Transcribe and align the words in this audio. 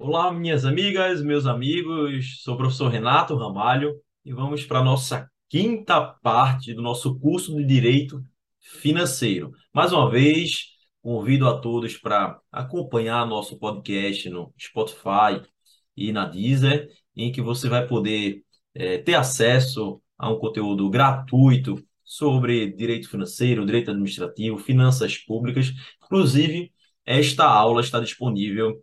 Olá, 0.00 0.32
minhas 0.32 0.64
amigas, 0.64 1.20
meus 1.22 1.44
amigos. 1.44 2.40
Sou 2.42 2.54
o 2.54 2.56
professor 2.56 2.88
Renato 2.88 3.36
Ramalho 3.36 4.00
e 4.24 4.32
vamos 4.32 4.64
para 4.64 4.78
a 4.78 4.84
nossa 4.84 5.28
quinta 5.48 6.00
parte 6.00 6.72
do 6.72 6.80
nosso 6.80 7.18
curso 7.18 7.56
de 7.56 7.64
Direito 7.64 8.22
Financeiro. 8.60 9.50
Mais 9.74 9.92
uma 9.92 10.08
vez, 10.08 10.68
convido 11.02 11.48
a 11.48 11.60
todos 11.60 11.96
para 11.96 12.38
acompanhar 12.52 13.26
nosso 13.26 13.58
podcast 13.58 14.30
no 14.30 14.54
Spotify 14.58 15.42
e 15.96 16.12
na 16.12 16.26
Deezer, 16.26 16.88
em 17.16 17.32
que 17.32 17.42
você 17.42 17.68
vai 17.68 17.84
poder 17.84 18.44
é, 18.74 18.98
ter 18.98 19.14
acesso 19.14 20.00
a 20.16 20.30
um 20.30 20.38
conteúdo 20.38 20.88
gratuito 20.88 21.74
sobre 22.04 22.70
direito 22.70 23.10
financeiro, 23.10 23.66
direito 23.66 23.90
administrativo, 23.90 24.58
finanças 24.58 25.18
públicas. 25.18 25.72
Inclusive, 26.04 26.72
esta 27.04 27.44
aula 27.46 27.80
está 27.80 27.98
disponível 27.98 28.80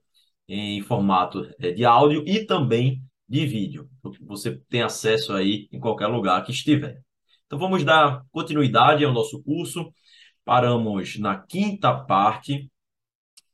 em 0.48 0.82
formato 0.82 1.50
é, 1.60 1.72
de 1.72 1.86
áudio 1.86 2.24
e 2.28 2.46
também 2.46 3.04
de 3.28 3.46
vídeo. 3.46 3.90
Você 4.22 4.58
tem 4.70 4.82
acesso 4.82 5.34
aí 5.34 5.68
em 5.72 5.80
qualquer 5.80 6.08
lugar 6.08 6.44
que 6.44 6.52
estiver. 6.52 7.02
Então 7.46 7.60
vamos 7.60 7.84
dar 7.84 8.24
continuidade 8.32 9.04
ao 9.04 9.14
nosso 9.14 9.42
curso. 9.44 9.92
Paramos 10.44 11.18
na 11.18 11.38
quinta 11.38 11.94
parte, 11.94 12.70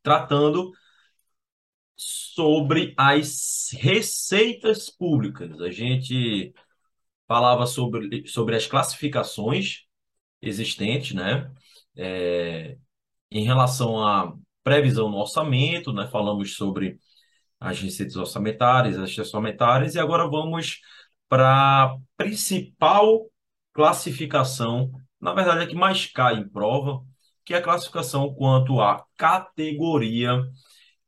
tratando 0.04 0.72
sobre 1.96 2.94
as 2.98 3.70
receitas 3.74 4.90
públicas. 4.90 5.60
A 5.62 5.70
gente 5.70 6.54
falava 7.28 7.66
sobre, 7.66 8.28
sobre 8.28 8.56
as 8.56 8.68
classificações 8.68 9.86
existentes, 10.42 11.14
né? 11.14 11.52
É, 11.96 12.78
em 13.30 13.44
relação 13.46 14.06
a 14.06 14.36
previsão 14.64 15.10
no 15.10 15.18
orçamento, 15.18 15.94
né? 15.94 16.08
Falamos 16.08 16.56
sobre 16.56 17.00
as 17.60 17.80
receitas 17.80 18.16
orçamentárias, 18.16 18.98
as 18.98 19.18
orçamentárias, 19.18 19.96
e 19.96 20.00
agora 20.00 20.28
vamos 20.28 20.80
para 21.30 21.84
a 21.84 21.98
principal 22.18 23.30
classificação, 23.74 24.92
na 25.20 25.34
verdade, 25.34 25.64
é 25.64 25.68
que 25.68 25.76
mais 25.76 26.06
cai 26.08 26.36
em 26.36 26.50
prova, 26.50 27.04
que 27.46 27.54
é 27.54 27.58
a 27.58 27.62
classificação 27.62 28.34
quanto 28.34 28.82
à 28.82 29.06
categoria 29.18 30.42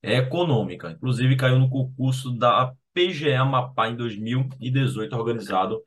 econômica. 0.01 0.91
Inclusive, 0.91 1.35
caiu 1.37 1.59
no 1.59 1.69
concurso 1.69 2.31
da 2.31 2.73
PGE 2.93 3.33
Amapá 3.33 3.89
em 3.89 3.95
2018, 3.95 5.15
organizado 5.15 5.81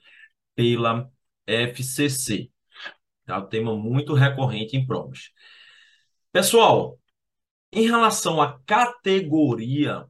pela 0.54 1.08
FCC. 1.46 2.50
É 3.26 3.34
um 3.34 3.46
tema 3.46 3.76
muito 3.76 4.14
recorrente 4.14 4.76
em 4.76 4.86
provas. 4.86 5.30
Pessoal, 6.32 6.98
em 7.76 7.86
relação 7.86 8.40
à 8.40 8.58
categoria 8.60 10.06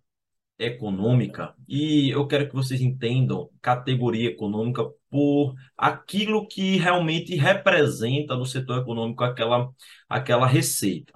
econômica, 0.56 1.52
e 1.68 2.10
eu 2.10 2.24
quero 2.28 2.48
que 2.48 2.54
vocês 2.54 2.80
entendam 2.80 3.50
categoria 3.60 4.28
econômica 4.28 4.84
por 5.10 5.52
aquilo 5.76 6.46
que 6.46 6.76
realmente 6.76 7.34
representa 7.34 8.36
no 8.36 8.46
setor 8.46 8.82
econômico 8.82 9.24
aquela, 9.24 9.68
aquela 10.08 10.46
receita. 10.46 11.12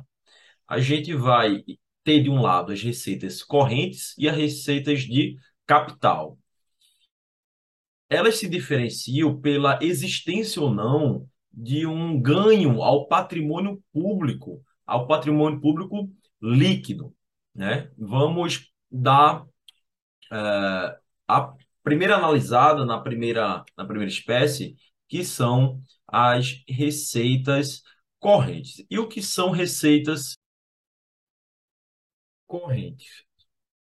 A 0.67 0.81
gente 0.81 1.15
vai 1.15 1.63
ter 2.03 2.21
de 2.21 2.29
um 2.29 2.43
lado 2.43 2.73
as 2.73 2.83
receitas 2.83 3.45
correntes 3.45 4.13
e 4.19 4.29
as 4.29 4.37
receitas 4.37 5.03
de 5.03 5.37
capital. 5.65 6.37
Elas 8.09 8.39
se 8.39 8.49
diferenciam 8.49 9.41
pela 9.41 9.79
existência 9.81 10.61
ou 10.61 10.75
não 10.75 11.29
de 11.53 11.87
um 11.87 12.21
ganho 12.21 12.83
ao 12.83 13.07
patrimônio 13.07 13.81
público, 13.93 14.61
ao 14.85 15.07
patrimônio 15.07 15.61
público 15.61 16.11
líquido, 16.41 17.15
né? 17.55 17.91
Vamos 17.99 18.73
dar 18.91 19.47
é, 20.33 20.99
a 21.29 21.55
primeira 21.83 22.17
analisada 22.17 22.85
na 22.85 23.01
primeira, 23.01 23.65
na 23.77 23.85
primeira 23.85 24.11
espécie, 24.11 24.77
que 25.09 25.25
são 25.25 25.83
as 26.07 26.63
receitas 26.69 27.83
correntes. 28.19 28.85
E 28.91 28.99
o 28.99 29.09
que 29.09 29.23
são 29.23 29.51
receitas 29.51 30.37
correntes? 32.47 33.25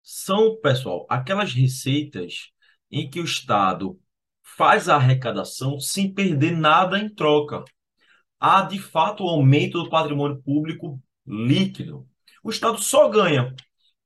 São, 0.02 0.58
pessoal, 0.60 1.06
aquelas 1.08 1.52
receitas 1.52 2.50
em 2.90 3.08
que 3.08 3.20
o 3.20 3.24
Estado 3.24 3.98
faz 4.42 4.88
a 4.88 4.96
arrecadação 4.96 5.78
sem 5.80 6.12
perder 6.12 6.56
nada 6.56 6.98
em 6.98 7.08
troca. 7.14 7.64
Há, 8.40 8.62
de 8.62 8.78
fato, 8.80 9.24
o 9.24 9.28
aumento 9.28 9.82
do 9.82 9.90
patrimônio 9.90 10.42
público 10.42 11.02
líquido. 11.26 12.08
O 12.48 12.50
Estado 12.50 12.82
só 12.82 13.10
ganha 13.10 13.54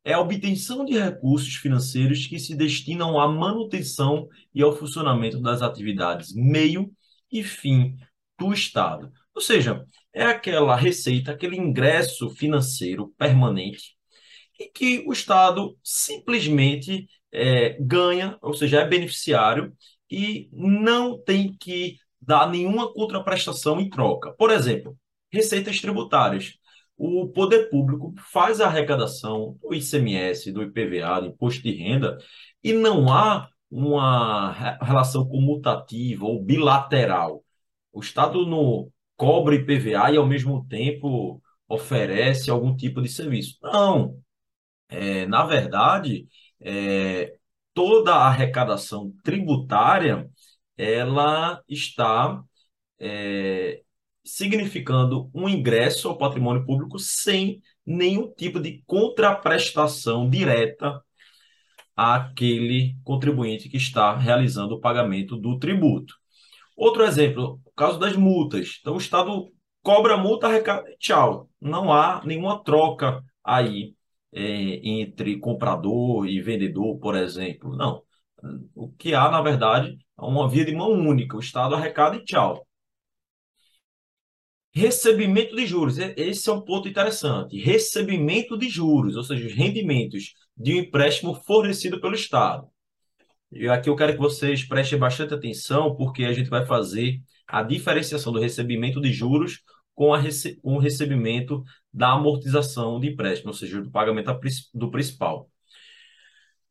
é 0.04 0.14
a 0.14 0.20
obtenção 0.20 0.84
de 0.84 0.98
recursos 0.98 1.54
financeiros 1.54 2.26
que 2.26 2.40
se 2.40 2.56
destinam 2.56 3.20
à 3.20 3.28
manutenção 3.28 4.28
e 4.52 4.60
ao 4.60 4.76
funcionamento 4.76 5.40
das 5.40 5.62
atividades 5.62 6.34
meio 6.34 6.90
e 7.30 7.44
fim 7.44 7.94
do 8.36 8.52
Estado. 8.52 9.12
Ou 9.32 9.40
seja, 9.40 9.86
é 10.12 10.24
aquela 10.24 10.74
receita, 10.74 11.30
aquele 11.30 11.56
ingresso 11.56 12.30
financeiro 12.30 13.14
permanente 13.16 13.94
e 14.58 14.64
que 14.68 15.04
o 15.06 15.12
Estado 15.12 15.78
simplesmente 15.80 17.06
é, 17.30 17.76
ganha, 17.80 18.36
ou 18.42 18.54
seja, 18.54 18.80
é 18.80 18.84
beneficiário 18.84 19.72
e 20.10 20.50
não 20.52 21.16
tem 21.16 21.56
que 21.56 21.96
dar 22.20 22.50
nenhuma 22.50 22.92
contraprestação 22.92 23.80
em 23.80 23.88
troca. 23.88 24.32
Por 24.32 24.50
exemplo, 24.50 24.98
receitas 25.30 25.80
tributárias 25.80 26.60
o 27.04 27.26
poder 27.28 27.68
público 27.68 28.14
faz 28.16 28.60
a 28.60 28.68
arrecadação 28.68 29.58
do 29.60 29.74
ICMS, 29.74 30.52
do 30.52 30.62
IPVA, 30.62 31.20
do 31.20 31.26
imposto 31.28 31.60
de 31.60 31.72
renda, 31.72 32.16
e 32.62 32.72
não 32.72 33.12
há 33.12 33.48
uma 33.68 34.52
relação 34.80 35.26
comutativa 35.26 36.24
ou 36.24 36.40
bilateral. 36.40 37.42
O 37.92 37.98
Estado 38.00 38.46
não 38.46 38.88
cobra 39.16 39.56
IPVA 39.56 40.12
e, 40.12 40.16
ao 40.16 40.26
mesmo 40.26 40.64
tempo, 40.68 41.42
oferece 41.68 42.50
algum 42.50 42.76
tipo 42.76 43.02
de 43.02 43.08
serviço. 43.08 43.58
Não. 43.62 44.16
É, 44.88 45.26
na 45.26 45.44
verdade, 45.44 46.28
é, 46.60 47.34
toda 47.74 48.14
a 48.14 48.28
arrecadação 48.28 49.12
tributária 49.24 50.30
ela 50.76 51.60
está 51.68 52.40
é, 53.00 53.82
significando 54.24 55.30
um 55.34 55.48
ingresso 55.48 56.08
ao 56.08 56.18
patrimônio 56.18 56.64
público 56.64 56.98
sem 56.98 57.60
nenhum 57.84 58.32
tipo 58.32 58.60
de 58.60 58.82
contraprestação 58.86 60.28
direta 60.28 61.02
àquele 61.96 62.96
contribuinte 63.04 63.68
que 63.68 63.76
está 63.76 64.16
realizando 64.16 64.74
o 64.74 64.80
pagamento 64.80 65.36
do 65.36 65.58
tributo. 65.58 66.14
Outro 66.76 67.04
exemplo, 67.04 67.60
o 67.64 67.70
caso 67.72 67.98
das 67.98 68.16
multas. 68.16 68.78
Então, 68.80 68.94
o 68.94 68.98
Estado 68.98 69.52
cobra 69.82 70.16
multa, 70.16 70.46
arrecada 70.46 70.84
tchau. 70.98 71.48
Não 71.60 71.92
há 71.92 72.22
nenhuma 72.24 72.62
troca 72.62 73.22
aí 73.44 73.94
é, 74.32 74.80
entre 74.82 75.38
comprador 75.38 76.26
e 76.26 76.40
vendedor, 76.40 76.98
por 76.98 77.14
exemplo. 77.16 77.76
Não. 77.76 78.02
O 78.74 78.90
que 78.90 79.14
há, 79.14 79.30
na 79.30 79.40
verdade, 79.40 79.96
é 80.18 80.24
uma 80.24 80.48
via 80.48 80.64
de 80.64 80.74
mão 80.74 80.90
única. 80.90 81.36
O 81.36 81.40
Estado 81.40 81.74
arrecada 81.74 82.16
e 82.16 82.24
tchau. 82.24 82.66
Recebimento 84.74 85.54
de 85.54 85.66
juros, 85.66 85.98
esse 85.98 86.48
é 86.48 86.52
um 86.52 86.62
ponto 86.62 86.88
interessante. 86.88 87.58
Recebimento 87.58 88.56
de 88.56 88.70
juros, 88.70 89.16
ou 89.16 89.22
seja, 89.22 89.46
os 89.46 89.52
rendimentos 89.52 90.34
de 90.56 90.74
um 90.74 90.78
empréstimo 90.78 91.34
fornecido 91.34 92.00
pelo 92.00 92.14
Estado. 92.14 92.66
E 93.50 93.68
aqui 93.68 93.90
eu 93.90 93.96
quero 93.96 94.14
que 94.14 94.18
vocês 94.18 94.64
prestem 94.64 94.98
bastante 94.98 95.34
atenção, 95.34 95.94
porque 95.94 96.24
a 96.24 96.32
gente 96.32 96.48
vai 96.48 96.64
fazer 96.64 97.20
a 97.46 97.62
diferenciação 97.62 98.32
do 98.32 98.40
recebimento 98.40 98.98
de 98.98 99.12
juros 99.12 99.62
com, 99.94 100.14
a 100.14 100.18
rece 100.18 100.56
com 100.62 100.76
o 100.76 100.78
recebimento 100.78 101.62
da 101.92 102.12
amortização 102.12 102.98
de 102.98 103.08
empréstimo, 103.08 103.50
ou 103.50 103.54
seja, 103.54 103.82
do 103.82 103.90
pagamento 103.90 104.32
do 104.72 104.90
principal. 104.90 105.50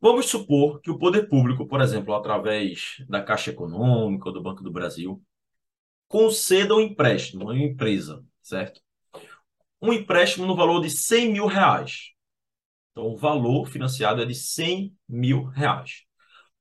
Vamos 0.02 0.26
supor 0.26 0.82
que 0.82 0.90
o 0.90 0.98
poder 0.98 1.30
público, 1.30 1.68
por 1.68 1.80
exemplo, 1.82 2.16
através 2.16 2.96
da 3.08 3.22
Caixa 3.22 3.52
Econômica 3.52 4.30
ou 4.30 4.34
do 4.34 4.42
Banco 4.42 4.64
do 4.64 4.72
Brasil, 4.72 5.22
conceda 6.12 6.76
um 6.76 6.82
empréstimo 6.82 7.50
a 7.50 7.54
uma 7.54 7.64
empresa, 7.64 8.22
certo? 8.42 8.82
Um 9.82 9.94
empréstimo 9.94 10.46
no 10.46 10.56
valor 10.56 10.82
de 10.82 10.90
100 10.90 11.32
mil 11.32 11.46
reais. 11.48 12.12
Então, 12.92 13.06
o 13.06 13.16
valor 13.16 13.66
financiado 13.66 14.22
é 14.22 14.26
de 14.26 14.36
100 14.36 14.94
mil 15.08 15.46
reais. 15.46 16.04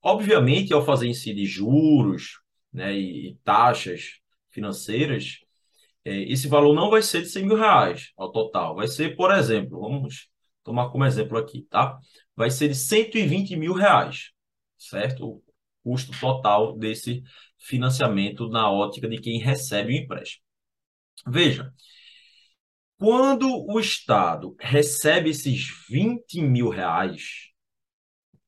Obviamente, 0.00 0.73
ao 0.73 0.85
fazer 0.85 1.08
incidir 1.08 1.47
juros 1.47 2.38
né, 2.73 2.97
e, 2.97 3.37
taxas 3.43 4.20
financeiras, 4.50 5.41
é, 6.05 6.23
esse 6.32 6.46
valor 6.46 6.73
não 6.73 6.88
vai 6.88 7.03
ser 7.03 7.23
de 7.23 7.29
100 7.29 7.44
mil 7.44 7.56
reais 7.56 8.12
ao 8.17 8.31
total. 8.31 8.76
Vai 8.76 8.87
ser, 8.87 9.17
por 9.17 9.35
exemplo, 9.35 9.81
vamos 9.81 10.31
tomar 10.62 10.91
como 10.91 11.05
exemplo 11.05 11.37
aqui, 11.37 11.62
tá? 11.69 11.99
Vai 12.37 12.50
ser 12.53 12.69
de 12.69 12.76
120 12.76 13.56
mil 13.56 13.73
reais, 13.75 14.31
certo? 14.79 15.26
O 15.26 15.43
custo 15.82 16.12
total 16.20 16.79
desse 16.79 17.23
financiamento 17.61 18.49
na 18.49 18.71
ótica 18.71 19.09
de 19.09 19.19
quem 19.19 19.39
recebe 19.39 19.93
o 19.93 19.97
empréstimo. 19.97 20.43
Veja, 21.27 21.73
quando 22.99 23.49
o 23.67 23.79
Estado 23.79 24.57
recebe 24.59 25.31
esses 25.31 25.69
20 25.89 26.43
mil 26.43 26.69
reais, 26.69 27.51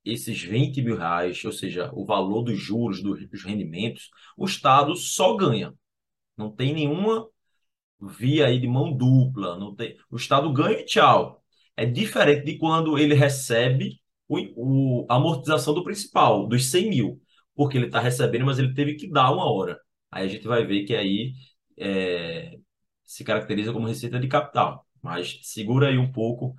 esses 0.05 0.43
20 0.43 0.83
mil 0.83 0.97
reais, 0.97 1.45
ou 1.45 1.53
seja, 1.53 1.91
o 1.95 2.05
valor 2.05 2.43
dos 2.43 2.59
juros, 2.59 3.03
dos 3.03 3.45
rendimentos, 3.45 4.11
o 4.37 4.45
Estado 4.45 4.97
só 4.97 5.37
ganha. 5.37 5.73
Não 6.37 6.51
tem 6.51 6.75
nenhuma 6.75 7.29
via 8.01 8.47
aí 8.47 8.59
de 8.59 8.67
mão 8.67 8.93
dupla. 8.93 9.59
Não 9.59 9.75
tem... 9.75 9.97
O 10.11 10.17
Estado 10.17 10.53
ganha 10.53 10.81
e 10.81 10.85
tchau. 10.85 11.43
É 11.77 11.87
diferente 11.87 12.45
de 12.45 12.59
quando 12.59 12.99
ele 12.99 13.15
recebe 13.15 14.01
a 15.09 15.17
amortização 15.17 15.75
do 15.75 15.85
principal, 15.85 16.47
dos 16.47 16.71
100 16.71 16.89
mil, 16.91 17.22
porque 17.55 17.77
ele 17.79 17.87
está 17.87 18.01
recebendo, 18.01 18.47
mas 18.47 18.59
ele 18.59 18.75
teve 18.75 18.95
que 18.95 19.11
dar 19.11 19.31
uma 19.33 19.51
hora. 19.51 19.79
Aí 20.11 20.27
a 20.27 20.29
gente 20.29 20.47
vai 20.47 20.65
ver 20.65 20.85
que 20.85 20.95
aí 20.95 21.33
é, 21.79 22.59
se 23.05 23.25
caracteriza 23.25 23.73
como 23.73 23.87
receita 23.87 24.19
de 24.19 24.29
capital. 24.29 24.87
Mas 25.03 25.41
segura 25.43 25.89
aí 25.89 25.99
um 25.99 26.11
pouco 26.13 26.55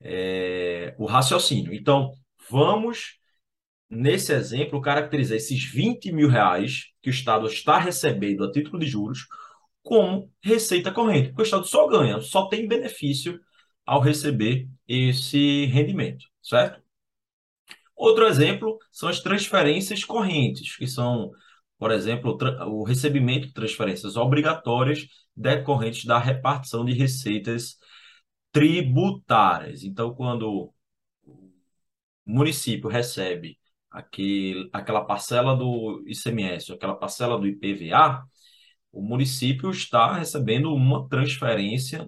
é, 0.00 0.94
o 0.98 1.06
raciocínio. 1.06 1.72
Então, 1.74 2.12
vamos, 2.50 3.18
nesse 3.88 4.32
exemplo, 4.32 4.80
caracterizar 4.80 5.36
esses 5.36 5.64
20 5.64 6.12
mil 6.12 6.28
reais 6.28 6.86
que 7.02 7.10
o 7.10 7.12
Estado 7.12 7.46
está 7.46 7.78
recebendo 7.78 8.44
a 8.44 8.52
título 8.52 8.78
de 8.78 8.86
juros 8.86 9.26
como 9.82 10.30
receita 10.42 10.92
corrente, 10.92 11.28
porque 11.28 11.42
o 11.42 11.44
Estado 11.44 11.66
só 11.66 11.86
ganha, 11.88 12.20
só 12.20 12.48
tem 12.48 12.66
benefício 12.66 13.40
ao 13.86 14.00
receber 14.00 14.68
esse 14.88 15.66
rendimento, 15.66 16.26
certo? 16.42 16.83
Outro 18.04 18.26
exemplo 18.26 18.78
são 18.92 19.08
as 19.08 19.20
transferências 19.20 20.04
correntes, 20.04 20.76
que 20.76 20.86
são, 20.86 21.30
por 21.78 21.90
exemplo, 21.90 22.36
o 22.66 22.84
recebimento 22.84 23.46
de 23.46 23.54
transferências 23.54 24.14
obrigatórias 24.14 25.06
decorrentes 25.34 26.04
da 26.04 26.18
repartição 26.18 26.84
de 26.84 26.92
receitas 26.92 27.78
tributárias. 28.52 29.84
Então, 29.84 30.14
quando 30.14 30.70
o 31.24 31.42
município 32.26 32.90
recebe 32.90 33.58
aquele, 33.90 34.68
aquela 34.70 35.02
parcela 35.06 35.56
do 35.56 36.04
ICMS, 36.06 36.72
aquela 36.72 36.94
parcela 36.94 37.38
do 37.38 37.46
IPVA, 37.46 38.22
o 38.92 39.00
município 39.00 39.70
está 39.70 40.12
recebendo 40.18 40.74
uma 40.74 41.08
transferência 41.08 42.06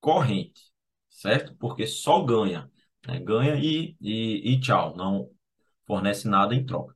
corrente, 0.00 0.62
certo? 1.10 1.54
Porque 1.56 1.86
só 1.86 2.22
ganha, 2.24 2.70
né? 3.06 3.20
ganha 3.20 3.56
e, 3.56 3.94
e, 4.00 4.54
e 4.54 4.60
tchau, 4.60 4.96
não 4.96 5.33
fornece 5.86 6.28
nada 6.28 6.54
em 6.54 6.64
troca. 6.64 6.94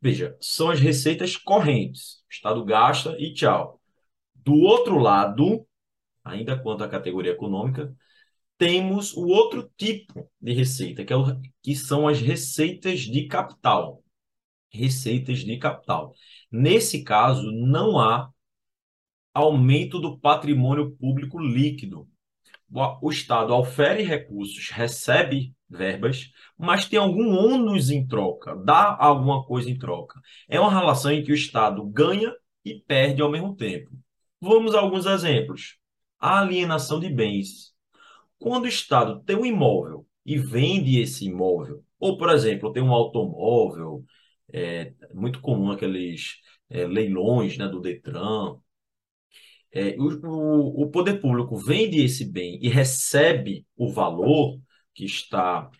Veja, 0.00 0.36
são 0.40 0.70
as 0.70 0.78
receitas 0.78 1.36
correntes. 1.36 2.22
O 2.30 2.32
Estado 2.32 2.64
gasta 2.64 3.16
e 3.18 3.32
tchau. 3.32 3.80
Do 4.34 4.54
outro 4.54 4.98
lado, 4.98 5.66
ainda 6.24 6.56
quanto 6.56 6.84
à 6.84 6.88
categoria 6.88 7.32
econômica, 7.32 7.94
temos 8.58 9.12
o 9.14 9.26
outro 9.26 9.70
tipo 9.76 10.30
de 10.40 10.52
receita, 10.52 11.04
que, 11.04 11.12
é 11.12 11.16
o, 11.16 11.24
que 11.62 11.74
são 11.74 12.06
as 12.06 12.20
receitas 12.20 13.00
de 13.00 13.26
capital. 13.26 14.02
Receitas 14.70 15.40
de 15.40 15.56
capital. 15.58 16.14
Nesse 16.50 17.02
caso, 17.02 17.50
não 17.50 17.98
há 17.98 18.30
aumento 19.34 19.98
do 19.98 20.18
patrimônio 20.18 20.92
público 20.92 21.38
líquido. 21.38 22.08
O 23.00 23.10
Estado 23.10 23.54
ofere 23.54 24.02
recursos, 24.02 24.70
recebe 24.70 25.55
verbas, 25.68 26.30
mas 26.56 26.88
tem 26.88 26.98
algum 26.98 27.34
ônus 27.34 27.90
em 27.90 28.06
troca, 28.06 28.54
dá 28.56 28.96
alguma 28.98 29.44
coisa 29.44 29.70
em 29.70 29.78
troca. 29.78 30.20
É 30.48 30.60
uma 30.60 30.70
relação 30.70 31.10
em 31.12 31.22
que 31.22 31.32
o 31.32 31.34
Estado 31.34 31.84
ganha 31.86 32.34
e 32.64 32.80
perde 32.80 33.22
ao 33.22 33.30
mesmo 33.30 33.54
tempo. 33.54 33.90
Vamos 34.40 34.74
a 34.74 34.80
alguns 34.80 35.06
exemplos. 35.06 35.78
A 36.18 36.40
alienação 36.40 37.00
de 37.00 37.08
bens. 37.08 37.74
Quando 38.38 38.64
o 38.64 38.68
Estado 38.68 39.20
tem 39.24 39.36
um 39.36 39.46
imóvel 39.46 40.06
e 40.24 40.38
vende 40.38 41.00
esse 41.00 41.26
imóvel, 41.26 41.84
ou, 41.98 42.18
por 42.18 42.30
exemplo, 42.30 42.72
tem 42.72 42.82
um 42.82 42.92
automóvel, 42.92 44.04
é 44.52 44.92
muito 45.14 45.40
comum 45.40 45.70
aqueles 45.70 46.40
é, 46.68 46.86
leilões 46.86 47.56
né, 47.58 47.68
do 47.68 47.80
Detran, 47.80 48.56
é, 49.72 49.96
o, 49.98 50.82
o 50.84 50.90
poder 50.90 51.20
público 51.20 51.56
vende 51.56 52.02
esse 52.02 52.24
bem 52.24 52.58
e 52.62 52.68
recebe 52.68 53.66
o 53.76 53.92
valor 53.92 54.58
que 54.96 55.04
está 55.04 55.70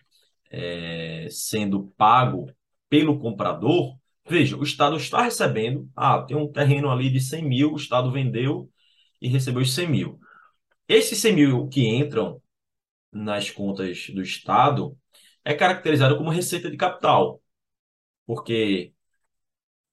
é, 0.51 1.27
sendo 1.31 1.87
pago 1.97 2.49
pelo 2.89 3.19
comprador, 3.19 3.97
veja, 4.27 4.55
o 4.57 4.63
Estado 4.63 4.97
está 4.97 5.23
recebendo, 5.23 5.89
ah, 5.95 6.21
tem 6.21 6.37
um 6.37 6.51
terreno 6.51 6.89
ali 6.91 7.09
de 7.09 7.19
100 7.19 7.43
mil, 7.43 7.73
o 7.73 7.77
Estado 7.77 8.11
vendeu 8.11 8.69
e 9.21 9.27
recebeu 9.27 9.61
os 9.63 9.73
100 9.73 9.89
mil. 9.89 10.19
Esses 10.87 11.19
100 11.19 11.33
mil 11.35 11.67
que 11.69 11.85
entram 11.87 12.41
nas 13.11 13.49
contas 13.51 14.09
do 14.09 14.21
Estado 14.21 14.97
é 15.43 15.53
caracterizado 15.53 16.17
como 16.17 16.29
receita 16.29 16.69
de 16.69 16.77
capital, 16.77 17.41
porque 18.25 18.93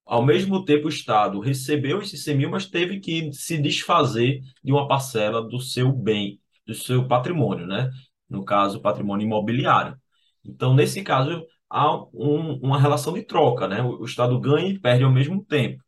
ao 0.05 0.25
mesmo 0.25 0.65
tempo 0.65 0.87
o 0.87 0.91
Estado 0.91 1.41
recebeu 1.41 2.00
esses 2.03 2.23
100 2.25 2.37
mil, 2.37 2.50
mas 2.50 2.67
teve 2.67 3.00
que 3.00 3.32
se 3.32 3.59
desfazer 3.59 4.41
de 4.62 4.73
uma 4.73 4.87
parcela 4.87 5.43
do 5.43 5.61
seu 5.61 5.93
bem, 5.93 6.41
do 6.67 6.75
seu 6.75 7.09
patrimônio, 7.09 7.67
né? 7.67 7.91
No 8.29 8.44
caso, 8.44 8.81
patrimônio 8.81 9.26
imobiliário. 9.26 9.97
Então, 10.44 10.75
nesse 10.75 11.03
caso, 11.03 11.47
há 11.69 11.94
um, 12.12 12.59
uma 12.61 12.81
relação 12.81 13.12
de 13.15 13.23
troca, 13.23 13.69
né? 13.69 13.82
O, 13.82 14.00
o 14.03 14.05
Estado 14.05 14.38
ganha 14.41 14.69
e 14.69 14.79
perde 14.79 15.05
ao 15.05 15.12
mesmo 15.12 15.44
tempo. 15.44 15.82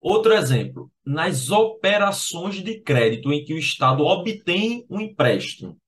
Outro 0.00 0.32
exemplo, 0.32 0.90
nas 1.04 1.50
operações 1.50 2.62
de 2.62 2.80
crédito 2.80 3.32
em 3.32 3.44
que 3.44 3.52
o 3.52 3.58
Estado 3.58 4.02
obtém 4.04 4.86
um 4.88 5.00
empréstimo, 5.00 5.78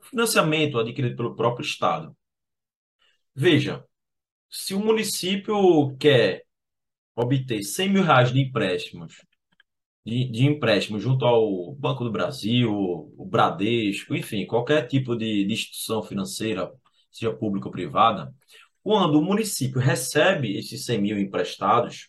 financiamento 0.00 0.78
adquirido 0.78 1.16
pelo 1.16 1.36
próprio 1.36 1.64
Estado. 1.64 2.16
Veja, 3.34 3.84
se 4.50 4.74
o 4.74 4.80
município 4.80 5.96
quer 5.98 6.44
obter 7.16 7.62
100 7.62 7.90
mil 7.90 8.04
reais 8.04 8.32
de 8.32 8.40
empréstimos, 8.40 9.24
de, 10.08 10.24
de 10.30 10.46
empréstimo 10.46 10.98
junto 10.98 11.24
ao 11.24 11.74
Banco 11.74 12.02
do 12.02 12.10
Brasil, 12.10 12.72
o 12.72 13.26
Bradesco, 13.26 14.14
enfim, 14.16 14.46
qualquer 14.46 14.86
tipo 14.88 15.14
de, 15.14 15.44
de 15.44 15.52
instituição 15.52 16.02
financeira, 16.02 16.72
seja 17.10 17.32
pública 17.32 17.66
ou 17.68 17.72
privada, 17.72 18.32
quando 18.82 19.18
o 19.18 19.22
município 19.22 19.80
recebe 19.80 20.56
esses 20.56 20.84
100 20.86 21.00
mil 21.00 21.18
emprestados, 21.18 22.08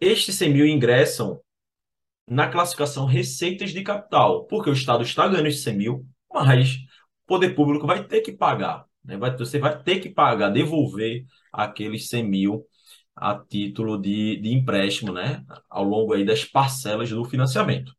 estes 0.00 0.34
100 0.34 0.52
mil 0.52 0.66
ingressam 0.66 1.40
na 2.28 2.48
classificação 2.48 3.06
receitas 3.06 3.70
de 3.70 3.82
capital, 3.82 4.44
porque 4.46 4.68
o 4.68 4.74
Estado 4.74 5.02
está 5.02 5.26
ganhando 5.26 5.48
esses 5.48 5.62
100 5.62 5.76
mil, 5.76 6.06
mas 6.32 6.74
o 6.74 7.26
poder 7.26 7.54
público 7.54 7.86
vai 7.86 8.04
ter 8.04 8.20
que 8.20 8.32
pagar. 8.32 8.84
Né? 9.02 9.16
Vai, 9.16 9.34
você 9.36 9.58
vai 9.58 9.82
ter 9.82 10.00
que 10.00 10.10
pagar, 10.10 10.50
devolver 10.50 11.24
aqueles 11.52 12.08
100 12.08 12.28
mil 12.28 12.66
a 13.16 13.38
título 13.38 14.00
de, 14.00 14.36
de 14.38 14.52
empréstimo, 14.52 15.12
né? 15.12 15.44
Ao 15.68 15.84
longo 15.84 16.14
aí 16.14 16.24
das 16.24 16.44
parcelas 16.44 17.10
do 17.10 17.24
financiamento. 17.24 17.94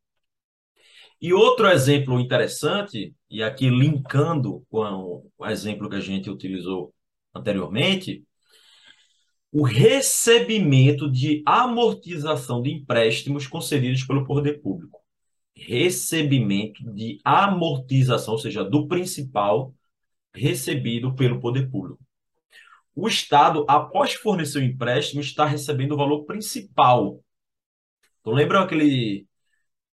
E 1.22 1.34
outro 1.34 1.68
exemplo 1.68 2.20
interessante, 2.20 3.16
e 3.30 3.42
aqui 3.42 3.70
linkando 3.70 4.66
com 4.70 5.30
o 5.38 5.46
exemplo 5.48 5.90
que 5.90 5.96
a 5.96 6.00
gente 6.02 6.30
utilizou 6.30 6.94
anteriormente, 7.34 8.24
o 9.52 9.64
recebimento 9.64 11.10
de 11.10 11.42
amortização 11.46 12.62
de 12.62 12.72
empréstimos 12.72 13.48
concedidos 13.48 14.04
pelo 14.04 14.26
poder 14.26 14.62
público. 14.62 15.00
Recebimento 15.56 16.84
de 16.94 17.20
amortização, 17.24 18.34
ou 18.34 18.40
seja, 18.40 18.64
do 18.64 18.88
principal 18.88 19.74
recebido 20.34 21.16
pelo 21.16 21.40
poder 21.40 21.72
público. 21.72 22.00
O 22.96 23.08
Estado, 23.08 23.66
após 23.68 24.14
fornecer 24.14 24.60
o 24.60 24.64
empréstimo, 24.64 25.22
está 25.22 25.46
recebendo 25.46 25.94
o 25.94 25.98
valor 25.98 26.26
principal. 26.26 27.22
Então, 28.22 28.34
lembra 28.34 28.62
aquele, 28.62 29.28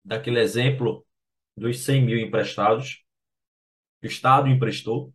daquele 0.04 0.40
exemplo 0.40 1.06
dos 1.56 1.80
100 1.82 2.02
mil 2.06 2.20
emprestados? 2.20 3.04
O 4.04 4.08
Estado 4.08 4.50
emprestou. 4.50 5.14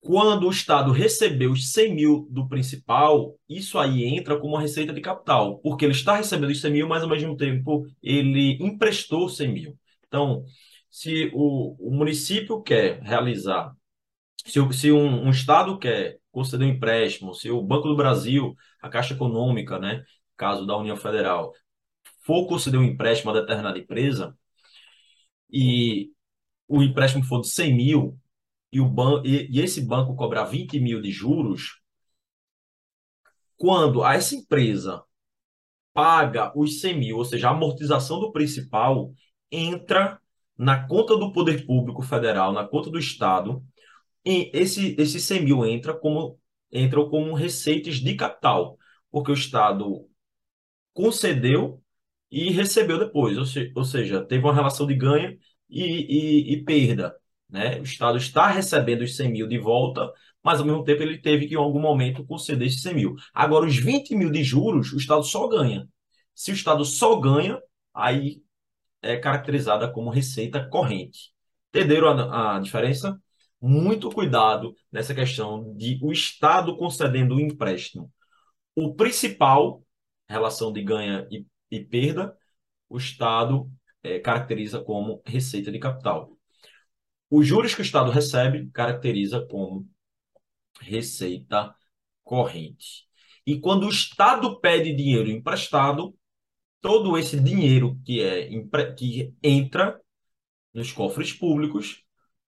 Quando 0.00 0.48
o 0.48 0.50
Estado 0.50 0.90
recebeu 0.90 1.52
os 1.52 1.70
100 1.72 1.94
mil 1.94 2.26
do 2.28 2.48
principal, 2.48 3.38
isso 3.48 3.78
aí 3.78 4.04
entra 4.04 4.36
como 4.38 4.54
uma 4.54 4.60
receita 4.60 4.92
de 4.92 5.00
capital, 5.00 5.58
porque 5.60 5.84
ele 5.84 5.92
está 5.92 6.16
recebendo 6.16 6.50
os 6.50 6.60
100 6.60 6.72
mil, 6.72 6.88
mas 6.88 7.02
ao 7.04 7.08
mesmo 7.08 7.36
tempo 7.36 7.86
ele 8.02 8.58
emprestou 8.60 9.28
100 9.28 9.52
mil. 9.52 9.78
Então, 10.08 10.44
se 10.90 11.30
o, 11.32 11.76
o 11.88 11.94
município 11.96 12.60
quer 12.62 13.00
realizar, 13.00 13.72
se, 14.46 14.72
se 14.72 14.92
um, 14.92 15.26
um, 15.26 15.30
Estado 15.30 15.78
quer 15.78 16.18
conceder 16.30 16.66
um 16.66 16.70
empréstimo, 16.72 17.34
se 17.34 17.50
o 17.50 17.62
Banco 17.62 17.88
do 17.88 17.96
Brasil, 17.96 18.56
a 18.80 18.88
Caixa 18.88 19.14
Econômica, 19.14 19.78
né, 19.78 20.04
caso 20.36 20.66
da 20.66 20.76
União 20.76 20.96
Federal, 20.96 21.52
for 22.24 22.46
conceder 22.46 22.80
um 22.80 22.84
empréstimo 22.84 23.30
a 23.30 23.40
determinada 23.40 23.78
empresa, 23.78 24.36
e 25.50 26.10
o 26.68 26.82
empréstimo 26.82 27.24
for 27.24 27.40
de 27.40 27.48
100 27.48 27.74
mil, 27.74 28.18
e, 28.72 28.80
o 28.80 28.88
ban 28.88 29.22
e, 29.24 29.48
e 29.50 29.60
esse 29.60 29.80
banco 29.82 30.16
cobrar 30.16 30.44
20 30.44 30.80
mil 30.80 31.00
de 31.00 31.10
juros, 31.12 31.80
quando 33.56 34.04
essa 34.04 34.34
empresa 34.34 35.04
paga 35.92 36.52
os 36.56 36.80
100 36.80 36.98
mil, 36.98 37.16
ou 37.18 37.24
seja, 37.24 37.48
a 37.48 37.52
amortização 37.52 38.18
do 38.20 38.32
principal, 38.32 39.12
entra 39.50 40.20
na 40.56 40.86
conta 40.86 41.16
do 41.16 41.32
poder 41.32 41.66
público 41.66 42.02
federal, 42.02 42.52
na 42.52 42.66
conta 42.66 42.90
do 42.90 42.98
Estado, 42.98 43.62
esse, 44.24 44.94
esse 44.98 45.20
100 45.20 45.44
mil 45.44 45.66
entra 45.66 45.94
como, 45.94 46.38
entram 46.70 47.08
como 47.08 47.34
receitas 47.34 47.96
de 47.96 48.14
capital, 48.14 48.78
porque 49.10 49.30
o 49.30 49.34
Estado 49.34 50.08
concedeu 50.92 51.82
e 52.30 52.50
recebeu 52.50 52.98
depois, 52.98 53.36
ou, 53.38 53.44
se, 53.44 53.72
ou 53.74 53.84
seja, 53.84 54.24
teve 54.24 54.44
uma 54.44 54.54
relação 54.54 54.86
de 54.86 54.94
ganho 54.94 55.38
e, 55.68 55.82
e, 55.84 56.54
e, 56.54 56.64
perda. 56.64 57.14
Né? 57.48 57.78
O 57.80 57.82
Estado 57.82 58.16
está 58.18 58.48
recebendo 58.48 59.02
os 59.02 59.16
100 59.16 59.30
mil 59.30 59.46
de 59.48 59.58
volta, 59.58 60.10
mas 60.42 60.60
ao 60.60 60.66
mesmo 60.66 60.84
tempo 60.84 61.02
ele 61.02 61.18
teve 61.18 61.46
que 61.46 61.54
em 61.54 61.58
algum 61.58 61.80
momento 61.80 62.24
conceder 62.24 62.68
esses 62.68 62.82
100 62.82 62.94
mil. 62.94 63.14
Agora, 63.34 63.66
os 63.66 63.76
20 63.76 64.14
mil 64.16 64.30
de 64.30 64.42
juros, 64.42 64.92
o 64.92 64.96
Estado 64.96 65.22
só 65.24 65.46
ganha. 65.48 65.88
Se 66.34 66.50
o 66.50 66.54
Estado 66.54 66.84
só 66.84 67.16
ganha, 67.20 67.60
aí 67.94 68.42
é 69.02 69.16
caracterizada 69.18 69.90
como 69.90 70.10
receita 70.10 70.66
corrente. 70.68 71.32
Entenderam 71.70 72.08
a, 72.10 72.56
a 72.56 72.60
diferença? 72.60 73.20
Muito 73.64 74.10
cuidado 74.10 74.74
nessa 74.90 75.14
questão 75.14 75.72
de 75.76 75.96
o 76.02 76.10
Estado 76.10 76.76
concedendo 76.76 77.36
o 77.36 77.40
empréstimo. 77.40 78.12
O 78.74 78.94
principal, 78.94 79.84
relação 80.28 80.72
de 80.72 80.82
ganha 80.82 81.28
e, 81.30 81.46
e 81.70 81.78
perda, 81.84 82.36
o 82.88 82.98
Estado 82.98 83.70
é, 84.02 84.18
caracteriza 84.18 84.82
como 84.82 85.22
receita 85.24 85.70
de 85.70 85.78
capital. 85.78 86.36
Os 87.30 87.46
juros 87.46 87.72
que 87.72 87.80
o 87.80 87.84
Estado 87.84 88.10
recebe 88.10 88.68
caracteriza 88.70 89.46
como 89.48 89.88
receita 90.80 91.72
corrente. 92.24 93.06
E 93.46 93.60
quando 93.60 93.86
o 93.86 93.90
Estado 93.90 94.60
pede 94.60 94.92
dinheiro 94.92 95.30
emprestado, 95.30 96.16
todo 96.80 97.16
esse 97.16 97.38
dinheiro 97.40 97.96
que 98.04 98.20
é 98.20 98.48
que 98.98 99.32
entra 99.40 100.00
nos 100.74 100.92
cofres 100.92 101.32
públicos, 101.32 102.01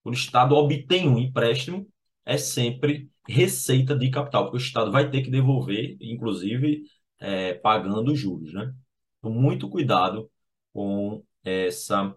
o 0.05 0.13
Estado 0.13 0.55
obtém 0.55 1.07
um 1.09 1.17
empréstimo, 1.17 1.87
é 2.25 2.37
sempre 2.37 3.09
receita 3.27 3.97
de 3.97 4.09
capital, 4.09 4.43
porque 4.43 4.57
o 4.57 4.59
Estado 4.59 4.91
vai 4.91 5.09
ter 5.09 5.21
que 5.21 5.31
devolver, 5.31 5.97
inclusive 5.99 6.83
é, 7.19 7.55
pagando 7.55 8.15
juros, 8.15 8.53
né? 8.53 8.73
Então, 9.19 9.31
muito 9.31 9.69
cuidado 9.69 10.29
com 10.73 11.23
essa 11.43 12.15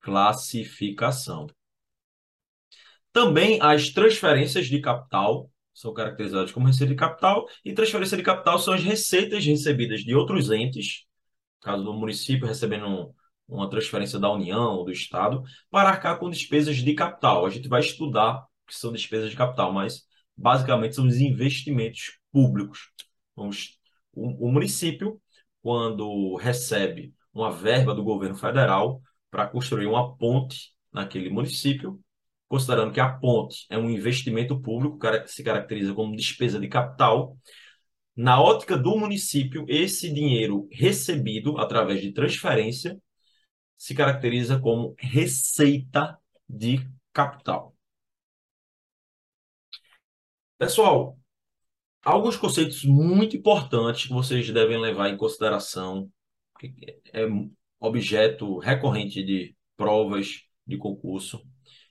classificação. 0.00 1.46
Também 3.12 3.58
as 3.60 3.90
transferências 3.90 4.66
de 4.66 4.80
capital 4.80 5.50
são 5.74 5.92
caracterizadas 5.92 6.52
como 6.52 6.66
receita 6.66 6.92
de 6.92 6.98
capital, 6.98 7.46
e 7.64 7.74
transferência 7.74 8.16
de 8.16 8.22
capital 8.22 8.58
são 8.58 8.72
as 8.72 8.82
receitas 8.82 9.44
recebidas 9.44 10.00
de 10.00 10.14
outros 10.14 10.50
entes, 10.50 11.04
caso 11.60 11.84
do 11.84 11.92
município 11.92 12.46
recebendo 12.46 13.14
uma 13.48 13.70
transferência 13.70 14.18
da 14.18 14.30
União, 14.30 14.84
do 14.84 14.90
Estado, 14.90 15.42
para 15.70 15.88
arcar 15.88 16.18
com 16.18 16.30
despesas 16.30 16.76
de 16.76 16.94
capital. 16.94 17.46
A 17.46 17.50
gente 17.50 17.68
vai 17.68 17.80
estudar 17.80 18.40
o 18.40 18.66
que 18.66 18.74
são 18.74 18.92
despesas 18.92 19.30
de 19.30 19.36
capital, 19.36 19.72
mas 19.72 20.02
basicamente 20.36 20.94
são 20.94 21.06
os 21.06 21.18
investimentos 21.18 22.18
públicos. 22.32 22.90
o, 23.34 23.50
o 24.14 24.52
município, 24.52 25.20
quando 25.62 26.36
recebe 26.36 27.14
uma 27.32 27.50
verba 27.50 27.94
do 27.94 28.02
governo 28.02 28.36
federal 28.36 29.00
para 29.30 29.46
construir 29.46 29.86
uma 29.86 30.16
ponte 30.16 30.72
naquele 30.92 31.28
município, 31.28 32.00
considerando 32.48 32.92
que 32.92 33.00
a 33.00 33.12
ponte 33.12 33.66
é 33.70 33.76
um 33.76 33.90
investimento 33.90 34.60
público, 34.60 34.98
que 34.98 35.28
se 35.28 35.42
caracteriza 35.42 35.92
como 35.94 36.16
despesa 36.16 36.58
de 36.58 36.68
capital, 36.68 37.36
na 38.16 38.40
ótica 38.40 38.78
do 38.78 38.96
município, 38.96 39.66
esse 39.68 40.10
dinheiro 40.12 40.66
recebido 40.72 41.58
através 41.58 42.00
de 42.00 42.12
transferência 42.12 42.98
se 43.76 43.94
caracteriza 43.94 44.58
como 44.58 44.94
receita 44.98 46.18
de 46.48 46.88
capital. 47.12 47.76
Pessoal, 50.58 51.18
alguns 52.02 52.36
conceitos 52.36 52.84
muito 52.84 53.36
importantes 53.36 54.06
que 54.06 54.12
vocês 54.12 54.50
devem 54.50 54.80
levar 54.80 55.10
em 55.10 55.16
consideração, 55.16 56.10
que 56.58 56.74
é 57.12 57.26
objeto 57.78 58.58
recorrente 58.58 59.22
de 59.22 59.54
provas 59.76 60.42
de 60.66 60.78
concurso, 60.78 61.42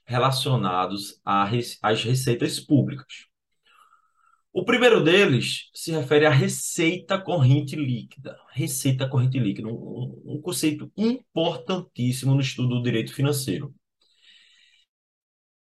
relacionados 0.04 1.22
às 1.24 2.04
receitas 2.04 2.60
públicas. 2.60 3.28
O 4.58 4.64
primeiro 4.64 5.04
deles 5.04 5.70
se 5.74 5.92
refere 5.92 6.26
à 6.26 6.30
receita 6.30 7.20
corrente 7.20 7.76
líquida. 7.76 8.40
Receita 8.54 9.06
corrente 9.06 9.38
líquida, 9.38 9.68
um, 9.68 10.24
um 10.26 10.42
conceito 10.42 10.90
importantíssimo 10.96 12.34
no 12.34 12.40
estudo 12.40 12.76
do 12.76 12.82
direito 12.82 13.14
financeiro. 13.14 13.76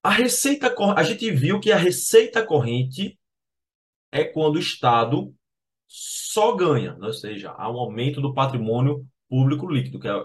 A 0.04 0.10
receita 0.10 0.76
a 0.98 1.04
gente 1.04 1.32
viu 1.32 1.58
que 1.62 1.72
a 1.72 1.78
receita 1.78 2.46
corrente 2.46 3.18
é 4.12 4.26
quando 4.26 4.58
o 4.58 4.60
Estado 4.60 5.34
só 5.88 6.54
ganha, 6.54 6.94
né? 6.96 7.08
ou 7.08 7.14
seja, 7.14 7.52
há 7.52 7.72
um 7.72 7.78
aumento 7.78 8.20
do 8.20 8.34
patrimônio 8.34 9.08
público 9.30 9.72
líquido, 9.72 10.02
que 10.02 10.10
é 10.10 10.16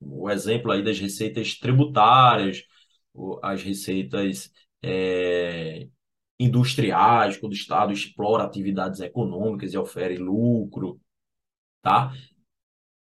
o 0.00 0.30
exemplo 0.30 0.72
aí 0.72 0.82
das 0.82 0.98
receitas 0.98 1.58
tributárias, 1.58 2.62
as 3.42 3.62
receitas 3.62 4.50
é, 4.82 5.88
industriais, 6.38 7.36
quando 7.36 7.52
o 7.52 7.56
Estado 7.56 7.92
explora 7.92 8.44
atividades 8.44 9.00
econômicas 9.00 9.72
e 9.72 9.78
oferece 9.78 10.20
lucro, 10.22 11.00
tá? 11.82 12.12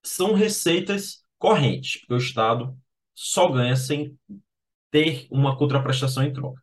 São 0.03 0.33
receitas 0.33 1.23
correntes, 1.37 1.99
porque 1.99 2.13
o 2.15 2.17
Estado 2.17 2.77
só 3.13 3.49
ganha 3.49 3.75
sem 3.75 4.17
ter 4.89 5.27
uma 5.29 5.57
contraprestação 5.57 6.23
em 6.23 6.33
troca. 6.33 6.61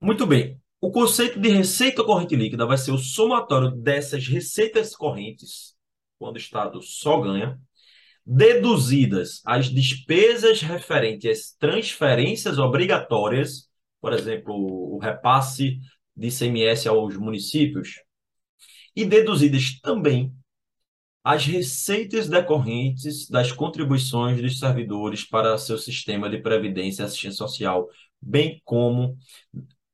Muito 0.00 0.26
bem. 0.26 0.60
O 0.80 0.90
conceito 0.90 1.40
de 1.40 1.48
receita 1.48 2.04
corrente 2.04 2.36
líquida 2.36 2.66
vai 2.66 2.76
ser 2.76 2.92
o 2.92 2.98
somatório 2.98 3.70
dessas 3.70 4.26
receitas 4.28 4.94
correntes, 4.94 5.74
quando 6.18 6.36
o 6.36 6.38
Estado 6.38 6.82
só 6.82 7.20
ganha, 7.20 7.58
deduzidas 8.24 9.40
as 9.44 9.70
despesas 9.70 10.60
referentes 10.60 11.30
às 11.30 11.52
transferências 11.56 12.58
obrigatórias 12.58 13.70
por 14.00 14.12
exemplo, 14.12 14.54
o 14.54 14.98
repasse 14.98 15.78
de 16.16 16.28
ICMS 16.28 16.88
aos 16.88 17.16
municípios, 17.16 17.96
e 18.94 19.04
deduzidas 19.04 19.78
também 19.80 20.34
as 21.22 21.44
receitas 21.44 22.28
decorrentes 22.28 23.28
das 23.28 23.50
contribuições 23.50 24.40
dos 24.40 24.58
servidores 24.58 25.24
para 25.24 25.58
seu 25.58 25.76
sistema 25.76 26.30
de 26.30 26.38
previdência 26.38 27.02
e 27.02 27.04
assistência 27.04 27.36
social, 27.36 27.88
bem 28.22 28.62
como 28.64 29.18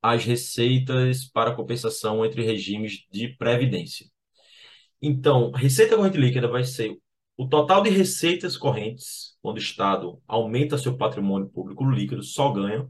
as 0.02 0.24
receitas 0.24 1.24
para 1.24 1.54
compensação 1.54 2.24
entre 2.24 2.42
regimes 2.42 3.06
de 3.10 3.28
previdência. 3.28 4.06
Então, 5.00 5.50
receita 5.52 5.96
corrente 5.96 6.18
líquida 6.18 6.46
vai 6.46 6.64
ser 6.64 6.96
o 7.36 7.48
total 7.48 7.82
de 7.82 7.90
receitas 7.90 8.56
correntes, 8.56 9.36
quando 9.40 9.56
o 9.56 9.60
Estado 9.60 10.20
aumenta 10.28 10.76
seu 10.76 10.96
patrimônio 10.96 11.48
público 11.48 11.88
líquido, 11.88 12.22
só 12.22 12.52
ganha, 12.52 12.86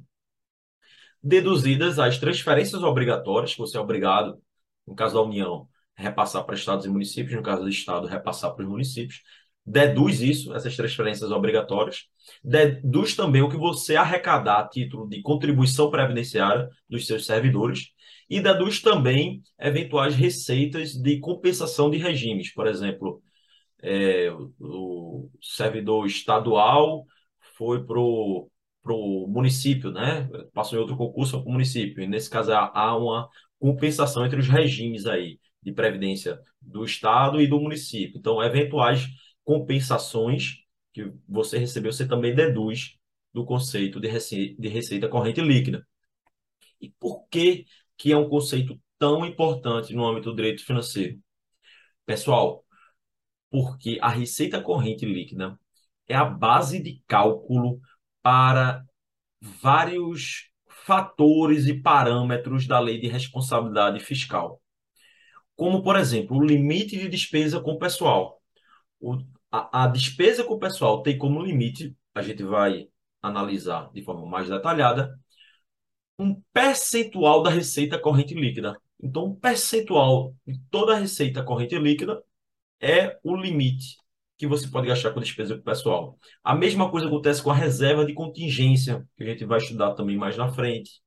deduzidas 1.22 1.98
as 1.98 2.18
transferências 2.18 2.82
obrigatórias, 2.82 3.52
que 3.52 3.58
você 3.58 3.76
é 3.76 3.80
obrigado, 3.80 4.40
no 4.86 4.94
caso 4.94 5.14
da 5.14 5.22
União, 5.22 5.68
repassar 5.94 6.44
para 6.44 6.54
estados 6.54 6.84
e 6.84 6.88
municípios, 6.88 7.36
no 7.36 7.42
caso 7.42 7.62
do 7.62 7.68
Estado, 7.68 8.06
repassar 8.06 8.54
para 8.54 8.64
os 8.64 8.70
municípios. 8.70 9.22
Deduz 9.64 10.20
isso, 10.20 10.52
essas 10.54 10.74
transferências 10.74 11.30
obrigatórias. 11.30 12.06
Deduz 12.42 13.14
também 13.14 13.42
o 13.42 13.48
que 13.48 13.56
você 13.56 13.94
arrecadar 13.94 14.58
a 14.58 14.68
título 14.68 15.08
de 15.08 15.22
contribuição 15.22 15.88
previdenciária 15.90 16.68
dos 16.88 17.06
seus 17.06 17.24
servidores. 17.24 17.90
E 18.28 18.40
deduz 18.40 18.80
também 18.80 19.42
eventuais 19.60 20.16
receitas 20.16 20.94
de 20.94 21.20
compensação 21.20 21.90
de 21.90 21.98
regimes. 21.98 22.52
Por 22.52 22.66
exemplo, 22.66 23.22
é, 23.80 24.30
o 24.60 25.28
servidor 25.40 26.06
estadual 26.06 27.04
foi 27.56 27.84
para 27.84 28.00
o 28.00 28.50
para 28.82 28.92
o 28.92 29.26
município, 29.28 29.90
né? 29.92 30.28
Passou 30.52 30.78
em 30.78 30.80
outro 30.80 30.96
concurso 30.96 31.40
para 31.40 31.48
o 31.48 31.52
município. 31.52 32.02
E 32.02 32.06
nesse 32.06 32.28
caso 32.28 32.52
há 32.52 32.96
uma 32.96 33.28
compensação 33.58 34.26
entre 34.26 34.40
os 34.40 34.48
regimes 34.48 35.06
aí 35.06 35.38
de 35.62 35.72
previdência 35.72 36.40
do 36.60 36.84
estado 36.84 37.40
e 37.40 37.46
do 37.46 37.60
município. 37.60 38.18
Então, 38.18 38.42
eventuais 38.42 39.06
compensações 39.44 40.56
que 40.92 41.12
você 41.28 41.58
recebeu, 41.58 41.92
você 41.92 42.06
também 42.06 42.34
deduz 42.34 42.96
do 43.32 43.44
conceito 43.44 44.00
de 44.00 44.08
receita, 44.08 44.60
de 44.60 44.68
receita 44.68 45.08
corrente 45.08 45.40
líquida. 45.40 45.86
E 46.80 46.90
por 46.98 47.26
que 47.28 47.66
que 47.96 48.12
é 48.12 48.16
um 48.16 48.28
conceito 48.28 48.80
tão 48.98 49.24
importante 49.24 49.94
no 49.94 50.04
âmbito 50.04 50.30
do 50.30 50.36
direito 50.36 50.64
financeiro? 50.64 51.18
Pessoal, 52.04 52.64
porque 53.50 53.98
a 54.02 54.08
receita 54.08 54.60
corrente 54.60 55.06
líquida 55.06 55.58
é 56.08 56.14
a 56.14 56.24
base 56.24 56.82
de 56.82 57.02
cálculo 57.06 57.80
para 58.22 58.84
vários 59.40 60.48
fatores 60.68 61.66
e 61.66 61.74
parâmetros 61.74 62.66
da 62.66 62.78
lei 62.78 63.00
de 63.00 63.08
responsabilidade 63.08 64.00
fiscal. 64.00 64.60
Como, 65.56 65.82
por 65.82 65.96
exemplo, 65.96 66.36
o 66.36 66.44
limite 66.44 66.96
de 66.98 67.08
despesa 67.08 67.60
com 67.60 67.78
pessoal. 67.78 68.40
O, 69.00 69.18
a, 69.50 69.84
a 69.84 69.86
despesa 69.86 70.44
com 70.44 70.58
pessoal 70.58 71.02
tem 71.02 71.18
como 71.18 71.42
limite 71.42 71.96
a 72.14 72.22
gente 72.22 72.42
vai 72.42 72.88
analisar 73.22 73.90
de 73.92 74.02
forma 74.02 74.26
mais 74.26 74.48
detalhada 74.48 75.18
um 76.18 76.40
percentual 76.52 77.42
da 77.42 77.50
receita 77.50 77.98
corrente 77.98 78.34
líquida. 78.34 78.76
Então, 79.02 79.26
um 79.26 79.34
percentual 79.34 80.34
de 80.46 80.58
toda 80.70 80.94
a 80.94 80.98
receita 80.98 81.42
corrente 81.42 81.76
líquida 81.78 82.22
é 82.80 83.18
o 83.24 83.36
limite 83.36 83.96
que 84.42 84.46
você 84.48 84.66
pode 84.66 84.88
gastar 84.88 85.12
com 85.12 85.20
despesa 85.20 85.56
pessoal. 85.56 86.18
A 86.42 86.52
mesma 86.52 86.90
coisa 86.90 87.06
acontece 87.06 87.40
com 87.40 87.52
a 87.52 87.54
reserva 87.54 88.04
de 88.04 88.12
contingência, 88.12 89.06
que 89.16 89.22
a 89.22 89.26
gente 89.26 89.44
vai 89.44 89.58
estudar 89.58 89.94
também 89.94 90.16
mais 90.16 90.36
na 90.36 90.48
frente, 90.52 91.00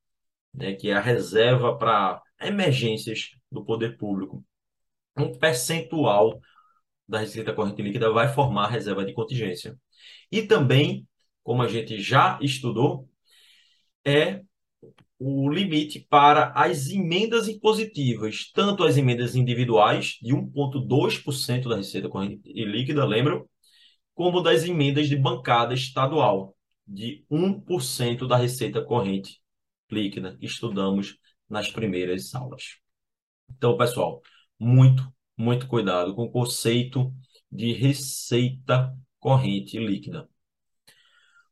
né, 0.54 0.74
que 0.74 0.90
é 0.90 0.94
a 0.94 1.02
reserva 1.02 1.78
para 1.78 2.22
emergências 2.40 3.32
do 3.52 3.66
poder 3.66 3.98
público. 3.98 4.42
Um 5.18 5.38
percentual 5.38 6.40
da 7.06 7.20
receita 7.20 7.52
corrente 7.52 7.82
líquida 7.82 8.10
vai 8.10 8.30
formar 8.30 8.68
a 8.68 8.70
reserva 8.70 9.04
de 9.04 9.12
contingência. 9.12 9.78
E 10.32 10.42
também, 10.42 11.06
como 11.44 11.62
a 11.62 11.68
gente 11.68 12.00
já 12.00 12.40
estudou, 12.42 13.10
é 14.06 14.45
o 15.20 15.50
limite 15.50 16.00
para 16.10 16.52
as 16.52 16.90
emendas 16.90 17.48
impositivas, 17.48 18.52
tanto 18.54 18.84
as 18.84 18.98
emendas 18.98 19.36
individuais, 19.36 20.18
de 20.22 20.34
1,2% 20.34 21.70
da 21.70 21.78
receita 21.78 22.10
corrente 22.10 22.42
líquida, 22.46 23.06
lembram? 23.06 23.48
Como 24.14 24.42
das 24.42 24.66
emendas 24.66 25.08
de 25.08 25.16
bancada 25.16 25.74
estadual, 25.74 26.56
de 26.88 27.26
1% 27.30 28.28
da 28.28 28.38
receita 28.38 28.84
corrente 28.84 29.42
líquida, 29.90 30.38
que 30.38 30.46
estudamos 30.46 31.18
nas 31.50 31.70
primeiras 31.72 32.34
aulas. 32.34 32.78
Então, 33.50 33.78
pessoal, 33.78 34.22
muito, 34.60 35.08
muito 35.38 35.68
cuidado 35.68 36.16
com 36.16 36.24
o 36.24 36.32
conceito 36.32 37.14
de 37.52 37.74
receita 37.74 38.94
corrente 39.20 39.78
líquida. 39.78 40.28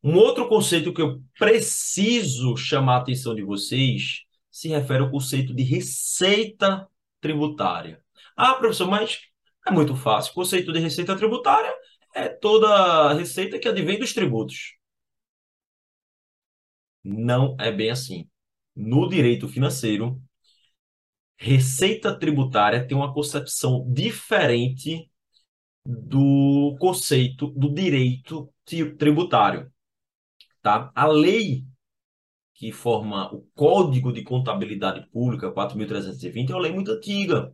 Um 0.03 0.15
outro 0.17 0.47
conceito 0.49 0.93
que 0.93 1.01
eu 1.01 1.23
preciso 1.39 2.57
chamar 2.57 2.95
a 2.95 2.97
atenção 2.99 3.33
de 3.33 3.43
vocês 3.43 4.23
se 4.51 4.67
refere 4.67 5.01
ao 5.01 5.09
conceito 5.09 5.53
de 5.53 5.63
receita 5.63 6.87
tributária. 7.21 8.03
Ah, 8.35 8.53
professor, 8.55 8.89
mas 8.89 9.21
é 9.65 9.71
muito 9.71 9.95
fácil. 9.95 10.31
O 10.31 10.35
conceito 10.35 10.73
de 10.73 10.79
receita 10.79 11.15
tributária 11.15 11.73
é 12.13 12.27
toda 12.29 13.13
receita 13.13 13.57
que 13.57 13.67
advém 13.67 13.97
dos 13.97 14.13
tributos. 14.13 14.75
Não 17.03 17.55
é 17.59 17.71
bem 17.71 17.89
assim. 17.89 18.29
No 18.75 19.07
direito 19.09 19.47
financeiro, 19.47 20.21
receita 21.37 22.17
tributária 22.17 22.85
tem 22.87 22.95
uma 22.95 23.13
concepção 23.13 23.85
diferente 23.91 25.09
do 25.85 26.77
conceito 26.79 27.47
do 27.51 27.73
direito 27.73 28.53
tributário. 28.97 29.72
Tá? 30.63 30.91
A 30.95 31.05
lei 31.05 31.65
que 32.53 32.71
forma 32.71 33.33
o 33.33 33.41
Código 33.53 34.13
de 34.13 34.23
Contabilidade 34.23 35.05
Pública 35.11 35.51
4.320 35.51 36.51
é 36.51 36.55
uma 36.55 36.61
lei 36.61 36.71
muito 36.71 36.91
antiga. 36.91 37.53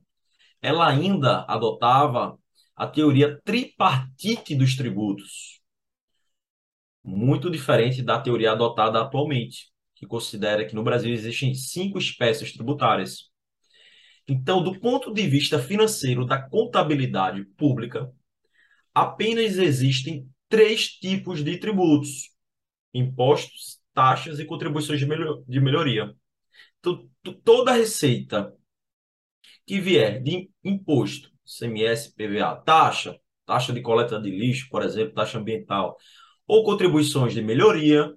Ela 0.61 0.87
ainda 0.87 1.45
adotava 1.47 2.37
a 2.75 2.87
teoria 2.87 3.41
tripartite 3.43 4.55
dos 4.55 4.75
tributos, 4.75 5.61
muito 7.03 7.49
diferente 7.49 8.03
da 8.03 8.19
teoria 8.21 8.51
adotada 8.51 9.01
atualmente, 9.01 9.71
que 9.95 10.05
considera 10.05 10.65
que 10.65 10.75
no 10.75 10.83
Brasil 10.83 11.11
existem 11.13 11.53
cinco 11.55 11.97
espécies 11.97 12.53
tributárias. 12.53 13.29
Então, 14.27 14.61
do 14.63 14.79
ponto 14.79 15.11
de 15.11 15.27
vista 15.27 15.57
financeiro 15.57 16.25
da 16.25 16.39
contabilidade 16.39 17.43
pública, 17.57 18.11
apenas 18.93 19.57
existem 19.57 20.29
três 20.47 20.87
tipos 20.87 21.43
de 21.43 21.57
tributos: 21.57 22.29
impostos, 22.93 23.79
taxas 23.93 24.39
e 24.39 24.45
contribuições 24.45 24.99
de, 24.99 25.05
melhor, 25.05 25.43
de 25.47 25.59
melhoria. 25.59 26.15
Então, 26.79 27.09
toda 27.43 27.73
receita 27.73 28.53
que 29.65 29.79
vier 29.79 30.21
de 30.21 30.49
imposto, 30.63 31.31
CMS, 31.45 32.13
PVA, 32.15 32.55
taxa, 32.55 33.19
taxa 33.45 33.73
de 33.73 33.81
coleta 33.81 34.19
de 34.19 34.29
lixo, 34.29 34.67
por 34.69 34.83
exemplo, 34.83 35.13
taxa 35.13 35.37
ambiental, 35.37 35.97
ou 36.47 36.63
contribuições 36.63 37.33
de 37.33 37.41
melhoria, 37.41 38.13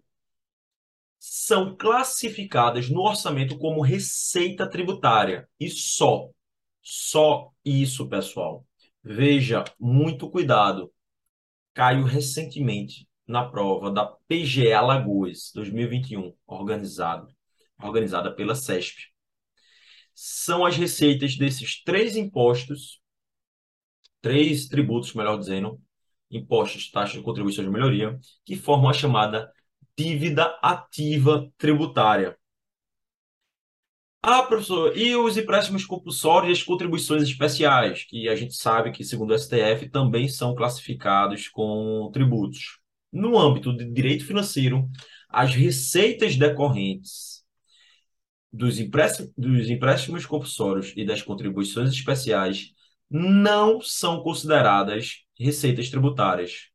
são 1.18 1.76
classificadas 1.76 2.88
no 2.90 3.02
orçamento 3.02 3.58
como 3.58 3.80
receita 3.80 4.68
tributária. 4.68 5.48
E 5.58 5.70
só, 5.70 6.28
só 6.82 7.50
isso, 7.64 8.08
pessoal. 8.08 8.66
Veja, 9.04 9.64
muito 9.78 10.28
cuidado. 10.30 10.92
Caiu 11.74 12.04
recentemente 12.04 13.06
na 13.32 13.48
prova 13.48 13.90
da 13.90 14.04
PGE 14.28 14.74
Alagoas 14.74 15.50
2021, 15.54 16.34
organizado, 16.46 17.34
organizada 17.82 18.30
pela 18.30 18.54
CESP. 18.54 19.10
São 20.14 20.66
as 20.66 20.76
receitas 20.76 21.34
desses 21.34 21.82
três 21.82 22.14
impostos, 22.14 23.00
três 24.20 24.68
tributos, 24.68 25.14
melhor 25.14 25.38
dizendo, 25.38 25.80
impostos, 26.30 26.90
taxas 26.90 27.16
de 27.16 27.22
contribuição 27.22 27.64
de 27.64 27.70
melhoria, 27.70 28.18
que 28.44 28.54
formam 28.54 28.90
a 28.90 28.92
chamada 28.92 29.50
dívida 29.96 30.44
ativa 30.62 31.50
tributária. 31.56 32.36
Ah, 34.20 34.42
professor, 34.42 34.94
e 34.94 35.16
os 35.16 35.38
empréstimos 35.38 35.86
compulsórios 35.86 36.50
e 36.50 36.60
as 36.60 36.62
contribuições 36.62 37.22
especiais, 37.22 38.04
que 38.04 38.28
a 38.28 38.36
gente 38.36 38.54
sabe 38.54 38.92
que, 38.92 39.02
segundo 39.02 39.30
o 39.30 39.38
STF, 39.38 39.88
também 39.90 40.28
são 40.28 40.54
classificados 40.54 41.48
com 41.48 42.10
tributos 42.12 42.81
no 43.12 43.38
âmbito 43.38 43.76
de 43.76 43.84
direito 43.90 44.24
financeiro, 44.24 44.88
as 45.28 45.54
receitas 45.54 46.36
decorrentes 46.36 47.42
dos 48.52 48.78
empréstimos, 48.78 49.32
dos 49.36 49.70
empréstimos 49.70 50.26
compulsórios 50.26 50.92
e 50.96 51.04
das 51.04 51.22
contribuições 51.22 51.90
especiais 51.90 52.72
não 53.08 53.80
são 53.80 54.22
consideradas 54.22 55.22
receitas 55.38 55.90
tributárias, 55.90 56.68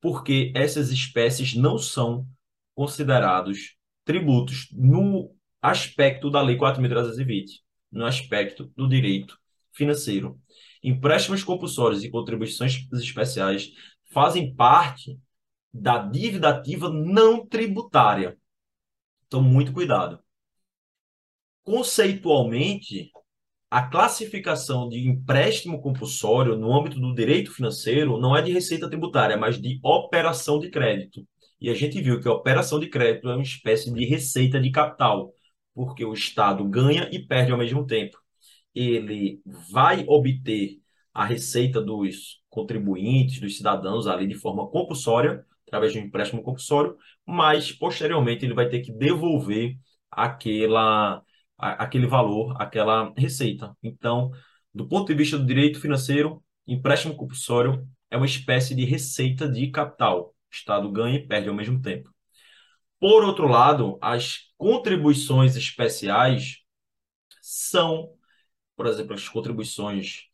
porque 0.00 0.52
essas 0.54 0.90
espécies 0.90 1.54
não 1.54 1.78
são 1.78 2.26
considerados 2.74 3.76
tributos 4.04 4.68
no 4.72 5.34
aspecto 5.60 6.30
da 6.30 6.40
Lei 6.40 6.56
4.320, 6.56 7.60
no 7.92 8.04
aspecto 8.04 8.72
do 8.76 8.88
direito 8.88 9.38
financeiro. 9.72 10.38
Empréstimos 10.82 11.44
compulsórios 11.44 12.02
e 12.02 12.10
contribuições 12.10 12.86
especiais 12.92 13.70
fazem 14.10 14.54
parte 14.54 15.18
da 15.72 15.98
dívida 15.98 16.50
ativa 16.50 16.88
não 16.90 17.46
tributária. 17.46 18.36
Então, 19.26 19.42
muito 19.42 19.72
cuidado. 19.72 20.20
Conceitualmente, 21.62 23.10
a 23.70 23.82
classificação 23.82 24.88
de 24.88 24.98
empréstimo 25.08 25.80
compulsório 25.80 26.56
no 26.56 26.76
âmbito 26.76 26.98
do 26.98 27.14
direito 27.14 27.52
financeiro 27.52 28.18
não 28.18 28.36
é 28.36 28.42
de 28.42 28.52
receita 28.52 28.88
tributária, 28.88 29.36
mas 29.36 29.60
de 29.60 29.78
operação 29.82 30.58
de 30.58 30.70
crédito. 30.70 31.24
E 31.60 31.70
a 31.70 31.74
gente 31.74 32.00
viu 32.00 32.20
que 32.20 32.26
a 32.26 32.32
operação 32.32 32.80
de 32.80 32.88
crédito 32.88 33.28
é 33.28 33.34
uma 33.34 33.42
espécie 33.42 33.92
de 33.92 34.04
receita 34.04 34.60
de 34.60 34.70
capital, 34.70 35.32
porque 35.74 36.04
o 36.04 36.14
Estado 36.14 36.64
ganha 36.64 37.08
e 37.12 37.20
perde 37.20 37.52
ao 37.52 37.58
mesmo 37.58 37.86
tempo. 37.86 38.18
Ele 38.74 39.40
vai 39.70 40.04
obter 40.08 40.80
a 41.14 41.24
receita 41.24 41.80
dos 41.80 42.40
contribuintes, 42.48 43.40
dos 43.40 43.56
cidadãos 43.56 44.06
ali 44.06 44.26
de 44.26 44.34
forma 44.34 44.66
compulsória, 44.68 45.44
através 45.70 45.92
de 45.92 46.00
um 46.00 46.02
empréstimo 46.02 46.42
compulsório, 46.42 46.96
mas 47.24 47.70
posteriormente 47.70 48.44
ele 48.44 48.54
vai 48.54 48.68
ter 48.68 48.80
que 48.80 48.92
devolver 48.92 49.76
aquela, 50.10 51.22
aquele 51.56 52.06
valor, 52.08 52.60
aquela 52.60 53.14
receita. 53.16 53.76
Então, 53.80 54.32
do 54.74 54.88
ponto 54.88 55.06
de 55.06 55.14
vista 55.14 55.38
do 55.38 55.46
direito 55.46 55.80
financeiro, 55.80 56.42
empréstimo 56.66 57.14
compulsório 57.16 57.86
é 58.10 58.16
uma 58.16 58.26
espécie 58.26 58.74
de 58.74 58.84
receita 58.84 59.48
de 59.48 59.70
capital. 59.70 60.30
O 60.30 60.34
Estado 60.52 60.90
ganha 60.90 61.16
e 61.18 61.26
perde 61.26 61.48
ao 61.48 61.54
mesmo 61.54 61.80
tempo. 61.80 62.12
Por 62.98 63.24
outro 63.24 63.46
lado, 63.46 63.96
as 64.02 64.52
contribuições 64.58 65.56
especiais 65.56 66.58
são, 67.40 68.12
por 68.76 68.86
exemplo, 68.86 69.14
as 69.14 69.28
contribuições 69.28 70.24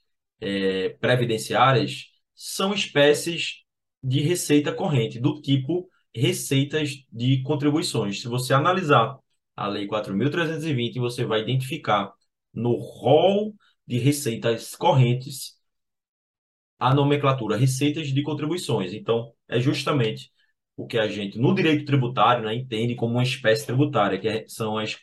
é, 0.40 0.90
previdenciárias 1.00 2.06
são 2.34 2.72
espécies 2.74 3.65
de 4.06 4.20
receita 4.20 4.72
corrente, 4.72 5.18
do 5.20 5.40
tipo 5.40 5.90
receitas 6.14 7.04
de 7.12 7.42
contribuições. 7.42 8.20
Se 8.20 8.28
você 8.28 8.54
analisar 8.54 9.18
a 9.56 9.66
Lei 9.66 9.86
4.320, 9.86 10.98
você 11.00 11.24
vai 11.24 11.42
identificar 11.42 12.12
no 12.54 12.76
rol 12.76 13.54
de 13.86 13.98
receitas 13.98 14.76
correntes 14.76 15.56
a 16.78 16.94
nomenclatura 16.94 17.56
receitas 17.56 18.08
de 18.08 18.22
contribuições. 18.22 18.92
Então, 18.92 19.32
é 19.48 19.58
justamente 19.60 20.30
o 20.76 20.86
que 20.86 20.98
a 20.98 21.08
gente, 21.08 21.38
no 21.38 21.54
direito 21.54 21.84
tributário, 21.86 22.44
né, 22.44 22.54
entende 22.54 22.94
como 22.94 23.14
uma 23.14 23.22
espécie 23.22 23.64
tributária, 23.66 24.18
que 24.18 24.28
é, 24.28 24.44
são 24.46 24.76
as 24.78 24.94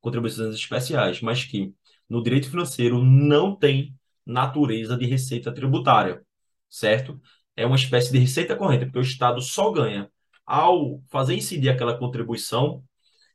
contribuições 0.00 0.54
especiais, 0.54 1.20
mas 1.20 1.44
que 1.44 1.74
no 2.08 2.22
direito 2.22 2.48
financeiro 2.48 3.02
não 3.04 3.54
tem 3.56 3.94
natureza 4.24 4.96
de 4.96 5.06
receita 5.06 5.52
tributária, 5.52 6.24
certo? 6.68 7.20
É 7.56 7.66
uma 7.66 7.76
espécie 7.76 8.12
de 8.12 8.18
receita 8.18 8.56
corrente, 8.56 8.84
porque 8.86 8.98
o 8.98 9.02
Estado 9.02 9.40
só 9.40 9.70
ganha 9.72 10.10
ao 10.44 11.02
fazer 11.08 11.34
incidir 11.34 11.70
aquela 11.70 11.98
contribuição 11.98 12.84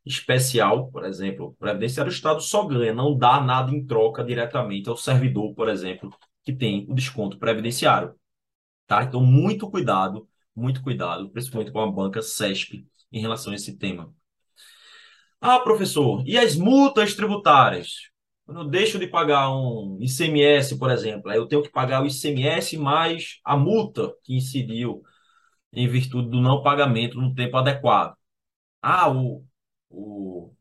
especial, 0.04 0.90
por 0.90 1.04
exemplo, 1.04 1.54
previdenciário, 1.58 2.10
o 2.10 2.14
Estado 2.14 2.40
só 2.40 2.66
ganha, 2.66 2.92
não 2.92 3.16
dá 3.16 3.40
nada 3.40 3.70
em 3.70 3.84
troca 3.86 4.24
diretamente 4.24 4.88
ao 4.88 4.96
servidor, 4.96 5.54
por 5.54 5.68
exemplo, 5.68 6.10
que 6.44 6.52
tem 6.52 6.86
o 6.88 6.94
desconto 6.94 7.38
previdenciário. 7.38 8.14
Tá? 8.86 9.02
Então, 9.04 9.20
muito 9.24 9.70
cuidado, 9.70 10.28
muito 10.54 10.82
cuidado, 10.82 11.30
principalmente 11.30 11.72
com 11.72 11.80
a 11.80 11.90
banca 11.90 12.20
CESP, 12.22 12.86
em 13.12 13.20
relação 13.20 13.52
a 13.52 13.56
esse 13.56 13.76
tema. 13.76 14.12
Ah, 15.40 15.58
professor, 15.60 16.22
e 16.26 16.38
as 16.38 16.56
multas 16.56 17.14
tributárias? 17.14 18.11
Quando 18.44 18.60
eu 18.62 18.68
deixo 18.68 18.98
de 18.98 19.06
pagar 19.06 19.50
um 19.54 19.98
ICMS, 20.00 20.76
por 20.78 20.90
exemplo, 20.90 21.30
aí 21.30 21.38
eu 21.38 21.46
tenho 21.46 21.62
que 21.62 21.70
pagar 21.70 22.02
o 22.02 22.06
ICMS 22.06 22.76
mais 22.76 23.40
a 23.44 23.56
multa 23.56 24.12
que 24.24 24.36
incidiu 24.36 25.02
em 25.72 25.88
virtude 25.88 26.30
do 26.30 26.40
não 26.40 26.62
pagamento 26.62 27.20
no 27.20 27.34
tempo 27.34 27.56
adequado. 27.56 28.16
Ah, 28.82 29.10
o, 29.10 29.44
o 29.90 30.52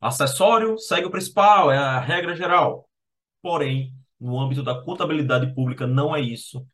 acessório 0.00 0.78
segue 0.78 1.06
o 1.06 1.10
principal, 1.10 1.70
é 1.72 1.78
a 1.78 2.00
regra 2.00 2.36
geral. 2.36 2.88
Porém, 3.42 3.94
no 4.20 4.40
âmbito 4.40 4.62
da 4.62 4.82
contabilidade 4.82 5.54
pública, 5.54 5.86
não 5.86 6.14
é 6.16 6.20
isso 6.20 6.66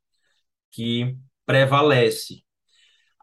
que 0.73 1.17
prevalece. 1.47 2.43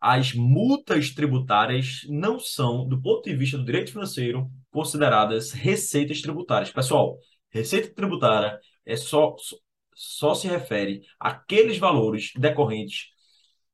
As 0.01 0.33
multas 0.33 1.11
tributárias 1.11 2.01
não 2.09 2.39
são, 2.39 2.87
do 2.87 2.99
ponto 2.99 3.29
de 3.29 3.35
vista 3.35 3.55
do 3.55 3.63
direito 3.63 3.91
financeiro, 3.91 4.49
consideradas 4.71 5.51
receitas 5.51 6.21
tributárias. 6.21 6.71
Pessoal, 6.71 7.19
receita 7.51 7.93
tributária 7.93 8.59
é 8.83 8.95
só, 8.95 9.35
só 9.93 10.33
se 10.33 10.47
refere 10.47 11.01
àqueles 11.19 11.77
valores 11.77 12.31
decorrentes 12.35 13.09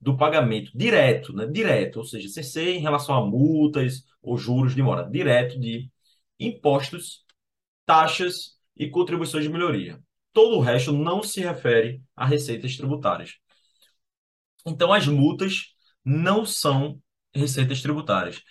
do 0.02 0.18
pagamento 0.18 0.70
direto, 0.76 1.34
né? 1.34 1.46
Direto, 1.48 2.00
ou 2.00 2.06
seja, 2.06 2.28
sem 2.44 2.78
em 2.78 2.82
relação 2.82 3.16
a 3.16 3.26
multas 3.26 4.04
ou 4.22 4.38
juros 4.38 4.76
de 4.76 4.84
mora, 4.84 5.10
direto 5.10 5.58
de 5.58 5.90
impostos, 6.38 7.24
taxas 7.86 8.58
e 8.76 8.90
contribuições 8.90 9.46
de 9.46 9.50
melhoria. 9.50 9.98
Todo 10.34 10.58
o 10.58 10.60
resto 10.60 10.92
não 10.92 11.24
se 11.24 11.40
refere 11.40 12.02
a 12.16 12.26
receitas 12.26 12.76
tributárias. 12.76 13.38
Então, 14.66 14.92
as 14.92 15.08
multas 15.08 15.77
não 16.08 16.46
são 16.46 17.02
receitas 17.36 17.82
tributárias. 17.82 18.42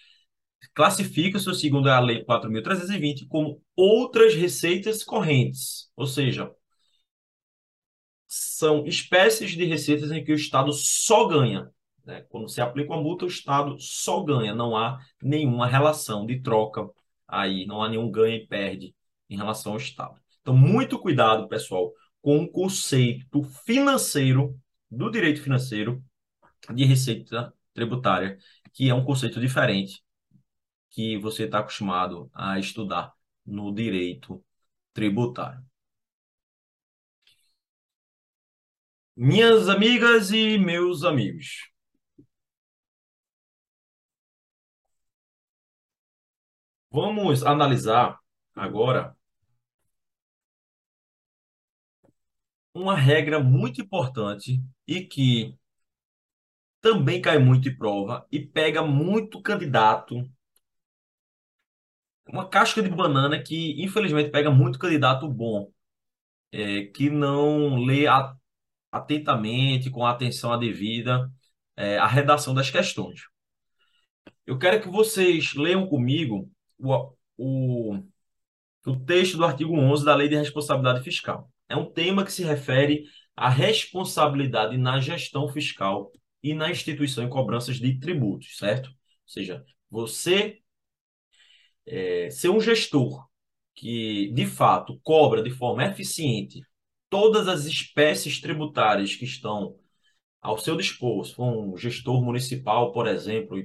Classifica-se, 0.74 1.54
segundo 1.54 1.88
a 1.88 1.98
Lei 1.98 2.22
4.320, 2.22 3.26
como 3.28 3.62
outras 3.74 4.34
receitas 4.34 5.02
correntes, 5.02 5.90
ou 5.96 6.06
seja, 6.06 6.50
são 8.28 8.86
espécies 8.86 9.52
de 9.52 9.64
receitas 9.64 10.10
em 10.10 10.22
que 10.22 10.32
o 10.32 10.36
Estado 10.36 10.70
só 10.72 11.26
ganha. 11.26 11.70
Né? 12.04 12.20
Quando 12.28 12.48
se 12.48 12.60
aplica 12.60 12.92
uma 12.92 13.02
multa, 13.02 13.24
o 13.24 13.28
Estado 13.28 13.80
só 13.80 14.22
ganha, 14.22 14.54
não 14.54 14.76
há 14.76 14.98
nenhuma 15.22 15.66
relação 15.66 16.26
de 16.26 16.42
troca 16.42 16.86
aí, 17.26 17.64
não 17.66 17.82
há 17.82 17.88
nenhum 17.88 18.10
ganho 18.10 18.36
e 18.36 18.46
perde 18.46 18.94
em 19.30 19.36
relação 19.36 19.72
ao 19.72 19.78
Estado. 19.78 20.20
Então, 20.42 20.54
muito 20.54 20.98
cuidado, 20.98 21.48
pessoal, 21.48 21.90
com 22.20 22.38
o 22.42 22.50
conceito 22.50 23.42
financeiro, 23.64 24.58
do 24.90 25.10
direito 25.10 25.42
financeiro, 25.42 26.04
de 26.74 26.84
receita 26.84 27.54
tributária, 27.74 28.38
que 28.72 28.88
é 28.88 28.94
um 28.94 29.04
conceito 29.04 29.40
diferente 29.40 30.04
que 30.90 31.18
você 31.18 31.44
está 31.44 31.60
acostumado 31.60 32.30
a 32.34 32.58
estudar 32.58 33.14
no 33.44 33.72
direito 33.74 34.44
tributário. 34.92 35.64
Minhas 39.16 39.68
amigas 39.68 40.30
e 40.30 40.58
meus 40.58 41.04
amigos. 41.04 41.70
Vamos 46.90 47.44
analisar 47.44 48.18
agora 48.54 49.14
uma 52.74 52.96
regra 52.96 53.40
muito 53.42 53.80
importante 53.80 54.62
e 54.86 55.02
que 55.04 55.56
também 56.86 57.20
cai 57.20 57.36
muito 57.36 57.68
em 57.68 57.76
prova 57.76 58.24
e 58.30 58.38
pega 58.38 58.80
muito 58.80 59.42
candidato. 59.42 60.24
Uma 62.28 62.48
casca 62.48 62.80
de 62.80 62.88
banana 62.88 63.42
que, 63.42 63.82
infelizmente, 63.82 64.30
pega 64.30 64.52
muito 64.52 64.78
candidato 64.78 65.28
bom, 65.28 65.68
é, 66.52 66.84
que 66.86 67.10
não 67.10 67.76
lê 67.84 68.06
a 68.06 68.36
atentamente, 68.92 69.90
com 69.90 70.06
a 70.06 70.12
atenção 70.12 70.56
devida, 70.58 71.28
é, 71.76 71.98
a 71.98 72.06
redação 72.06 72.54
das 72.54 72.70
questões. 72.70 73.22
Eu 74.46 74.56
quero 74.58 74.80
que 74.80 74.88
vocês 74.88 75.54
leiam 75.54 75.88
comigo 75.88 76.48
o, 76.78 77.12
o, 77.36 78.02
o 78.86 78.96
texto 79.04 79.36
do 79.36 79.44
artigo 79.44 79.74
11 79.74 80.04
da 80.04 80.14
Lei 80.14 80.28
de 80.28 80.36
Responsabilidade 80.36 81.02
Fiscal. 81.02 81.50
É 81.68 81.76
um 81.76 81.90
tema 81.92 82.24
que 82.24 82.32
se 82.32 82.44
refere 82.44 83.04
à 83.36 83.48
responsabilidade 83.48 84.78
na 84.78 85.00
gestão 85.00 85.48
fiscal 85.48 86.12
e 86.50 86.54
na 86.54 86.70
instituição 86.70 87.26
e 87.26 87.30
cobranças 87.30 87.76
de 87.76 87.98
tributos, 87.98 88.56
certo? 88.56 88.88
Ou 88.88 88.94
seja, 89.26 89.64
você 89.90 90.60
é, 91.84 92.30
ser 92.30 92.50
um 92.50 92.60
gestor 92.60 93.26
que, 93.74 94.30
de 94.32 94.46
fato, 94.46 95.00
cobra 95.02 95.42
de 95.42 95.50
forma 95.50 95.84
eficiente 95.84 96.62
todas 97.10 97.48
as 97.48 97.64
espécies 97.64 98.40
tributárias 98.40 99.14
que 99.16 99.24
estão 99.24 99.76
ao 100.40 100.56
seu 100.58 100.76
dispor, 100.76 101.26
um 101.38 101.76
gestor 101.76 102.22
municipal, 102.22 102.92
por 102.92 103.08
exemplo, 103.08 103.58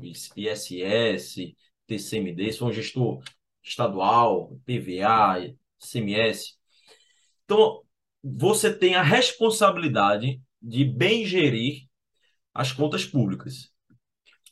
ISS, 0.00 1.54
TCMD, 1.86 2.52
se 2.52 2.64
um 2.64 2.72
gestor 2.72 3.22
estadual, 3.62 4.58
PVA, 4.64 5.54
CMS. 5.78 6.56
Então, 7.44 7.82
você 8.22 8.72
tem 8.72 8.94
a 8.94 9.02
responsabilidade 9.02 10.40
de 10.62 10.84
bem 10.84 11.26
gerir 11.26 11.88
as 12.54 12.72
contas 12.72 13.04
públicas. 13.04 13.70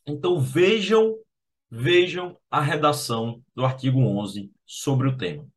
Então, 0.07 0.40
vejam, 0.40 1.16
vejam 1.70 2.37
a 2.51 2.61
redação 2.61 3.42
do 3.55 3.64
artigo 3.64 4.01
11 4.01 4.51
sobre 4.66 5.09
o 5.09 5.16
tema 5.16 5.49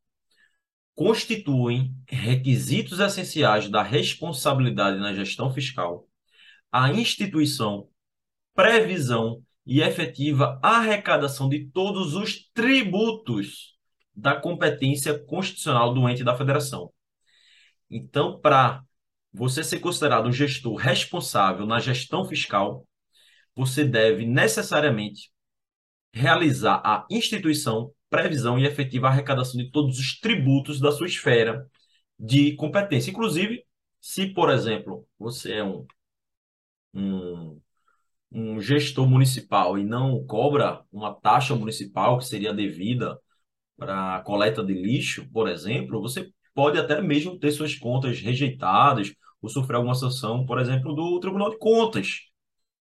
constituem 0.94 1.94
requisitos 2.08 3.00
essenciais 3.00 3.68
da 3.68 3.82
responsabilidade 3.82 4.98
na 4.98 5.12
gestão 5.12 5.52
fiscal, 5.52 6.06
a 6.70 6.90
instituição, 6.90 7.88
previsão 8.54 9.42
e 9.66 9.80
efetiva 9.80 10.58
arrecadação 10.62 11.48
de 11.48 11.66
todos 11.70 12.14
os 12.14 12.48
tributos 12.52 13.74
da 14.14 14.36
competência 14.36 15.18
constitucional 15.18 15.92
do 15.92 16.08
ente 16.08 16.22
da 16.22 16.36
federação. 16.36 16.92
Então, 17.90 18.38
para 18.40 18.82
você 19.34 19.64
ser 19.64 19.80
considerado 19.80 20.28
um 20.28 20.32
gestor 20.32 20.76
responsável 20.76 21.66
na 21.66 21.80
gestão 21.80 22.24
fiscal, 22.24 22.86
você 23.54 23.84
deve 23.84 24.24
necessariamente 24.24 25.30
realizar 26.12 26.80
a 26.84 27.04
instituição, 27.10 27.92
previsão 28.08 28.58
e 28.58 28.64
efetiva 28.64 29.08
arrecadação 29.08 29.60
de 29.60 29.70
todos 29.72 29.98
os 29.98 30.20
tributos 30.20 30.80
da 30.80 30.92
sua 30.92 31.08
esfera 31.08 31.68
de 32.16 32.54
competência. 32.54 33.10
Inclusive, 33.10 33.64
se, 34.00 34.28
por 34.28 34.50
exemplo, 34.50 35.04
você 35.18 35.54
é 35.54 35.64
um, 35.64 35.84
um, 36.94 37.60
um 38.30 38.60
gestor 38.60 39.08
municipal 39.08 39.76
e 39.76 39.84
não 39.84 40.24
cobra 40.26 40.84
uma 40.92 41.12
taxa 41.12 41.56
municipal 41.56 42.18
que 42.18 42.26
seria 42.26 42.54
devida 42.54 43.18
para 43.76 44.20
coleta 44.22 44.64
de 44.64 44.72
lixo, 44.72 45.28
por 45.32 45.48
exemplo, 45.48 46.00
você 46.00 46.30
pode 46.54 46.78
até 46.78 47.00
mesmo 47.02 47.36
ter 47.36 47.50
suas 47.50 47.74
contas 47.74 48.20
rejeitadas 48.20 49.12
ou 49.44 49.50
sofrer 49.50 49.76
alguma 49.76 49.94
sanção, 49.94 50.46
por 50.46 50.58
exemplo, 50.58 50.94
do 50.94 51.20
Tribunal 51.20 51.50
de 51.50 51.58
Contas, 51.58 52.22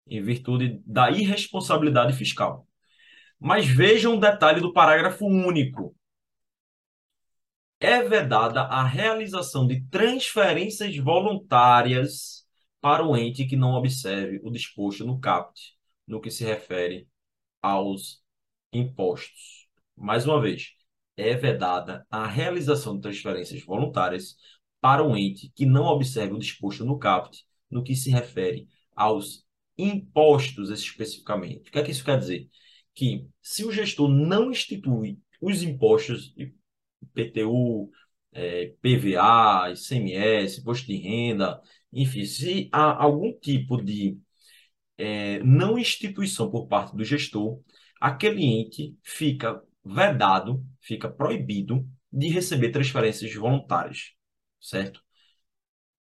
em 0.08 0.20
virtude 0.20 0.82
da 0.84 1.12
irresponsabilidade 1.12 2.14
fiscal. 2.14 2.68
Mas 3.40 3.68
vejam 3.68 4.16
um 4.16 4.20
detalhe 4.20 4.60
do 4.60 4.74
parágrafo 4.74 5.28
único. 5.28 5.96
É 7.80 8.02
vedada 8.02 8.62
a 8.64 8.84
realização 8.84 9.68
de 9.68 9.86
transferências 9.90 10.98
voluntárias 10.98 12.48
para 12.82 13.06
o 13.06 13.16
ente 13.16 13.46
que 13.46 13.56
não 13.56 13.76
observe 13.76 14.42
o 14.44 14.50
disposto 14.50 15.06
no 15.06 15.20
CAPT, 15.20 15.76
no 16.08 16.20
que 16.20 16.32
se 16.32 16.44
refere 16.44 17.08
aos 17.62 18.24
impostos. 18.74 19.68
Mais 19.96 20.26
uma 20.26 20.42
vez, 20.42 20.74
é 21.16 21.36
vedada 21.36 22.08
a 22.10 22.26
realização 22.26 22.96
de 22.96 23.02
transferências 23.02 23.64
voluntárias 23.64 24.36
para 24.82 25.04
o 25.04 25.16
ente 25.16 25.52
que 25.56 25.66
não 25.66 25.86
observe 25.86 26.34
o 26.34 26.40
disposto 26.40 26.86
no 26.86 26.98
CAPT, 26.98 27.46
no 27.70 27.84
que 27.84 27.96
se 27.96 28.10
refere 28.10 28.68
aos 28.96 29.46
impostos 29.78 30.70
especificamente. 30.70 31.70
O 31.70 31.72
que 31.72 31.80
é 31.80 31.84
que 31.84 31.92
isso 31.92 32.04
quer 32.04 32.20
dizer? 32.20 32.50
que 33.00 33.26
se 33.42 33.64
o 33.64 33.72
gestor 33.72 34.10
não 34.10 34.52
institui 34.52 35.18
os 35.42 35.64
impostos, 35.64 36.34
IPTU, 37.02 37.90
é, 38.34 38.74
PVA, 38.82 39.72
ICMS, 39.72 40.60
imposto 40.60 40.88
de 40.88 40.98
renda, 40.98 41.62
enfim, 41.94 42.26
se 42.26 42.70
há 42.74 43.02
algum 43.02 43.32
tipo 43.40 43.82
de 43.82 44.20
é, 44.98 45.40
não 45.44 45.80
instituição 45.80 46.52
por 46.52 46.68
parte 46.68 46.94
do 46.94 47.06
gestor, 47.06 47.62
aquele 48.02 48.44
ente 48.44 48.98
fica 49.02 49.62
vedado, 49.84 50.62
fica 50.82 51.10
proibido 51.10 51.88
de 52.12 52.28
receber 52.28 52.70
transferências 52.72 53.34
voluntárias, 53.34 54.12
certo? 54.60 55.02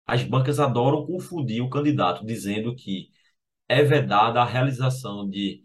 As 0.06 0.24
bancas 0.24 0.60
adoram 0.60 1.06
confundir 1.06 1.62
o 1.62 1.69
candidato 1.69 2.26
dizendo 2.26 2.76
que 2.76 3.10
é 3.67 3.84
vedada 3.84 4.41
a 4.41 4.45
realização 4.45 5.30
de 5.30 5.63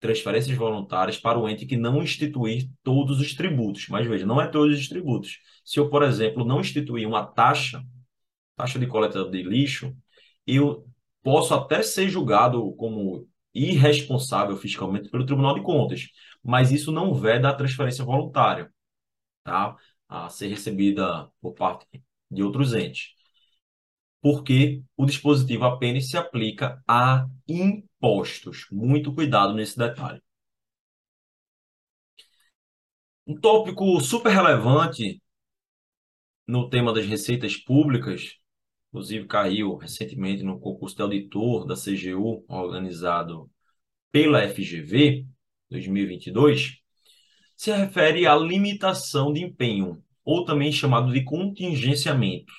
transferências 0.00 0.56
voluntárias 0.56 1.18
para 1.18 1.38
o 1.38 1.48
ente 1.48 1.66
que 1.66 1.76
não 1.76 2.02
instituir 2.02 2.68
todos 2.82 3.20
os 3.20 3.34
tributos. 3.34 3.88
Mas 3.88 4.06
veja, 4.06 4.26
não 4.26 4.40
é 4.40 4.48
todos 4.48 4.78
os 4.78 4.88
tributos. 4.88 5.38
Se 5.64 5.78
eu, 5.80 5.88
por 5.90 6.02
exemplo, 6.02 6.44
não 6.44 6.60
instituir 6.60 7.06
uma 7.08 7.24
taxa, 7.26 7.82
taxa 8.56 8.78
de 8.78 8.86
coleta 8.86 9.24
de 9.30 9.42
lixo, 9.42 9.96
eu 10.46 10.86
posso 11.22 11.54
até 11.54 11.82
ser 11.82 12.08
julgado 12.08 12.72
como 12.74 13.28
irresponsável 13.54 14.56
fiscalmente 14.56 15.08
pelo 15.10 15.26
Tribunal 15.26 15.54
de 15.54 15.62
Contas, 15.62 16.08
mas 16.42 16.72
isso 16.72 16.90
não 16.92 17.14
veda 17.14 17.48
a 17.50 17.54
transferência 17.54 18.04
voluntária, 18.04 18.72
tá? 19.44 19.76
A 20.08 20.28
ser 20.28 20.48
recebida 20.48 21.30
por 21.40 21.54
parte 21.54 21.86
de 22.32 22.42
outros 22.42 22.74
entes. 22.74 23.14
Porque 24.20 24.82
o 24.96 25.04
dispositivo 25.04 25.64
apenas 25.64 26.08
se 26.08 26.16
aplica 26.16 26.82
a 26.86 27.26
impostos. 27.48 28.66
Muito 28.70 29.12
cuidado 29.14 29.54
nesse 29.54 29.76
detalhe. 29.76 30.22
Um 33.26 33.38
tópico 33.38 34.00
super 34.00 34.30
relevante 34.30 35.20
no 36.46 36.68
tema 36.68 36.92
das 36.92 37.06
receitas 37.06 37.56
públicas, 37.56 38.36
inclusive 38.88 39.26
caiu 39.26 39.76
recentemente 39.76 40.42
no 40.42 40.58
concurso 40.58 40.96
de 40.96 41.02
auditor 41.02 41.66
da 41.66 41.74
CGU, 41.76 42.44
organizado 42.48 43.50
pela 44.10 44.46
FGV 44.48 45.26
2022, 45.70 46.82
se 47.56 47.72
refere 47.72 48.26
à 48.26 48.36
limitação 48.36 49.32
de 49.32 49.42
empenho, 49.44 50.02
ou 50.24 50.44
também 50.44 50.72
chamado 50.72 51.12
de 51.12 51.22
contingenciamento. 51.24 52.52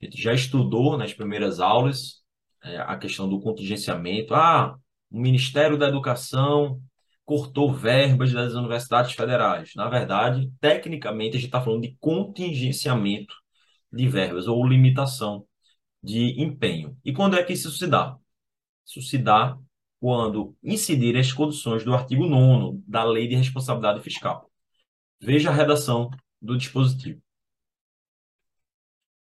A 0.00 0.04
gente 0.04 0.20
já 0.20 0.32
estudou 0.32 0.96
nas 0.96 1.12
primeiras 1.12 1.60
aulas 1.60 2.22
é, 2.62 2.78
a 2.78 2.96
questão 2.96 3.28
do 3.28 3.40
contingenciamento. 3.40 4.34
Ah, 4.34 4.76
o 5.10 5.20
Ministério 5.20 5.78
da 5.78 5.88
Educação 5.88 6.80
cortou 7.24 7.72
verbas 7.72 8.32
das 8.32 8.54
universidades 8.54 9.12
federais. 9.12 9.72
Na 9.76 9.88
verdade, 9.88 10.50
tecnicamente, 10.60 11.36
a 11.36 11.40
gente 11.40 11.48
está 11.48 11.62
falando 11.62 11.82
de 11.82 11.96
contingenciamento 12.00 13.34
de 13.92 14.08
verbas 14.08 14.48
ou 14.48 14.66
limitação 14.66 15.46
de 16.02 16.40
empenho. 16.42 16.96
E 17.04 17.12
quando 17.12 17.36
é 17.36 17.44
que 17.44 17.52
isso 17.52 17.70
se 17.70 17.86
dá? 17.86 18.16
Isso 18.86 19.02
se 19.02 19.18
dá 19.18 19.56
quando 20.00 20.56
incidir 20.62 21.16
as 21.16 21.32
condições 21.32 21.84
do 21.84 21.94
artigo 21.94 22.26
9 22.26 22.82
da 22.86 23.04
Lei 23.04 23.28
de 23.28 23.36
Responsabilidade 23.36 24.02
Fiscal. 24.02 24.49
Veja 25.20 25.50
a 25.50 25.52
redação 25.52 26.10
do 26.40 26.56
dispositivo. 26.56 27.20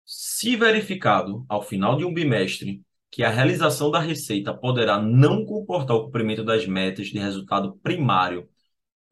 Se 0.05 0.57
verificado, 0.57 1.45
ao 1.49 1.63
final 1.63 1.97
de 1.97 2.05
um 2.05 2.13
bimestre, 2.13 2.83
que 3.11 3.25
a 3.25 3.31
realização 3.31 3.91
da 3.91 3.99
receita 3.99 4.55
poderá 4.55 5.01
não 5.01 5.45
comportar 5.45 5.97
o 5.97 6.05
cumprimento 6.05 6.45
das 6.45 6.67
metas 6.67 7.09
de 7.09 7.19
resultado 7.19 7.77
primário 7.79 8.49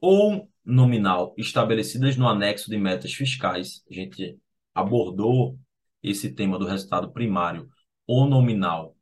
ou 0.01 0.49
nominal 0.65 1.35
estabelecidas 1.37 2.17
no 2.17 2.29
anexo 2.29 2.71
de 2.71 2.77
metas 2.77 3.13
fiscais, 3.13 3.83
a 3.91 3.95
gente 3.95 4.39
abordou 4.75 5.59
esse 6.03 6.33
tema 6.35 6.59
do 6.59 6.67
resultado 6.67 7.11
primário 7.13 7.69
ou 8.07 8.27
nominal 8.27 8.97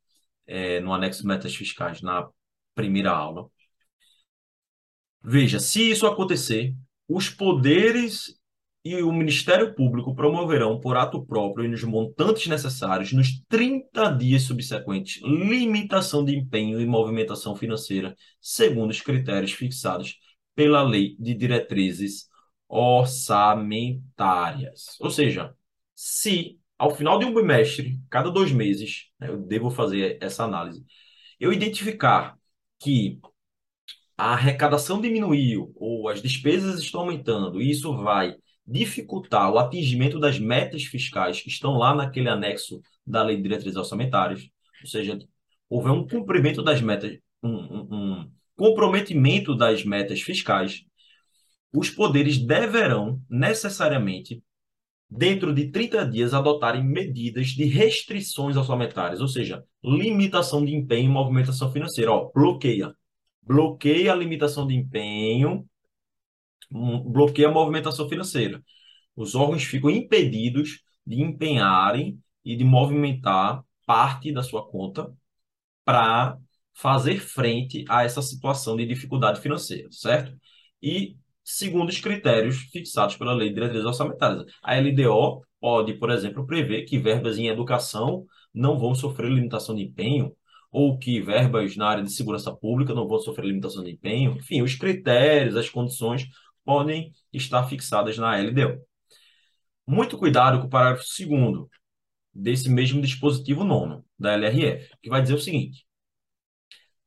é, 0.46 0.80
no 0.80 0.94
anexo 0.94 1.22
de 1.22 1.28
metas 1.28 1.54
fiscais 1.54 2.00
na 2.00 2.28
primeira 2.74 3.10
aula. 3.10 3.50
Veja, 5.22 5.58
se 5.58 5.90
isso 5.90 6.06
acontecer, 6.06 6.74
os 7.08 7.28
poderes 7.28 8.36
e 8.84 9.02
o 9.02 9.12
Ministério 9.12 9.74
Público 9.74 10.14
promoverão, 10.14 10.78
por 10.78 10.96
ato 10.96 11.26
próprio 11.26 11.64
e 11.64 11.68
nos 11.68 11.82
montantes 11.82 12.46
necessários, 12.46 13.12
nos 13.12 13.42
30 13.48 14.10
dias 14.10 14.42
subsequentes, 14.42 15.20
limitação 15.22 16.24
de 16.24 16.36
empenho 16.36 16.80
e 16.80 16.86
movimentação 16.86 17.56
financeira, 17.56 18.14
segundo 18.40 18.90
os 18.90 19.00
critérios 19.00 19.50
fixados 19.52 20.16
pela 20.54 20.82
Lei 20.82 21.16
de 21.18 21.34
Diretrizes 21.34 22.28
Orçamentárias. 22.68 24.96
Ou 25.00 25.10
seja, 25.10 25.52
se 25.94 26.58
ao 26.78 26.94
final 26.94 27.18
de 27.18 27.24
um 27.24 27.34
bimestre, 27.34 27.98
cada 28.08 28.30
dois 28.30 28.52
meses, 28.52 29.06
né, 29.18 29.30
eu 29.30 29.38
devo 29.38 29.70
fazer 29.70 30.18
essa 30.20 30.44
análise, 30.44 30.84
eu 31.40 31.52
identificar 31.52 32.38
que 32.78 33.18
a 34.16 34.32
arrecadação 34.32 35.00
diminuiu 35.00 35.72
ou 35.76 36.08
as 36.08 36.22
despesas 36.22 36.80
estão 36.80 37.02
aumentando, 37.02 37.60
e 37.60 37.70
isso 37.70 37.94
vai 37.96 38.34
dificultar 38.66 39.52
o 39.52 39.58
atingimento 39.58 40.18
das 40.18 40.38
metas 40.38 40.84
fiscais 40.84 41.40
que 41.40 41.48
estão 41.48 41.76
lá 41.76 41.94
naquele 41.94 42.28
anexo 42.28 42.80
da 43.06 43.22
Lei 43.22 43.36
de 43.36 43.42
Diretrizes 43.42 43.76
Orçamentárias, 43.76 44.48
ou 44.82 44.88
seja, 44.88 45.18
houver 45.68 45.92
um 45.92 46.06
cumprimento 46.06 46.62
das 46.62 46.80
metas, 46.80 47.16
um, 47.42 47.50
um, 47.50 47.88
um 47.92 48.30
comprometimento 48.56 49.54
das 49.54 49.84
metas 49.84 50.20
fiscais, 50.20 50.82
os 51.72 51.90
poderes 51.90 52.38
deverão 52.38 53.20
necessariamente, 53.28 54.42
dentro 55.08 55.54
de 55.54 55.70
30 55.70 56.08
dias, 56.08 56.34
adotarem 56.34 56.82
medidas 56.84 57.48
de 57.48 57.64
restrições 57.64 58.56
orçamentárias, 58.56 59.20
ou 59.20 59.28
seja, 59.28 59.62
limitação 59.84 60.64
de 60.64 60.74
empenho 60.74 61.10
e 61.10 61.12
movimentação 61.12 61.70
financeira. 61.70 62.10
Ó, 62.10 62.30
bloqueia. 62.34 62.94
Bloqueia 63.46 64.12
a 64.12 64.16
limitação 64.16 64.66
de 64.66 64.74
empenho 64.74 65.66
bloqueia 66.70 67.48
a 67.48 67.52
movimentação 67.52 68.08
financeira. 68.08 68.62
Os 69.14 69.34
órgãos 69.34 69.64
ficam 69.64 69.90
impedidos 69.90 70.80
de 71.06 71.20
empenharem 71.22 72.18
e 72.44 72.56
de 72.56 72.64
movimentar 72.64 73.62
parte 73.86 74.32
da 74.32 74.42
sua 74.42 74.68
conta 74.68 75.12
para 75.84 76.38
fazer 76.74 77.20
frente 77.20 77.84
a 77.88 78.04
essa 78.04 78.20
situação 78.20 78.76
de 78.76 78.86
dificuldade 78.86 79.40
financeira, 79.40 79.88
certo? 79.90 80.36
E 80.82 81.16
segundo 81.44 81.88
os 81.88 82.00
critérios 82.00 82.56
fixados 82.72 83.16
pela 83.16 83.32
Lei 83.32 83.48
de 83.48 83.54
Diretrizes 83.54 83.86
Orçamentárias. 83.86 84.44
A 84.62 84.74
LDO 84.74 85.42
pode, 85.60 85.94
por 85.94 86.10
exemplo, 86.10 86.46
prever 86.46 86.84
que 86.84 86.98
verbas 86.98 87.38
em 87.38 87.48
educação 87.48 88.26
não 88.52 88.78
vão 88.78 88.94
sofrer 88.94 89.30
limitação 89.30 89.74
de 89.74 89.82
empenho, 89.84 90.34
ou 90.76 90.98
que 90.98 91.22
verbas 91.22 91.74
na 91.74 91.88
área 91.88 92.04
de 92.04 92.12
segurança 92.12 92.54
pública 92.54 92.92
não 92.92 93.08
vão 93.08 93.18
sofrer 93.18 93.46
limitação 93.46 93.82
de 93.82 93.92
empenho. 93.92 94.32
Enfim, 94.32 94.60
os 94.60 94.74
critérios, 94.74 95.56
as 95.56 95.70
condições 95.70 96.28
podem 96.66 97.14
estar 97.32 97.64
fixadas 97.66 98.18
na 98.18 98.36
LDO. 98.36 98.78
Muito 99.86 100.18
cuidado 100.18 100.60
com 100.60 100.66
o 100.66 100.68
parágrafo 100.68 101.02
2 101.18 101.66
desse 102.34 102.68
mesmo 102.68 103.00
dispositivo 103.00 103.64
nono 103.64 104.04
da 104.18 104.34
LRF, 104.34 104.90
que 105.02 105.08
vai 105.08 105.22
dizer 105.22 105.32
o 105.36 105.40
seguinte: 105.40 105.86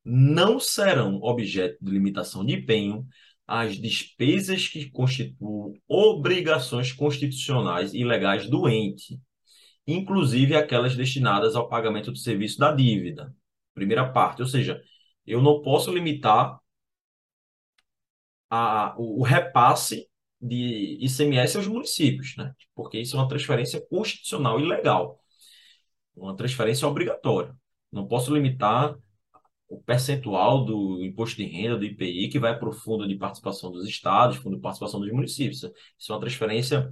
não 0.03 0.59
serão 0.59 1.21
objeto 1.21 1.77
de 1.79 1.91
limitação 1.91 2.43
de 2.43 2.55
empenho 2.55 3.05
as 3.45 3.77
despesas 3.77 4.67
que 4.67 4.89
constituam 4.89 5.75
obrigações 5.87 6.91
constitucionais 6.91 7.93
e 7.93 8.03
legais 8.03 8.49
do 8.49 8.67
ente, 8.67 9.21
inclusive 9.85 10.55
aquelas 10.55 10.95
destinadas 10.95 11.55
ao 11.55 11.69
pagamento 11.69 12.11
do 12.11 12.17
serviço 12.17 12.57
da 12.57 12.71
dívida. 12.71 13.31
Primeira 13.79 14.11
parte, 14.11 14.41
ou 14.41 14.47
seja, 14.47 14.81
eu 15.25 15.41
não 15.41 15.61
posso 15.61 15.91
limitar 15.93 16.59
a, 18.49 18.93
o, 18.97 19.21
o 19.21 19.23
repasse 19.23 20.07
de 20.41 20.97
ICMS 21.01 21.57
aos 21.57 21.67
municípios, 21.67 22.35
né? 22.37 22.53
Porque 22.75 22.99
isso 22.99 23.15
é 23.15 23.19
uma 23.19 23.27
transferência 23.27 23.81
constitucional 23.89 24.59
e 24.59 24.65
legal, 24.65 25.19
uma 26.15 26.35
transferência 26.35 26.87
obrigatória. 26.87 27.55
Não 27.91 28.07
posso 28.07 28.33
limitar 28.33 28.97
o 29.67 29.81
percentual 29.81 30.65
do 30.65 31.03
imposto 31.03 31.37
de 31.37 31.45
renda, 31.45 31.77
do 31.77 31.85
IPI, 31.85 32.29
que 32.29 32.39
vai 32.39 32.57
para 32.57 32.69
o 32.69 32.73
fundo 32.73 33.07
de 33.07 33.15
participação 33.15 33.71
dos 33.71 33.87
estados, 33.87 34.37
fundo 34.37 34.55
de 34.55 34.61
participação 34.61 34.99
dos 34.99 35.11
municípios. 35.11 35.63
Isso 35.97 36.11
é 36.11 36.15
uma 36.15 36.21
transferência 36.21 36.91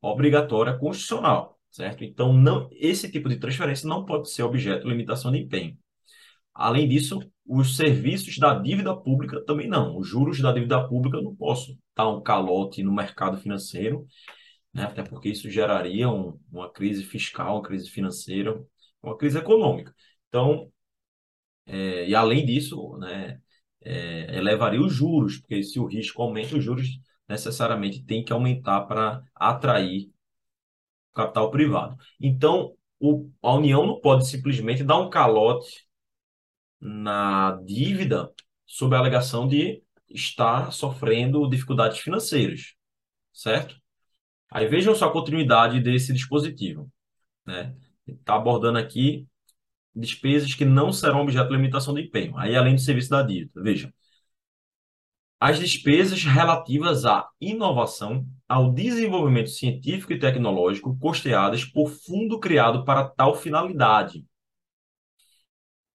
obrigatória 0.00 0.76
constitucional, 0.78 1.58
certo? 1.70 2.04
Então, 2.04 2.32
não, 2.32 2.68
esse 2.72 3.10
tipo 3.10 3.28
de 3.28 3.38
transferência 3.38 3.88
não 3.88 4.04
pode 4.04 4.30
ser 4.30 4.42
objeto 4.42 4.84
de 4.84 4.90
limitação 4.90 5.32
de 5.32 5.38
empenho. 5.38 5.76
Além 6.58 6.88
disso, 6.88 7.20
os 7.46 7.76
serviços 7.76 8.36
da 8.38 8.54
dívida 8.58 8.94
pública 8.96 9.40
também 9.44 9.68
não. 9.68 9.96
Os 9.96 10.08
juros 10.08 10.40
da 10.40 10.52
dívida 10.52 10.86
pública 10.88 11.22
não 11.22 11.34
posso 11.36 11.78
dar 11.96 12.08
um 12.08 12.20
calote 12.22 12.82
no 12.82 12.92
mercado 12.92 13.38
financeiro, 13.38 14.06
né? 14.74 14.84
até 14.84 15.02
porque 15.04 15.28
isso 15.30 15.50
geraria 15.50 16.08
um, 16.10 16.38
uma 16.50 16.70
crise 16.72 17.04
fiscal, 17.04 17.56
uma 17.56 17.62
crise 17.62 17.88
financeira, 17.90 18.60
uma 19.02 19.16
crise 19.16 19.38
econômica. 19.38 19.94
Então, 20.28 20.72
é, 21.66 22.08
e 22.08 22.14
além 22.14 22.44
disso, 22.44 22.96
né, 22.98 23.40
é, 23.82 24.36
elevaria 24.36 24.80
os 24.80 24.92
juros, 24.92 25.38
porque 25.38 25.62
se 25.62 25.78
o 25.78 25.86
risco 25.86 26.22
aumenta, 26.22 26.56
os 26.56 26.64
juros 26.64 26.88
necessariamente 27.28 28.04
tem 28.04 28.24
que 28.24 28.32
aumentar 28.32 28.82
para 28.82 29.22
atrair 29.34 30.10
capital 31.14 31.50
privado. 31.50 31.96
Então, 32.20 32.74
o, 33.00 33.30
a 33.42 33.54
União 33.54 33.86
não 33.86 34.00
pode 34.00 34.26
simplesmente 34.28 34.82
dar 34.84 34.98
um 34.98 35.10
calote 35.10 35.87
na 36.80 37.60
dívida 37.64 38.30
sob 38.66 38.94
a 38.94 38.98
alegação 38.98 39.48
de 39.48 39.82
estar 40.08 40.72
sofrendo 40.72 41.48
dificuldades 41.48 41.98
financeiras, 41.98 42.74
certo? 43.32 43.76
Aí 44.50 44.66
vejam 44.66 44.94
só 44.94 45.06
a 45.06 45.12
continuidade 45.12 45.80
desse 45.80 46.12
dispositivo, 46.12 46.90
né? 47.46 47.74
Está 48.06 48.36
abordando 48.36 48.78
aqui 48.78 49.26
despesas 49.94 50.54
que 50.54 50.64
não 50.64 50.92
serão 50.92 51.22
objeto 51.22 51.48
de 51.48 51.56
limitação 51.56 51.92
de 51.94 52.02
empenho. 52.02 52.36
Aí, 52.38 52.56
além 52.56 52.74
do 52.74 52.80
serviço 52.80 53.10
da 53.10 53.22
dívida, 53.22 53.60
veja. 53.60 53.92
As 55.40 55.58
despesas 55.58 56.24
relativas 56.24 57.04
à 57.04 57.28
inovação, 57.40 58.26
ao 58.48 58.72
desenvolvimento 58.72 59.50
científico 59.50 60.12
e 60.12 60.18
tecnológico 60.18 60.98
custeadas 60.98 61.64
por 61.64 61.88
fundo 61.88 62.40
criado 62.40 62.84
para 62.84 63.08
tal 63.08 63.36
finalidade. 63.36 64.24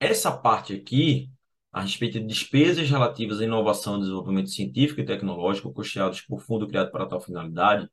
Essa 0.03 0.35
parte 0.35 0.73
aqui, 0.73 1.29
a 1.71 1.79
respeito 1.79 2.19
de 2.19 2.25
despesas 2.25 2.89
relativas 2.89 3.39
à 3.39 3.45
inovação, 3.45 3.97
desenvolvimento 3.97 4.49
científico 4.49 4.99
e 4.99 5.05
tecnológico 5.05 5.71
custeadas 5.71 6.19
por 6.19 6.41
fundo 6.41 6.67
criado 6.67 6.91
para 6.91 7.05
tal 7.05 7.21
finalidade, 7.21 7.87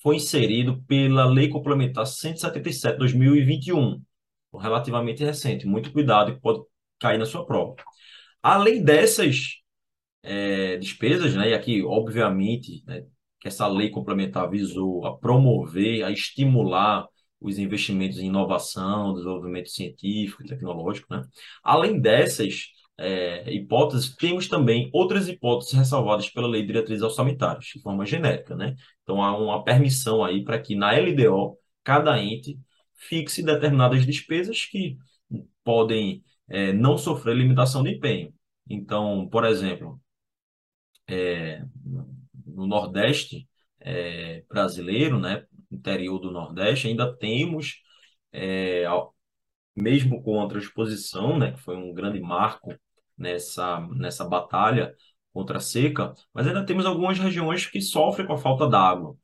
foi 0.00 0.14
inserido 0.14 0.80
pela 0.84 1.24
Lei 1.24 1.48
Complementar 1.48 2.06
177 2.06 2.92
de 2.92 2.98
2021, 3.00 4.00
relativamente 4.60 5.24
recente. 5.24 5.66
Muito 5.66 5.92
cuidado 5.92 6.32
que 6.32 6.40
pode 6.40 6.60
cair 7.00 7.18
na 7.18 7.26
sua 7.26 7.44
prova. 7.44 7.74
Além 8.40 8.84
dessas 8.84 9.56
é, 10.22 10.76
despesas, 10.76 11.34
né, 11.34 11.50
e 11.50 11.54
aqui, 11.54 11.82
obviamente, 11.82 12.80
né, 12.86 13.04
que 13.40 13.48
essa 13.48 13.66
lei 13.66 13.90
complementar 13.90 14.48
visou 14.48 15.04
a 15.04 15.18
promover, 15.18 16.04
a 16.04 16.12
estimular 16.12 17.08
os 17.40 17.58
investimentos 17.58 18.18
em 18.18 18.26
inovação, 18.26 19.14
desenvolvimento 19.14 19.70
científico 19.70 20.42
e 20.42 20.46
tecnológico. 20.46 21.12
Né? 21.14 21.22
Além 21.62 22.00
dessas 22.00 22.66
é, 22.98 23.50
hipóteses, 23.52 24.14
temos 24.14 24.46
também 24.48 24.90
outras 24.92 25.28
hipóteses 25.28 25.72
ressalvadas 25.72 26.28
pela 26.28 26.46
Lei 26.46 26.60
de 26.62 26.68
Diretrizes 26.68 27.02
Orçamentárias, 27.02 27.64
de 27.74 27.80
forma 27.80 28.04
genérica. 28.04 28.54
Né? 28.54 28.76
Então, 29.02 29.22
há 29.22 29.36
uma 29.36 29.64
permissão 29.64 30.22
aí 30.24 30.44
para 30.44 30.58
que 30.60 30.74
na 30.74 30.92
LDO, 30.92 31.56
cada 31.82 32.22
ente 32.22 32.58
fixe 32.94 33.42
determinadas 33.42 34.04
despesas 34.04 34.66
que 34.66 34.98
podem 35.64 36.22
é, 36.48 36.72
não 36.72 36.98
sofrer 36.98 37.36
limitação 37.36 37.82
de 37.82 37.90
empenho. 37.90 38.34
Então, 38.68 39.28
por 39.28 39.44
exemplo, 39.44 40.00
é, 41.08 41.64
no 42.46 42.66
Nordeste 42.66 43.48
é, 43.80 44.44
brasileiro, 44.48 45.18
né, 45.18 45.44
interior 45.70 46.18
do 46.18 46.30
Nordeste, 46.30 46.88
ainda 46.88 47.16
temos, 47.16 47.82
é, 48.32 48.84
mesmo 49.76 50.22
com 50.22 50.42
a 50.42 50.48
transposição, 50.48 51.38
né, 51.38 51.52
que 51.52 51.60
foi 51.60 51.76
um 51.76 51.92
grande 51.92 52.20
marco 52.20 52.74
nessa, 53.16 53.80
nessa 53.92 54.24
batalha 54.24 54.94
contra 55.32 55.58
a 55.58 55.60
seca, 55.60 56.14
mas 56.34 56.46
ainda 56.46 56.64
temos 56.66 56.86
algumas 56.86 57.18
regiões 57.18 57.66
que 57.66 57.80
sofrem 57.80 58.26
com 58.26 58.34
a 58.34 58.38
falta 58.38 58.68
d'água. 58.68 59.16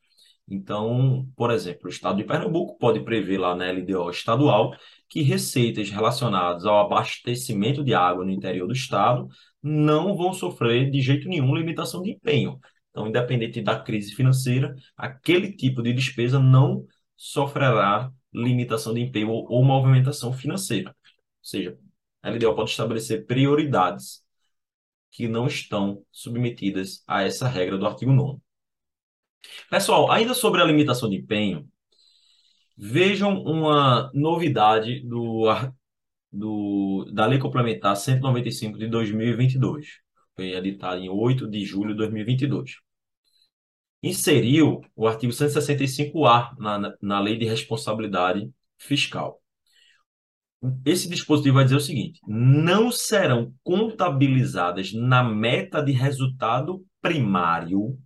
Então, 0.49 1.29
por 1.37 1.51
exemplo, 1.51 1.87
o 1.87 1.89
Estado 1.89 2.19
de 2.19 2.25
Pernambuco 2.25 2.79
pode 2.79 3.01
prever 3.01 3.39
lá 3.39 3.55
na 3.57 3.67
LDO 3.71 4.11
estadual 4.11 4.77
que 5.09 5.23
receitas 5.23 5.91
relacionadas 5.91 6.65
ao 6.65 6.79
abastecimento 6.87 7.83
de 7.83 7.95
água 7.95 8.25
no 8.25 8.31
interior 8.31 8.67
do 8.67 8.73
Estado 8.73 9.29
não 9.63 10.17
vão 10.17 10.33
sofrer 10.33 10.89
de 10.91 11.01
jeito 11.01 11.29
nenhum 11.29 11.55
limitação 11.55 12.01
de 12.03 12.13
empenho. 12.13 12.61
Então, 12.97 13.07
independente 13.07 13.61
da 13.61 13.79
crise 13.79 14.15
financeira, 14.15 14.75
aquele 14.97 15.53
tipo 15.53 15.83
de 15.83 15.93
despesa 15.93 16.39
não 16.39 16.87
sofrerá 17.15 18.11
limitação 18.33 18.95
de 18.95 19.03
empenho 19.03 19.29
ou, 19.29 19.47
ou 19.53 19.63
movimentação 19.63 20.33
financeira. 20.33 20.89
Ou 20.89 20.95
seja, 21.43 21.79
a 22.23 22.31
LDO 22.31 22.55
pode 22.55 22.71
estabelecer 22.71 23.27
prioridades 23.27 24.25
que 25.11 25.29
não 25.29 25.47
estão 25.47 26.03
submetidas 26.11 27.05
a 27.07 27.23
essa 27.23 27.47
regra 27.47 27.77
do 27.77 27.87
artigo 27.87 28.15
9. 28.15 28.41
Pessoal, 29.69 30.11
ainda 30.11 30.33
sobre 30.33 30.63
a 30.63 30.65
limitação 30.65 31.11
de 31.11 31.17
empenho, 31.17 31.69
vejam 32.79 33.43
uma 33.43 34.11
novidade 34.15 35.01
do, 35.01 35.45
do, 36.33 37.11
da 37.13 37.27
Lei 37.27 37.39
Complementar 37.39 37.95
195 37.95 38.79
de 38.79 38.89
2022. 38.89 40.06
Foi 40.37 40.53
editada 40.53 41.01
em 41.01 41.09
8 41.09 41.49
de 41.49 41.65
julho 41.65 41.93
de 41.93 41.99
2022. 41.99 42.77
Inseriu 44.03 44.83
o 44.95 45.07
artigo 45.09 45.33
165-A 45.33 46.55
na, 46.59 46.95
na 47.01 47.21
Lei 47.21 47.39
de 47.39 47.47
Responsabilidade 47.47 48.51
Fiscal. 48.79 49.43
Esse 50.85 51.09
dispositivo 51.09 51.55
vai 51.55 51.65
dizer 51.65 51.77
o 51.77 51.81
seguinte: 51.81 52.21
não 52.27 52.91
serão 52.91 53.55
contabilizadas 53.63 54.93
na 54.93 55.25
meta 55.25 55.83
de 55.83 55.93
resultado 55.93 56.85
primário 57.01 57.99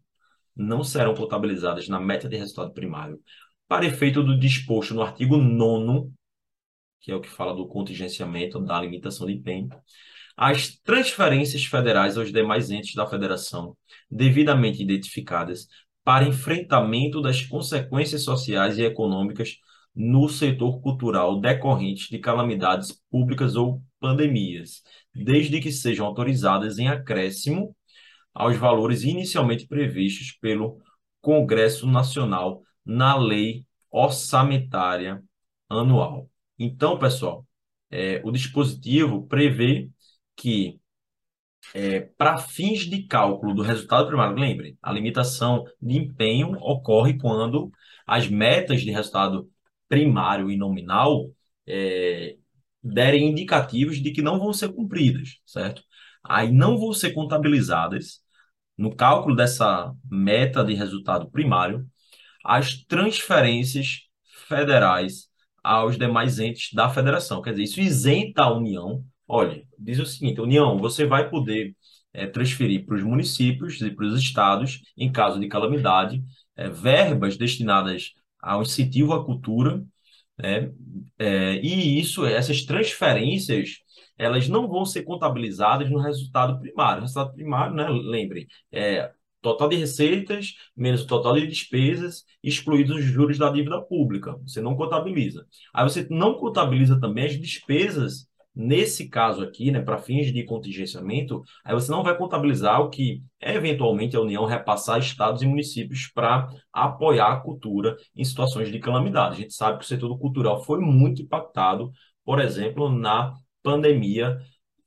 não 0.55 0.85
serão 0.85 1.15
contabilizadas 1.15 1.89
na 1.89 1.99
meta 1.99 2.29
de 2.29 2.37
resultado 2.37 2.73
primário 2.73 3.19
para 3.67 3.87
efeito 3.87 4.23
do 4.23 4.39
disposto 4.39 4.93
no 4.93 5.01
artigo 5.01 5.39
9 5.39 6.11
que 7.01 7.11
é 7.11 7.15
o 7.15 7.21
que 7.21 7.31
fala 7.31 7.55
do 7.55 7.67
contingenciamento, 7.67 8.61
da 8.61 8.79
limitação 8.81 9.27
de 9.27 9.33
empenho, 9.33 9.71
as 10.41 10.75
transferências 10.83 11.67
federais 11.67 12.17
aos 12.17 12.33
demais 12.33 12.71
entes 12.71 12.95
da 12.95 13.07
federação, 13.07 13.77
devidamente 14.11 14.83
identificadas, 14.83 15.69
para 16.03 16.27
enfrentamento 16.27 17.21
das 17.21 17.43
consequências 17.43 18.23
sociais 18.23 18.79
e 18.79 18.83
econômicas 18.83 19.59
no 19.95 20.31
setor 20.31 20.81
cultural 20.81 21.39
decorrentes 21.39 22.09
de 22.09 22.19
calamidades 22.19 22.91
públicas 23.11 23.55
ou 23.55 23.83
pandemias, 24.01 24.83
desde 25.15 25.61
que 25.61 25.71
sejam 25.71 26.07
autorizadas 26.07 26.79
em 26.79 26.89
acréscimo 26.89 27.77
aos 28.33 28.57
valores 28.57 29.03
inicialmente 29.03 29.67
previstos 29.67 30.33
pelo 30.41 30.79
Congresso 31.21 31.87
Nacional 31.87 32.63
na 32.83 33.15
Lei 33.15 33.67
Orçamentária 33.91 35.23
Anual. 35.69 36.31
Então, 36.59 36.99
pessoal, 36.99 37.47
é, 37.91 38.23
o 38.25 38.31
dispositivo 38.31 39.27
prevê 39.27 39.91
que, 40.41 40.81
é, 41.75 42.01
para 42.01 42.39
fins 42.39 42.81
de 42.81 43.05
cálculo 43.07 43.55
do 43.55 43.63
resultado 43.63 44.09
primário, 44.09 44.37
lembre, 44.37 44.79
a 44.83 44.93
limitação 44.93 45.65
de 45.81 45.97
empenho 45.97 46.53
ocorre 46.61 47.19
quando 47.19 47.71
as 48.07 48.29
metas 48.29 48.83
de 48.83 48.91
resultado 48.91 49.51
primário 49.89 50.51
e 50.51 50.57
nominal 50.57 51.31
é, 51.67 52.37
derem 52.83 53.31
indicativos 53.31 53.99
de 54.03 54.13
que 54.13 54.23
não 54.23 54.39
vão 54.39 54.53
ser 54.53 54.73
cumpridas, 54.73 55.41
certo? 55.47 55.83
aí 56.23 56.53
não 56.53 56.79
vão 56.79 56.93
ser 56.93 57.13
contabilizadas 57.13 58.21
no 58.77 58.95
cálculo 58.95 59.37
dessa 59.37 59.95
meta 60.11 60.65
de 60.65 60.75
resultado 60.75 61.31
primário 61.31 61.87
as 62.45 62.83
transferências 62.85 64.03
federais 64.49 65.29
aos 65.63 65.99
demais 65.99 66.39
entes 66.39 66.73
da 66.73 66.89
federação. 66.89 67.43
Quer 67.43 67.51
dizer, 67.51 67.65
isso 67.65 67.81
isenta 67.81 68.43
a 68.43 68.53
União. 68.53 69.05
Olha, 69.33 69.63
diz 69.79 69.99
o 70.01 70.07
seguinte: 70.07 70.41
União, 70.41 70.77
você 70.79 71.07
vai 71.07 71.31
poder 71.31 71.77
é, 72.13 72.27
transferir 72.27 72.85
para 72.85 72.97
os 72.97 73.03
municípios 73.05 73.81
e 73.81 73.91
para 73.91 74.05
os 74.07 74.19
estados, 74.21 74.81
em 74.97 75.11
caso 75.13 75.39
de 75.39 75.47
calamidade, 75.49 76.23
é, 76.57 76.69
verbas 76.69 77.37
destinadas 77.37 78.13
ao 78.41 78.63
incentivo 78.63 79.13
à 79.13 79.25
cultura, 79.25 79.85
né? 80.39 80.73
É, 81.19 81.55
e 81.57 82.01
isso, 82.01 82.27
essas 82.27 82.63
transferências 82.65 83.79
elas 84.19 84.49
não 84.49 84.69
vão 84.69 84.85
ser 84.85 85.03
contabilizadas 85.05 85.91
no 85.91 85.99
resultado 86.01 86.59
primário. 86.61 86.99
O 86.99 87.03
resultado 87.03 87.35
primário, 87.35 87.75
né, 87.75 87.89
lembrem, 87.89 88.47
é 88.73 89.13
total 89.41 89.69
de 89.69 89.77
receitas 89.77 90.55
menos 90.77 91.03
o 91.03 91.07
total 91.07 91.35
de 91.37 91.47
despesas, 91.47 92.25
excluídos 92.43 92.97
os 92.97 93.05
juros 93.05 93.39
da 93.39 93.51
dívida 93.51 93.81
pública. 93.81 94.37
Você 94.47 94.61
não 94.61 94.77
contabiliza. 94.77 95.47
Aí 95.73 95.85
você 95.85 96.07
não 96.11 96.35
contabiliza 96.35 97.01
também 97.01 97.27
as 97.27 97.39
despesas, 97.41 98.29
nesse 98.55 99.09
caso 99.09 99.43
aqui, 99.43 99.71
né, 99.71 99.81
para 99.81 99.99
fins 99.99 100.33
de 100.33 100.45
contingenciamento, 100.45 101.43
aí 101.65 101.75
você 101.75 101.91
não 101.91 102.03
vai 102.03 102.17
contabilizar 102.17 102.81
o 102.81 102.91
que 102.91 103.23
eventualmente 103.41 104.17
a 104.17 104.21
União 104.21 104.45
repassar 104.45 104.97
a 104.97 104.99
estados 104.99 105.43
e 105.43 105.47
municípios 105.47 106.11
para 106.13 106.49
apoiar 106.73 107.33
a 107.33 107.41
cultura 107.41 107.97
em 108.15 108.25
situações 108.25 108.71
de 108.71 108.79
calamidade. 108.79 109.35
A 109.35 109.39
gente 109.41 109.55
sabe 109.55 109.79
que 109.79 109.85
o 109.85 109.89
setor 109.89 110.19
cultural 110.19 110.63
foi 110.65 110.81
muito 110.81 111.23
impactado, 111.23 111.93
por 112.25 112.41
exemplo, 112.41 112.91
na 112.91 113.35
pandemia 113.63 114.39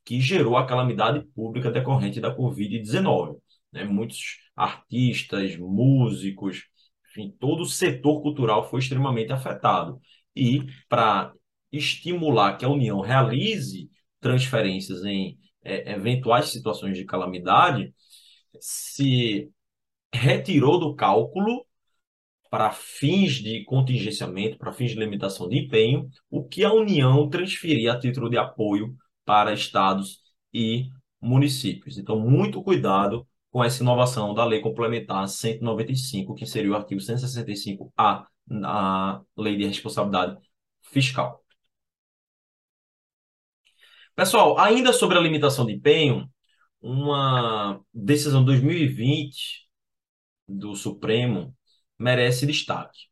que 0.04 0.20
gerou 0.20 0.56
a 0.56 0.66
calamidade 0.66 1.24
pública 1.34 1.70
decorrente 1.70 2.20
da 2.20 2.34
Covid-19. 2.34 3.36
Né? 3.72 3.84
Muitos 3.84 4.38
artistas, 4.54 5.56
músicos, 5.56 6.64
enfim, 7.10 7.34
todo 7.38 7.62
o 7.62 7.66
setor 7.66 8.20
cultural 8.22 8.68
foi 8.68 8.80
extremamente 8.80 9.32
afetado. 9.32 10.00
E 10.36 10.66
para 10.88 11.32
estimular 11.76 12.56
que 12.56 12.64
a 12.64 12.68
União 12.68 13.00
realize 13.00 13.90
transferências 14.20 15.04
em 15.04 15.38
é, 15.62 15.92
eventuais 15.92 16.48
situações 16.50 16.96
de 16.96 17.04
calamidade, 17.04 17.94
se 18.60 19.50
retirou 20.12 20.78
do 20.78 20.94
cálculo 20.94 21.66
para 22.50 22.70
fins 22.70 23.32
de 23.34 23.64
contingenciamento, 23.64 24.56
para 24.56 24.72
fins 24.72 24.92
de 24.92 24.98
limitação 24.98 25.48
de 25.48 25.58
empenho, 25.58 26.08
o 26.30 26.44
que 26.44 26.64
a 26.64 26.72
União 26.72 27.28
transferia 27.28 27.92
a 27.92 27.98
título 27.98 28.30
de 28.30 28.38
apoio 28.38 28.94
para 29.24 29.52
estados 29.52 30.20
e 30.52 30.88
municípios. 31.20 31.98
Então, 31.98 32.18
muito 32.18 32.62
cuidado 32.62 33.26
com 33.50 33.62
essa 33.62 33.82
inovação 33.82 34.34
da 34.34 34.44
Lei 34.44 34.60
Complementar 34.60 35.26
195, 35.28 36.34
que 36.34 36.46
seria 36.46 36.70
o 36.70 36.74
artigo 36.74 37.00
165A 37.00 38.24
na 38.46 39.22
Lei 39.36 39.56
de 39.56 39.66
Responsabilidade 39.66 40.36
Fiscal. 40.82 41.43
Pessoal, 44.14 44.58
ainda 44.60 44.92
sobre 44.92 45.18
a 45.18 45.20
limitação 45.20 45.66
de 45.66 45.72
empenho, 45.72 46.30
uma 46.80 47.80
decisão 47.92 48.40
de 48.40 48.46
2020 48.46 49.66
do 50.48 50.76
Supremo 50.76 51.52
merece 51.98 52.46
destaque. 52.46 53.08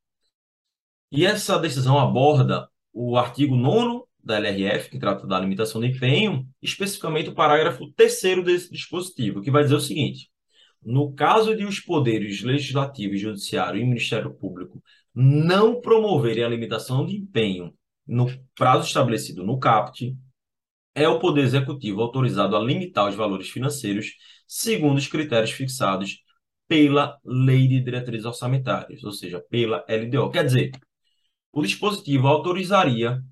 E 1.10 1.26
essa 1.26 1.58
decisão 1.58 1.98
aborda 1.98 2.68
o 2.92 3.16
artigo 3.16 3.56
9 3.56 4.04
da 4.22 4.36
LRF, 4.36 4.90
que 4.90 4.98
trata 4.98 5.26
da 5.26 5.40
limitação 5.40 5.80
de 5.80 5.88
empenho, 5.88 6.46
especificamente 6.62 7.30
o 7.30 7.34
parágrafo 7.34 7.90
3 7.96 8.44
desse 8.44 8.70
dispositivo, 8.70 9.42
que 9.42 9.50
vai 9.50 9.64
dizer 9.64 9.74
o 9.74 9.80
seguinte: 9.80 10.30
no 10.80 11.12
caso 11.12 11.56
de 11.56 11.64
os 11.64 11.80
poderes 11.80 12.42
legislativo, 12.42 13.16
judiciário 13.16 13.80
e 13.80 13.84
Ministério 13.84 14.32
Público 14.32 14.80
não 15.12 15.80
promoverem 15.80 16.44
a 16.44 16.48
limitação 16.48 17.04
de 17.04 17.16
empenho 17.16 17.74
no 18.06 18.26
prazo 18.54 18.86
estabelecido 18.86 19.44
no 19.44 19.58
CAPT, 19.58 20.16
é 20.94 21.08
o 21.08 21.18
Poder 21.18 21.42
Executivo 21.44 22.02
autorizado 22.02 22.56
a 22.56 22.60
limitar 22.60 23.08
os 23.08 23.14
valores 23.14 23.48
financeiros 23.48 24.12
segundo 24.46 24.98
os 24.98 25.08
critérios 25.08 25.50
fixados 25.50 26.18
pela 26.68 27.18
Lei 27.24 27.68
de 27.68 27.80
Diretrizes 27.80 28.26
Orçamentárias, 28.26 29.02
ou 29.04 29.12
seja, 29.12 29.40
pela 29.50 29.84
LDO. 29.88 30.30
Quer 30.30 30.44
dizer, 30.44 30.70
o 31.52 31.62
dispositivo 31.62 32.28
autorizaria 32.28 33.22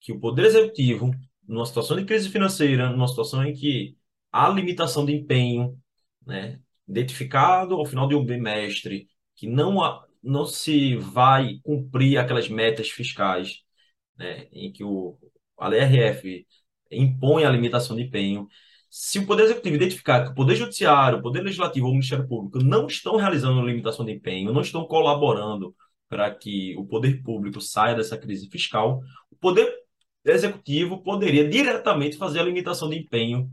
que 0.00 0.12
o 0.12 0.20
Poder 0.20 0.46
Executivo, 0.46 1.10
numa 1.46 1.66
situação 1.66 1.96
de 1.96 2.04
crise 2.04 2.28
financeira, 2.28 2.90
numa 2.90 3.08
situação 3.08 3.44
em 3.44 3.54
que 3.54 3.96
há 4.32 4.48
limitação 4.48 5.04
de 5.06 5.12
empenho, 5.14 5.78
né, 6.26 6.60
identificado 6.88 7.74
ao 7.76 7.86
final 7.86 8.08
de 8.08 8.14
um 8.14 8.24
bimestre, 8.24 9.08
que 9.36 9.46
não, 9.46 9.82
há, 9.82 10.04
não 10.22 10.46
se 10.46 10.96
vai 10.96 11.60
cumprir 11.62 12.18
aquelas 12.18 12.48
metas 12.48 12.90
fiscais, 12.90 13.62
né, 14.16 14.48
em 14.52 14.72
que 14.72 14.84
o, 14.84 15.18
a 15.58 15.68
LRF 15.68 16.46
impõe 16.92 17.44
a 17.44 17.50
limitação 17.50 17.96
de 17.96 18.02
empenho. 18.02 18.48
Se 18.90 19.18
o 19.18 19.26
Poder 19.26 19.44
Executivo 19.44 19.76
identificar 19.76 20.24
que 20.24 20.32
o 20.32 20.34
Poder 20.34 20.54
Judiciário, 20.54 21.18
o 21.18 21.22
Poder 21.22 21.42
Legislativo 21.42 21.86
ou 21.86 21.92
o 21.92 21.94
Ministério 21.94 22.28
Público 22.28 22.58
não 22.62 22.86
estão 22.86 23.16
realizando 23.16 23.64
limitação 23.66 24.04
de 24.04 24.12
empenho, 24.12 24.52
não 24.52 24.60
estão 24.60 24.84
colaborando 24.86 25.74
para 26.08 26.30
que 26.34 26.76
o 26.76 26.84
poder 26.84 27.22
público 27.22 27.58
saia 27.60 27.94
dessa 27.94 28.18
crise 28.18 28.48
fiscal, 28.50 29.00
o 29.30 29.36
Poder 29.36 29.74
Executivo 30.24 31.02
poderia 31.02 31.48
diretamente 31.48 32.18
fazer 32.18 32.40
a 32.40 32.44
limitação 32.44 32.88
de 32.90 32.98
empenho 32.98 33.50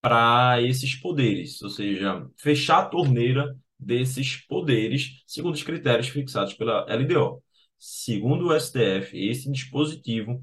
para 0.00 0.60
esses 0.62 0.94
poderes, 0.96 1.62
ou 1.62 1.70
seja, 1.70 2.26
fechar 2.36 2.78
a 2.80 2.86
torneira 2.86 3.56
desses 3.78 4.36
poderes 4.46 5.22
segundo 5.26 5.54
os 5.54 5.62
critérios 5.62 6.08
fixados 6.08 6.54
pela 6.54 6.86
LDO. 6.92 7.42
Segundo 7.78 8.48
o 8.48 8.60
STF, 8.60 9.16
esse 9.16 9.50
dispositivo 9.50 10.42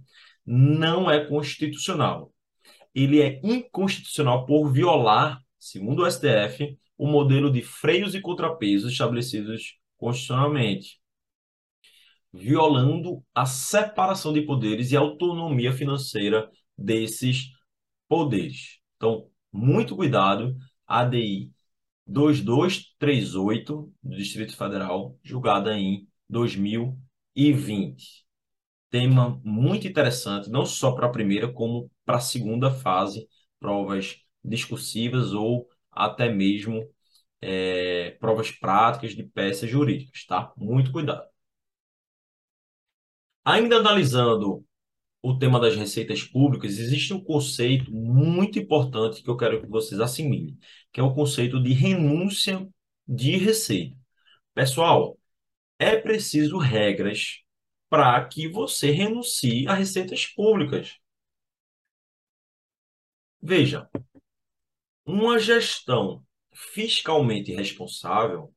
não 0.51 1.11
é 1.11 1.23
constitucional. 1.23 2.33
Ele 2.95 3.21
é 3.21 3.39
inconstitucional 3.43 4.47
por 4.47 4.71
violar, 4.71 5.39
segundo 5.59 6.01
o 6.01 6.11
STF, 6.11 6.75
o 6.97 7.05
modelo 7.05 7.51
de 7.51 7.61
freios 7.61 8.15
e 8.15 8.21
contrapesos 8.21 8.91
estabelecidos 8.91 9.77
constitucionalmente, 9.95 10.99
violando 12.33 13.23
a 13.33 13.45
separação 13.45 14.33
de 14.33 14.41
poderes 14.41 14.91
e 14.91 14.97
a 14.97 15.01
autonomia 15.01 15.71
financeira 15.71 16.49
desses 16.75 17.51
poderes. 18.07 18.79
Então, 18.97 19.29
muito 19.53 19.95
cuidado, 19.95 20.57
ADI 20.87 21.51
2238 22.07 23.93
do 24.01 24.17
Distrito 24.17 24.57
Federal, 24.57 25.15
julgada 25.23 25.77
em 25.77 26.07
2020 26.27 28.27
tema 28.89 29.39
muito 29.43 29.87
interessante, 29.87 30.49
não 30.49 30.65
só 30.65 30.91
para 30.91 31.07
a 31.07 31.11
primeira, 31.11 31.51
como 31.51 31.91
para 32.05 32.17
a 32.17 32.21
segunda 32.21 32.71
fase, 32.71 33.27
provas 33.59 34.17
discursivas 34.43 35.33
ou 35.33 35.67
até 35.91 36.29
mesmo 36.31 36.87
é, 37.41 38.11
provas 38.19 38.51
práticas 38.51 39.15
de 39.15 39.23
peças 39.23 39.69
jurídicas, 39.69 40.25
tá? 40.25 40.53
Muito 40.57 40.91
cuidado. 40.91 41.27
Ainda 43.43 43.77
analisando 43.77 44.65
o 45.21 45.37
tema 45.37 45.59
das 45.59 45.75
receitas 45.75 46.23
públicas, 46.23 46.77
existe 46.79 47.13
um 47.13 47.23
conceito 47.23 47.91
muito 47.91 48.59
importante 48.59 49.23
que 49.23 49.29
eu 49.29 49.37
quero 49.37 49.61
que 49.61 49.67
vocês 49.67 49.99
assimilem, 49.99 50.57
que 50.93 50.99
é 50.99 51.03
o 51.03 51.13
conceito 51.13 51.61
de 51.61 51.73
renúncia 51.73 52.67
de 53.07 53.37
receita. 53.37 53.97
Pessoal, 54.53 55.17
é 55.79 55.97
preciso 55.97 56.57
regras 56.57 57.39
para 57.89 58.23
que 58.25 58.47
você 58.47 58.91
renuncie 58.91 59.67
a 59.67 59.73
receitas 59.73 60.25
públicas. 60.27 60.97
Veja, 63.41 63.89
uma 65.05 65.37
gestão 65.39 66.23
fiscalmente 66.53 67.51
responsável, 67.53 68.53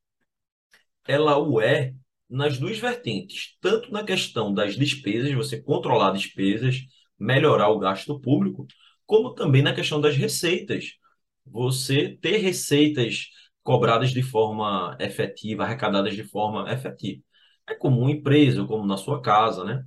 ela 1.07 1.39
o 1.39 1.61
é 1.61 1.95
nas 2.29 2.59
duas 2.59 2.79
vertentes, 2.79 3.57
tanto 3.61 3.91
na 3.93 4.05
questão 4.05 4.53
das 4.53 4.77
despesas, 4.77 5.33
você 5.33 5.61
controlar 5.61 6.13
despesas, 6.13 6.81
melhorar 7.19 7.69
o 7.69 7.79
gasto 7.79 8.19
público, 8.21 8.67
como 9.07 9.35
também 9.35 9.63
na 9.63 9.75
questão 9.75 10.01
das 10.01 10.17
receitas. 10.17 10.93
Você 11.45 12.17
ter 12.21 12.39
receitas 12.39 13.29
cobradas 13.63 14.11
de 14.13 14.23
forma 14.23 14.97
efetiva, 15.01 15.65
arrecadadas 15.65 16.15
de 16.15 16.25
forma 16.25 16.73
efetiva. 16.73 17.23
É 17.73 17.75
como 17.75 18.01
uma 18.01 18.11
empresa, 18.11 18.65
como 18.67 18.87
na 18.87 18.97
sua 18.97 19.21
casa, 19.21 19.65
né? 19.65 19.85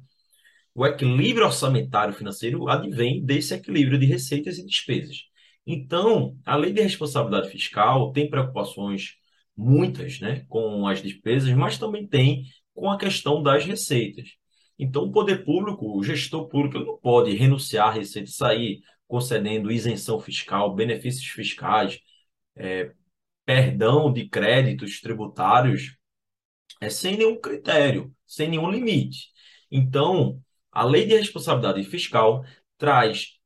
O 0.73 0.85
equilíbrio 0.85 1.45
orçamentário 1.45 2.13
financeiro 2.13 2.67
advém 2.67 3.23
desse 3.23 3.53
equilíbrio 3.53 3.97
de 3.97 4.05
receitas 4.05 4.57
e 4.57 4.65
despesas. 4.65 5.23
Então, 5.65 6.37
a 6.45 6.55
lei 6.55 6.73
de 6.73 6.81
responsabilidade 6.81 7.49
fiscal 7.49 8.11
tem 8.11 8.29
preocupações 8.29 9.15
muitas, 9.55 10.19
né, 10.19 10.45
com 10.49 10.87
as 10.87 11.01
despesas, 11.01 11.51
mas 11.53 11.77
também 11.77 12.05
tem 12.07 12.43
com 12.73 12.89
a 12.91 12.97
questão 12.97 13.41
das 13.41 13.65
receitas. 13.65 14.29
Então, 14.77 15.03
o 15.03 15.11
poder 15.11 15.45
público, 15.45 15.97
o 15.97 16.03
gestor 16.03 16.47
público, 16.49 16.79
não 16.79 16.97
pode 16.97 17.33
renunciar 17.35 17.89
à 17.89 17.91
receita, 17.91 18.29
sair 18.29 18.81
concedendo 19.07 19.71
isenção 19.71 20.19
fiscal, 20.19 20.75
benefícios 20.75 21.27
fiscais, 21.27 21.99
é, 22.55 22.91
perdão 23.45 24.11
de 24.11 24.27
créditos 24.27 24.99
tributários 24.99 25.95
é 26.85 26.89
sem 26.89 27.17
nenhum 27.17 27.39
critério, 27.39 28.13
sem 28.25 28.49
nenhum 28.49 28.69
limite. 28.69 29.29
Então, 29.71 30.41
a 30.71 30.83
lei 30.83 31.05
de 31.05 31.17
responsabilidade 31.17 31.83
fiscal 31.83 32.43
traz 32.77 33.39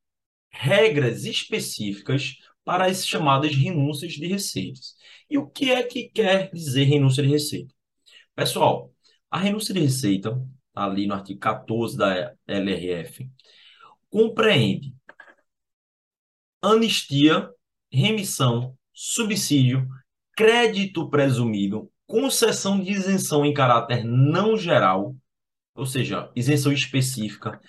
regras 0.50 1.24
específicas 1.24 2.36
para 2.64 2.86
as 2.86 3.06
chamadas 3.06 3.54
renúncias 3.54 4.12
de 4.12 4.26
receitas. 4.26 4.94
E 5.28 5.38
o 5.38 5.46
que 5.46 5.70
é 5.70 5.82
que 5.82 6.08
quer 6.10 6.50
dizer 6.52 6.84
renúncia 6.84 7.22
de 7.22 7.28
receita? 7.28 7.74
Pessoal, 8.34 8.92
a 9.30 9.38
renúncia 9.38 9.72
de 9.72 9.80
receita, 9.80 10.40
ali 10.74 11.06
no 11.06 11.14
artigo 11.14 11.40
14 11.40 11.96
da 11.96 12.34
LRF, 12.46 13.30
compreende 14.10 14.94
anistia, 16.60 17.48
remissão, 17.90 18.76
subsídio, 18.92 19.88
crédito 20.36 21.08
presumido, 21.08 21.90
concessão 22.10 22.80
de 22.80 22.90
isenção 22.90 23.46
em 23.46 23.54
caráter 23.54 24.04
não 24.04 24.56
geral, 24.56 25.14
ou 25.76 25.86
seja, 25.86 26.28
isenção 26.34 26.72
específica, 26.72 27.60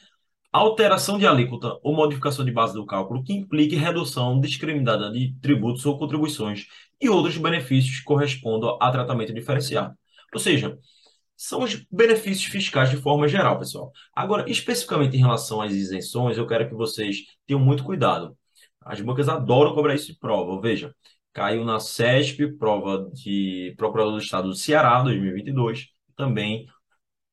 alteração 0.52 1.20
de 1.20 1.28
alíquota 1.28 1.78
ou 1.84 1.96
modificação 1.96 2.44
de 2.44 2.52
base 2.52 2.74
do 2.74 2.84
cálculo 2.84 3.24
que 3.24 3.34
implique 3.34 3.76
redução 3.76 4.40
discriminada 4.42 5.12
de 5.12 5.36
tributos 5.40 5.86
ou 5.86 5.96
contribuições 5.96 6.66
e 7.00 7.08
outros 7.08 7.38
benefícios 7.38 8.00
que 8.00 8.04
correspondam 8.04 8.80
a 8.82 8.92
tratamento 8.92 9.32
diferenciado. 9.32 9.94
Ou 10.34 10.40
seja, 10.40 10.76
são 11.38 11.62
os 11.62 11.76
benefícios 11.92 12.46
fiscais 12.46 12.90
de 12.90 12.98
forma 12.98 13.28
geral, 13.28 13.60
pessoal. 13.60 13.92
Agora, 14.16 14.50
especificamente 14.50 15.16
em 15.16 15.20
relação 15.20 15.62
às 15.62 15.72
isenções, 15.72 16.36
eu 16.36 16.48
quero 16.48 16.68
que 16.68 16.74
vocês 16.74 17.18
tenham 17.46 17.60
muito 17.60 17.84
cuidado. 17.84 18.36
As 18.82 19.00
bancas 19.02 19.30
adoram 19.30 19.76
cobrar 19.76 19.94
isso 19.94 20.08
de 20.08 20.18
prova. 20.18 20.60
Veja, 20.60 20.96
caiu 21.34 21.64
na 21.64 21.80
CESP, 21.80 22.58
prova 22.58 23.10
de 23.14 23.74
Procurador 23.78 24.14
do 24.14 24.20
Estado 24.20 24.50
do 24.50 24.56
Ceará, 24.56 25.02
2022, 25.02 25.90
também 26.16 26.68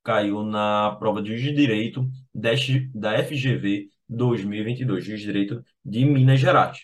caiu 0.03 0.43
na 0.43 0.97
prova 0.99 1.21
de 1.23 1.31
Juiz 1.31 1.43
de 1.43 1.55
Direito 1.55 2.09
da 2.35 3.23
FGV 3.23 3.89
2022, 4.09 5.05
Juiz 5.05 5.21
de 5.21 5.27
Direito 5.27 5.65
de 5.85 6.05
Minas 6.05 6.41
Gerais. 6.41 6.79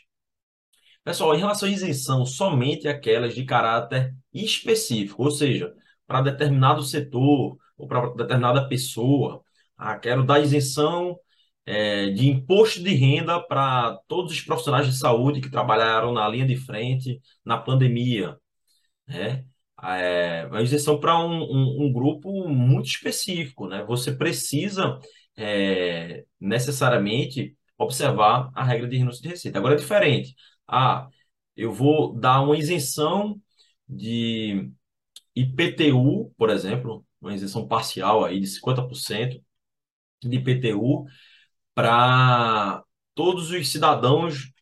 Pessoal, 1.02 1.34
em 1.34 1.38
relação 1.38 1.68
à 1.68 1.72
isenção, 1.72 2.24
somente 2.24 2.88
aquelas 2.88 3.34
de 3.34 3.44
caráter 3.44 4.14
específico, 4.32 5.22
ou 5.22 5.30
seja, 5.30 5.72
para 6.06 6.22
determinado 6.22 6.82
setor 6.82 7.58
ou 7.76 7.86
para 7.86 8.10
determinada 8.14 8.68
pessoa. 8.68 9.42
Ah, 9.76 9.98
quero 9.98 10.24
dar 10.24 10.40
isenção 10.40 11.18
é, 11.66 12.10
de 12.10 12.28
imposto 12.28 12.82
de 12.82 12.94
renda 12.94 13.40
para 13.40 13.98
todos 14.08 14.32
os 14.32 14.40
profissionais 14.42 14.86
de 14.86 14.96
saúde 14.98 15.40
que 15.40 15.50
trabalharam 15.50 16.12
na 16.12 16.28
linha 16.28 16.46
de 16.46 16.56
frente 16.56 17.20
na 17.44 17.58
pandemia. 17.58 18.36
Né? 19.06 19.44
É 19.82 20.46
uma 20.46 20.62
isenção 20.62 20.98
para 20.98 21.18
um, 21.18 21.42
um, 21.42 21.86
um, 21.86 21.92
grupo 21.92 22.48
muito 22.48 22.86
específico. 22.86 23.66
Né? 23.68 23.84
Você 23.84 24.12
precisa 24.12 24.98
é, 25.36 26.24
necessariamente 26.40 27.56
observar 27.78 28.50
a 28.54 28.64
regra 28.64 28.88
de 28.88 28.96
renúncia 28.96 29.22
de 29.22 29.28
receita. 29.28 29.58
Agora 29.58 29.74
é 29.74 29.78
diferente. 29.78 30.34
Ah, 30.66 31.08
eu 31.56 31.72
vou 31.72 32.14
dar 32.18 32.40
uma 32.42 32.56
isenção 32.56 33.40
de 33.88 34.70
IPTU, 35.34 36.32
por 36.36 36.50
exemplo, 36.50 37.04
uma 37.20 37.34
isenção 37.34 37.66
parcial 37.66 38.24
aí 38.24 38.40
de 38.40 38.46
50% 38.46 39.42
de 40.22 40.36
IPTU 40.36 41.06
para 41.74 42.84
todos 43.14 43.50
os 43.50 43.70
cidadãos 43.70 44.52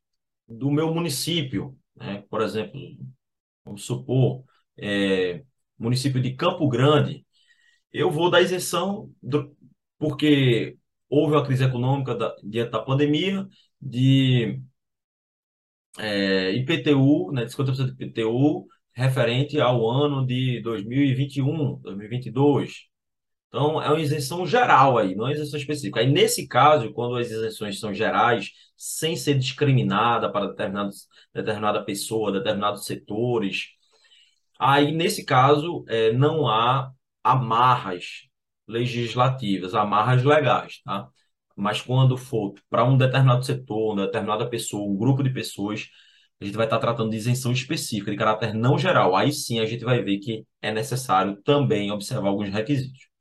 do 0.49 0.71
meu 0.71 0.93
município. 0.95 1.77
Né? 1.97 2.25
Por 2.31 2.43
exemplo, 2.43 2.81
vamos 3.65 3.85
supor, 3.85 4.45
é, 4.79 5.45
município 5.79 6.21
de 6.23 6.35
Campo 6.35 6.69
Grande, 6.69 7.27
eu 7.93 8.11
vou 8.11 8.31
dar 8.31 8.43
isenção 8.43 9.13
do, 9.23 9.55
porque 9.99 10.77
houve 11.09 11.35
uma 11.35 11.45
crise 11.45 11.65
econômica 11.65 12.15
da, 12.15 12.35
diante 12.43 12.71
da 12.73 12.81
pandemia, 12.81 13.47
de 13.81 14.61
é, 15.99 16.53
IPTU, 16.53 17.33
né, 17.33 17.47
50% 17.47 17.95
de 17.97 18.05
IPTU, 18.05 18.67
referente 18.95 19.61
ao 19.61 19.89
ano 19.89 20.27
de 20.27 20.61
2021, 20.63 21.79
2022. 21.81 22.92
Então, 23.53 23.83
é 23.83 23.89
uma 23.89 24.01
isenção 24.01 24.47
geral 24.47 24.97
aí, 24.97 25.15
não 25.15 25.27
é 25.27 25.29
uma 25.29 25.35
isenção 25.35 25.59
específica. 25.59 26.01
Aí, 26.01 26.11
nesse 26.11 26.49
caso, 26.49 26.91
quando 26.93 27.17
as 27.17 27.31
isenções 27.31 27.79
são 27.79 27.93
gerais, 27.93 28.51
sem 28.77 29.15
ser 29.15 29.39
discriminada 29.39 30.33
para 30.33 30.47
determinada 30.47 31.85
pessoa, 31.85 32.33
determinados 32.33 32.87
setores, 32.87 33.67
aí, 34.59 34.93
nesse 34.93 35.25
caso, 35.25 35.85
é, 35.89 36.13
não 36.13 36.49
há 36.49 36.91
amarras 37.23 38.29
legislativas, 38.67 39.75
amarras 39.75 40.25
legais, 40.25 40.81
tá? 40.85 41.09
Mas 41.57 41.83
quando 41.83 42.17
for 42.17 42.55
para 42.71 42.85
um 42.85 42.97
determinado 42.97 43.45
setor, 43.45 43.93
uma 43.95 44.07
determinada 44.07 44.49
pessoa, 44.49 44.91
um 44.91 44.97
grupo 44.97 45.23
de 45.23 45.31
pessoas, 45.31 45.89
a 46.41 46.45
gente 46.45 46.57
vai 46.57 46.67
estar 46.67 46.79
tratando 46.79 47.11
de 47.11 47.17
isenção 47.17 47.53
específica, 47.53 48.11
de 48.11 48.17
caráter 48.17 48.55
não 48.55 48.79
geral. 48.79 49.15
Aí 49.15 49.33
sim 49.33 49.61
a 49.61 49.67
gente 49.67 49.85
vai 49.85 50.03
ver 50.03 50.19
que 50.19 50.47
é 50.63 50.73
necessário 50.73 51.37
também 51.43 51.91
observar 51.91 52.29
alguns 52.29 52.49
requisitos. 52.49 53.12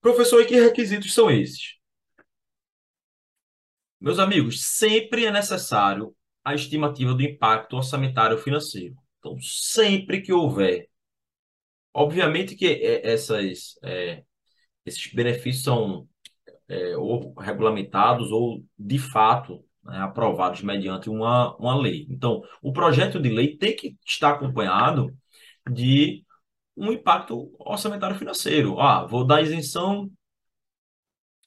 Professor, 0.00 0.40
e 0.40 0.46
que 0.46 0.58
requisitos 0.58 1.12
são 1.12 1.30
esses? 1.30 1.78
Meus 4.00 4.18
amigos, 4.18 4.62
sempre 4.64 5.26
é 5.26 5.30
necessário 5.30 6.14
a 6.44 6.54
estimativa 6.54 7.12
do 7.14 7.22
impacto 7.22 7.76
orçamentário 7.76 8.38
financeiro. 8.38 8.96
Então, 9.18 9.38
sempre 9.40 10.22
que 10.22 10.32
houver, 10.32 10.88
obviamente 11.92 12.56
que 12.56 12.66
é, 12.66 13.12
essas, 13.12 13.78
é, 13.84 14.24
esses 14.86 15.12
benefícios 15.12 15.64
são 15.64 16.08
é, 16.68 16.96
ou 16.96 17.34
regulamentados 17.34 18.30
ou 18.32 18.64
de 18.78 18.98
fato 18.98 19.62
né, 19.84 19.98
aprovados 19.98 20.62
mediante 20.62 21.10
uma, 21.10 21.54
uma 21.56 21.76
lei. 21.76 22.06
Então, 22.08 22.42
o 22.62 22.72
projeto 22.72 23.20
de 23.20 23.28
lei 23.28 23.56
tem 23.56 23.76
que 23.76 23.96
estar 24.06 24.30
acompanhado 24.32 25.14
de 25.70 26.24
um 26.80 26.92
impacto 26.92 27.54
orçamentário 27.58 28.16
financeiro. 28.16 28.80
Ah, 28.80 29.06
vou 29.06 29.24
dar 29.26 29.42
isenção, 29.42 30.10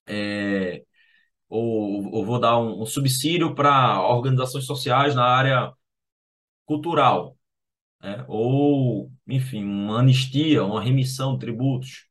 é, 0.07 0.83
ou, 1.49 2.13
ou, 2.13 2.25
vou 2.25 2.39
dar 2.39 2.59
um, 2.59 2.81
um 2.83 2.85
subsídio 2.85 3.55
para 3.55 4.01
organizações 4.01 4.65
sociais 4.65 5.15
na 5.15 5.25
área 5.25 5.73
cultural, 6.65 7.37
né? 8.01 8.25
ou, 8.27 9.11
enfim, 9.27 9.63
uma 9.63 9.99
anistia, 9.99 10.63
uma 10.65 10.81
remissão 10.83 11.33
de 11.35 11.41
tributos 11.41 12.07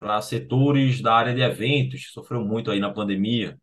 para 0.00 0.20
setores 0.22 1.00
da 1.02 1.14
área 1.14 1.34
de 1.34 1.42
eventos, 1.42 2.06
que 2.06 2.12
sofreu 2.12 2.44
muito 2.44 2.70
aí 2.70 2.80
na 2.80 2.92
pandemia. 2.92 3.58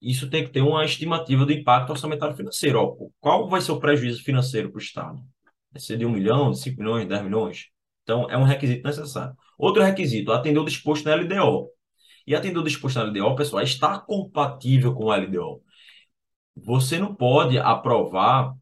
Isso 0.00 0.30
tem 0.30 0.44
que 0.44 0.52
ter 0.52 0.60
uma 0.62 0.84
estimativa 0.84 1.46
do 1.46 1.52
impacto 1.52 1.90
orçamentário 1.90 2.36
financeiro. 2.36 2.78
Ó, 2.80 3.08
qual 3.20 3.48
vai 3.48 3.60
ser 3.60 3.72
o 3.72 3.80
prejuízo 3.80 4.22
financeiro 4.22 4.70
para 4.70 4.78
o 4.78 4.82
Estado? 4.82 5.33
Ser 5.76 5.96
de 5.98 6.06
1 6.06 6.10
milhão, 6.10 6.50
de 6.50 6.58
5 6.60 6.78
milhões, 6.80 7.08
10 7.08 7.22
milhões? 7.22 7.66
Então, 8.02 8.30
é 8.30 8.36
um 8.36 8.44
requisito 8.44 8.86
necessário. 8.86 9.34
Outro 9.58 9.82
requisito, 9.82 10.32
atender 10.32 10.58
o 10.58 10.64
disposto 10.64 11.04
na 11.06 11.14
LDO. 11.14 11.70
E 12.26 12.34
atender 12.34 12.58
o 12.58 12.64
disposto 12.64 12.96
na 12.96 13.04
LDO, 13.04 13.36
pessoal, 13.36 13.60
é 13.60 13.64
estar 13.64 14.00
compatível 14.06 14.94
com 14.94 15.10
a 15.10 15.16
LDO. 15.16 15.62
Você 16.56 16.98
não 16.98 17.14
pode 17.14 17.58
aprovar 17.58 18.54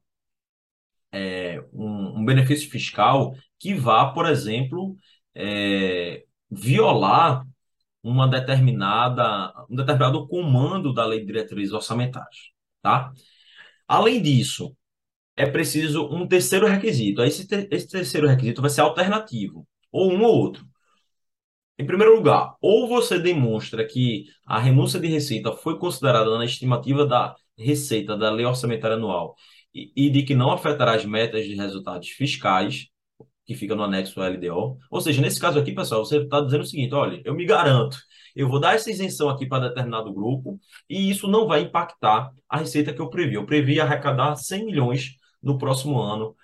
é, 1.12 1.62
um, 1.72 2.20
um, 2.20 2.24
benefício 2.24 2.70
fiscal 2.70 3.34
que 3.58 3.74
vá, 3.74 4.12
por 4.12 4.26
exemplo, 4.26 4.96
é, 5.34 6.24
violar 6.50 7.46
uma 8.02 8.26
determinada, 8.26 9.52
um 9.70 9.76
determinado 9.76 10.26
comando 10.26 10.92
da 10.92 11.04
Lei 11.04 11.20
de 11.20 11.26
Diretrizes 11.26 11.72
Orçamentárias. 11.72 12.50
Tá? 12.80 13.12
Além 13.86 14.20
disso, 14.20 14.76
é 15.36 15.46
preciso 15.46 16.06
um 16.12 16.26
terceiro 16.26 16.66
requisito. 16.66 17.22
Esse, 17.22 17.46
esse 17.70 17.88
terceiro 17.88 18.28
requisito 18.28 18.60
vai 18.60 18.70
ser 18.70 18.82
alternativo, 18.82 19.66
ou 19.90 20.12
um 20.12 20.22
ou 20.22 20.34
outro. 20.34 20.64
Em 21.78 21.86
primeiro 21.86 22.14
lugar, 22.14 22.54
ou 22.60 22.86
você 22.86 23.18
demonstra 23.18 23.84
que 23.86 24.26
a 24.46 24.58
renúncia 24.58 25.00
de 25.00 25.08
receita 25.08 25.52
foi 25.52 25.78
considerada 25.78 26.36
na 26.38 26.44
estimativa 26.44 27.06
da 27.06 27.34
receita 27.58 28.16
da 28.16 28.30
lei 28.30 28.44
orçamentária 28.46 28.96
anual 28.96 29.34
e, 29.74 29.90
e 29.96 30.10
de 30.10 30.22
que 30.22 30.34
não 30.34 30.52
afetará 30.52 30.94
as 30.94 31.04
metas 31.04 31.44
de 31.44 31.54
resultados 31.54 32.08
fiscais, 32.10 32.86
que 33.44 33.54
fica 33.54 33.74
no 33.74 33.82
anexo 33.82 34.20
LDO. 34.20 34.78
Ou 34.90 35.00
seja, 35.00 35.20
nesse 35.20 35.40
caso 35.40 35.58
aqui, 35.58 35.72
pessoal, 35.72 36.04
você 36.04 36.18
está 36.18 36.40
dizendo 36.40 36.62
o 36.62 36.66
seguinte: 36.66 36.94
olha, 36.94 37.20
eu 37.24 37.34
me 37.34 37.44
garanto, 37.44 37.98
eu 38.36 38.48
vou 38.48 38.60
dar 38.60 38.74
essa 38.74 38.90
isenção 38.90 39.28
aqui 39.28 39.46
para 39.46 39.68
determinado 39.68 40.12
grupo 40.12 40.60
e 40.88 41.10
isso 41.10 41.26
não 41.28 41.46
vai 41.46 41.62
impactar 41.62 42.32
a 42.48 42.58
receita 42.58 42.92
que 42.92 43.00
eu 43.00 43.10
previ. 43.10 43.34
Eu 43.34 43.46
previ 43.46 43.80
arrecadar 43.80 44.36
100 44.36 44.66
milhões 44.66 45.16
no 45.42 45.58
próximo 45.58 46.00
ano 46.00 46.36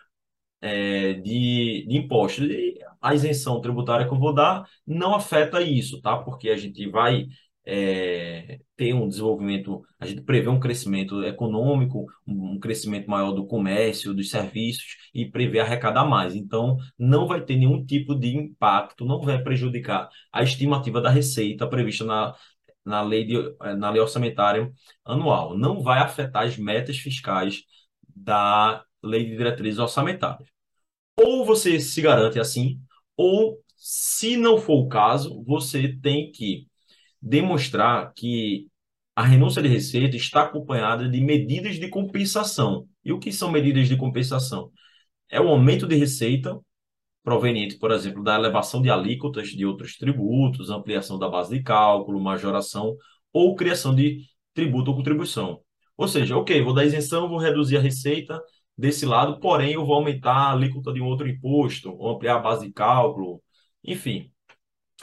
é, 0.60 1.14
de, 1.14 1.86
de 1.88 1.96
impostos. 1.96 2.44
E 2.48 2.78
a 3.00 3.14
isenção 3.14 3.60
tributária 3.60 4.06
que 4.06 4.12
eu 4.12 4.18
vou 4.18 4.34
dar 4.34 4.68
não 4.86 5.14
afeta 5.14 5.62
isso, 5.62 6.00
tá? 6.02 6.16
Porque 6.18 6.50
a 6.50 6.56
gente 6.56 6.88
vai 6.88 7.26
é, 7.70 8.60
ter 8.76 8.94
um 8.94 9.06
desenvolvimento, 9.06 9.82
a 9.98 10.06
gente 10.06 10.22
prevê 10.22 10.48
um 10.48 10.58
crescimento 10.58 11.22
econômico, 11.22 12.06
um 12.26 12.58
crescimento 12.58 13.10
maior 13.10 13.32
do 13.32 13.46
comércio, 13.46 14.14
dos 14.14 14.30
serviços 14.30 14.96
e 15.14 15.30
prevê 15.30 15.60
arrecadar 15.60 16.06
mais. 16.06 16.34
Então, 16.34 16.78
não 16.98 17.26
vai 17.26 17.44
ter 17.44 17.56
nenhum 17.56 17.84
tipo 17.84 18.14
de 18.14 18.34
impacto, 18.36 19.04
não 19.04 19.20
vai 19.20 19.42
prejudicar 19.42 20.08
a 20.32 20.42
estimativa 20.42 21.00
da 21.00 21.10
receita 21.10 21.68
prevista 21.68 22.04
na, 22.04 22.34
na, 22.84 23.02
lei, 23.02 23.24
de, 23.26 23.36
na 23.76 23.90
lei 23.90 24.00
orçamentária 24.00 24.72
anual. 25.04 25.56
Não 25.56 25.82
vai 25.82 26.00
afetar 26.00 26.44
as 26.44 26.56
metas 26.56 26.96
fiscais 26.98 27.62
da 28.16 28.82
lei 29.02 29.24
de 29.24 29.36
diretrizes 29.36 29.78
orçamentárias. 29.78 30.48
Ou 31.16 31.44
você 31.44 31.80
se 31.80 32.00
garante 32.00 32.38
assim, 32.38 32.80
ou, 33.16 33.58
se 33.76 34.36
não 34.36 34.58
for 34.58 34.84
o 34.84 34.88
caso, 34.88 35.42
você 35.44 35.96
tem 36.00 36.30
que 36.30 36.66
demonstrar 37.20 38.12
que 38.14 38.68
a 39.16 39.22
renúncia 39.24 39.60
de 39.60 39.68
receita 39.68 40.16
está 40.16 40.42
acompanhada 40.42 41.08
de 41.08 41.20
medidas 41.20 41.76
de 41.76 41.88
compensação. 41.88 42.86
E 43.04 43.12
o 43.12 43.18
que 43.18 43.32
são 43.32 43.50
medidas 43.50 43.88
de 43.88 43.96
compensação? 43.96 44.70
É 45.28 45.40
o 45.40 45.48
aumento 45.48 45.86
de 45.86 45.96
receita 45.96 46.56
proveniente, 47.24 47.76
por 47.78 47.90
exemplo, 47.90 48.22
da 48.22 48.36
elevação 48.36 48.80
de 48.80 48.88
alíquotas 48.90 49.48
de 49.48 49.66
outros 49.66 49.96
tributos, 49.96 50.70
ampliação 50.70 51.18
da 51.18 51.28
base 51.28 51.56
de 51.56 51.62
cálculo, 51.62 52.20
majoração 52.20 52.96
ou 53.32 53.54
criação 53.56 53.94
de 53.94 54.22
tributo 54.54 54.90
ou 54.90 54.96
contribuição. 54.96 55.60
Ou 55.96 56.08
seja, 56.08 56.36
ok, 56.36 56.62
vou 56.62 56.72
dar 56.72 56.84
isenção, 56.84 57.28
vou 57.28 57.38
reduzir 57.38 57.76
a 57.76 57.80
receita 57.80 58.40
desse 58.78 59.04
lado, 59.04 59.40
porém 59.40 59.72
eu 59.74 59.84
vou 59.84 59.96
aumentar 59.96 60.32
a 60.34 60.52
alíquota 60.52 60.92
de 60.92 61.00
um 61.00 61.06
outro 61.06 61.28
imposto, 61.28 61.90
ampliar 62.06 62.36
a 62.36 62.38
base 62.38 62.66
de 62.66 62.72
cálculo, 62.72 63.42
enfim, 63.82 64.32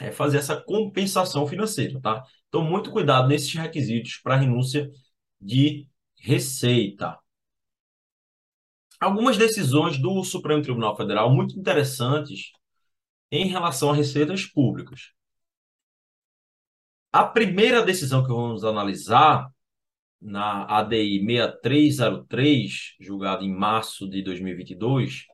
é 0.00 0.10
fazer 0.10 0.38
essa 0.38 0.56
compensação 0.56 1.46
financeira, 1.46 2.00
tá? 2.00 2.24
Então, 2.48 2.62
muito 2.64 2.90
cuidado 2.90 3.28
nesses 3.28 3.52
requisitos 3.54 4.18
para 4.22 4.36
renúncia 4.36 4.90
de 5.40 5.86
receita. 6.18 7.18
Algumas 8.98 9.36
decisões 9.36 9.98
do 9.98 10.24
Supremo 10.24 10.62
Tribunal 10.62 10.96
Federal 10.96 11.30
muito 11.30 11.58
interessantes 11.58 12.52
em 13.30 13.46
relação 13.46 13.90
a 13.90 13.94
receitas 13.94 14.46
públicas. 14.46 15.12
A 17.12 17.24
primeira 17.24 17.82
decisão 17.82 18.22
que 18.22 18.28
vamos 18.28 18.64
analisar 18.64 19.50
na 20.20 20.64
ADI 20.64 21.20
6303, 21.24 22.94
julgada 23.00 23.44
em 23.44 23.54
março 23.54 24.08
de 24.08 24.22
2022, 24.22 25.26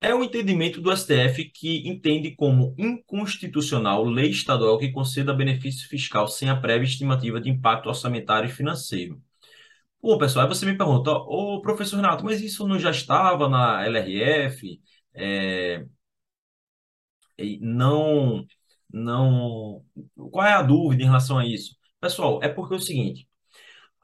é 0.00 0.14
o 0.14 0.22
entendimento 0.22 0.80
do 0.80 0.92
STF 0.92 1.44
que 1.50 1.88
entende 1.88 2.34
como 2.36 2.74
inconstitucional 2.78 4.04
lei 4.04 4.30
estadual 4.30 4.78
que 4.78 4.92
conceda 4.92 5.32
benefício 5.32 5.88
fiscal 5.88 6.28
sem 6.28 6.50
a 6.50 6.56
prévia 6.60 6.86
estimativa 6.86 7.40
de 7.40 7.48
impacto 7.50 7.88
orçamentário 7.88 8.48
e 8.48 8.52
financeiro. 8.52 9.20
Bom, 10.02 10.18
pessoal, 10.18 10.46
aí 10.46 10.54
você 10.54 10.66
me 10.66 10.76
pergunta, 10.76 11.10
ô 11.12 11.62
professor 11.62 11.96
Renato, 11.96 12.24
mas 12.24 12.40
isso 12.42 12.68
não 12.68 12.78
já 12.78 12.90
estava 12.90 13.48
na 13.48 13.84
LRF? 13.86 14.80
É, 15.14 15.86
não, 17.60 18.46
não. 18.90 19.84
Qual 20.30 20.46
é 20.46 20.52
a 20.52 20.62
dúvida 20.62 21.02
em 21.02 21.06
relação 21.06 21.38
a 21.38 21.46
isso? 21.46 21.76
Pessoal, 22.00 22.40
é 22.42 22.48
porque 22.48 22.74
é 22.74 22.76
o 22.76 22.80
seguinte: 22.80 23.28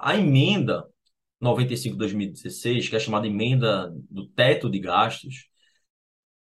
a 0.00 0.16
emenda 0.16 0.84
95/2016, 1.40 2.88
que 2.88 2.96
é 2.96 3.00
chamada 3.00 3.26
emenda 3.26 3.92
do 4.10 4.26
teto 4.28 4.70
de 4.70 4.78
gastos, 4.78 5.48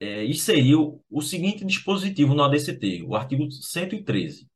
é, 0.00 0.24
inseriu 0.24 1.02
o 1.10 1.22
seguinte 1.22 1.64
dispositivo 1.64 2.34
no 2.34 2.42
ADCT, 2.42 3.02
o 3.06 3.14
artigo 3.14 3.50
113 3.50 4.48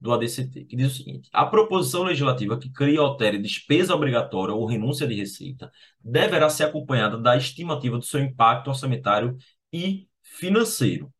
do 0.00 0.12
ADCT, 0.12 0.64
que 0.64 0.76
diz 0.76 0.92
o 0.92 0.96
seguinte: 0.96 1.28
a 1.32 1.46
proposição 1.46 2.02
legislativa 2.04 2.58
que 2.58 2.70
cria 2.70 3.00
ou 3.00 3.08
altere 3.08 3.38
despesa 3.38 3.94
obrigatória 3.94 4.54
ou 4.54 4.66
renúncia 4.66 5.06
de 5.06 5.14
receita 5.14 5.70
deverá 6.00 6.48
ser 6.50 6.64
acompanhada 6.64 7.18
da 7.18 7.36
estimativa 7.36 7.98
do 7.98 8.04
seu 8.04 8.20
impacto 8.20 8.68
orçamentário 8.68 9.36
e 9.72 10.08
financeiro. 10.22 11.12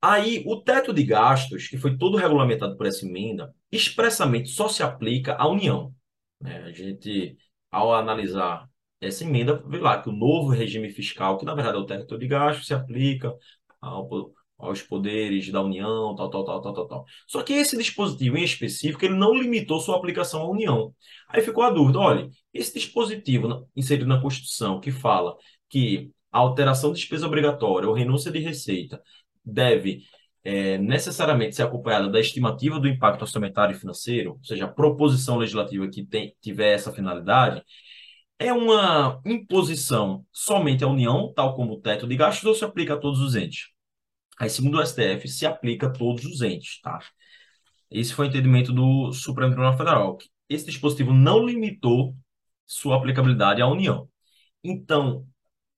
Aí, 0.00 0.44
o 0.46 0.60
teto 0.62 0.92
de 0.92 1.02
gastos, 1.02 1.66
que 1.68 1.76
foi 1.76 1.96
todo 1.98 2.16
regulamentado 2.16 2.76
por 2.76 2.86
essa 2.86 3.04
emenda, 3.04 3.52
expressamente 3.70 4.48
só 4.50 4.68
se 4.68 4.82
aplica 4.82 5.34
à 5.34 5.48
União. 5.48 5.92
Né? 6.40 6.58
A 6.64 6.72
gente, 6.72 7.36
ao 7.70 7.94
analisar 7.94 8.68
essa 9.00 9.24
emenda, 9.24 9.62
vê 9.66 9.78
lá 9.78 10.02
que 10.02 10.08
o 10.08 10.12
novo 10.12 10.50
regime 10.50 10.90
fiscal, 10.90 11.38
que 11.38 11.44
na 11.44 11.54
verdade 11.54 11.76
é 11.76 11.80
o 11.80 11.86
teto 11.86 12.18
de 12.18 12.26
gastos, 12.26 12.66
se 12.66 12.74
aplica 12.74 13.32
ao, 13.80 14.32
aos 14.58 14.82
poderes 14.82 15.50
da 15.50 15.62
União, 15.62 16.14
tal, 16.16 16.30
tal, 16.30 16.44
tal, 16.44 16.60
tal, 16.60 16.74
tal, 16.74 16.88
tal. 16.88 17.04
Só 17.26 17.42
que 17.42 17.52
esse 17.52 17.76
dispositivo 17.76 18.36
em 18.36 18.44
específico, 18.44 19.04
ele 19.04 19.14
não 19.14 19.34
limitou 19.34 19.80
sua 19.80 19.96
aplicação 19.96 20.42
à 20.42 20.50
União. 20.50 20.94
Aí 21.28 21.40
ficou 21.42 21.62
a 21.62 21.70
dúvida, 21.70 21.98
olha, 21.98 22.28
esse 22.52 22.74
dispositivo 22.74 23.68
inserido 23.76 24.06
na 24.06 24.20
Constituição 24.20 24.80
que 24.80 24.90
fala 24.90 25.36
que 25.68 26.10
a 26.32 26.38
alteração 26.38 26.92
de 26.92 26.98
despesa 27.00 27.26
obrigatória 27.26 27.88
ou 27.88 27.94
renúncia 27.94 28.30
de 28.30 28.38
receita 28.38 29.00
deve 29.44 30.02
é, 30.48 30.78
necessariamente 30.78 31.56
ser 31.56 31.62
acompanhada 31.64 32.08
da 32.08 32.18
estimativa 32.18 32.80
do 32.80 32.88
impacto 32.88 33.20
orçamentário 33.22 33.76
e 33.76 33.78
financeiro, 33.78 34.32
ou 34.32 34.44
seja, 34.44 34.64
a 34.64 34.68
proposição 34.68 35.36
legislativa 35.36 35.86
que 35.88 36.02
tem, 36.06 36.34
tiver 36.40 36.72
essa 36.72 36.90
finalidade, 36.90 37.62
é 38.38 38.50
uma 38.52 39.20
imposição 39.26 40.24
somente 40.32 40.82
à 40.82 40.88
União, 40.88 41.32
tal 41.34 41.54
como 41.54 41.74
o 41.74 41.80
teto 41.82 42.06
de 42.06 42.16
gastos, 42.16 42.46
ou 42.46 42.54
se 42.54 42.64
aplica 42.64 42.94
a 42.94 42.96
todos 42.96 43.20
os 43.20 43.36
entes? 43.36 43.68
Aí, 44.40 44.48
segundo 44.48 44.78
o 44.78 44.86
STF, 44.86 45.28
se 45.28 45.44
aplica 45.44 45.88
a 45.88 45.90
todos 45.90 46.24
os 46.24 46.40
entes, 46.40 46.80
tá? 46.80 46.98
Esse 47.90 48.14
foi 48.14 48.26
o 48.26 48.30
entendimento 48.30 48.72
do 48.72 49.12
Supremo 49.12 49.50
Tribunal 49.50 49.76
Federal. 49.76 50.16
Que 50.16 50.30
esse 50.48 50.64
dispositivo 50.66 51.12
não 51.12 51.44
limitou 51.44 52.16
sua 52.66 52.96
aplicabilidade 52.96 53.60
à 53.60 53.66
União. 53.66 54.08
Então, 54.64 55.26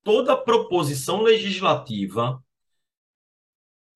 toda 0.04 0.36
proposição 0.36 1.22
legislativa 1.22 2.40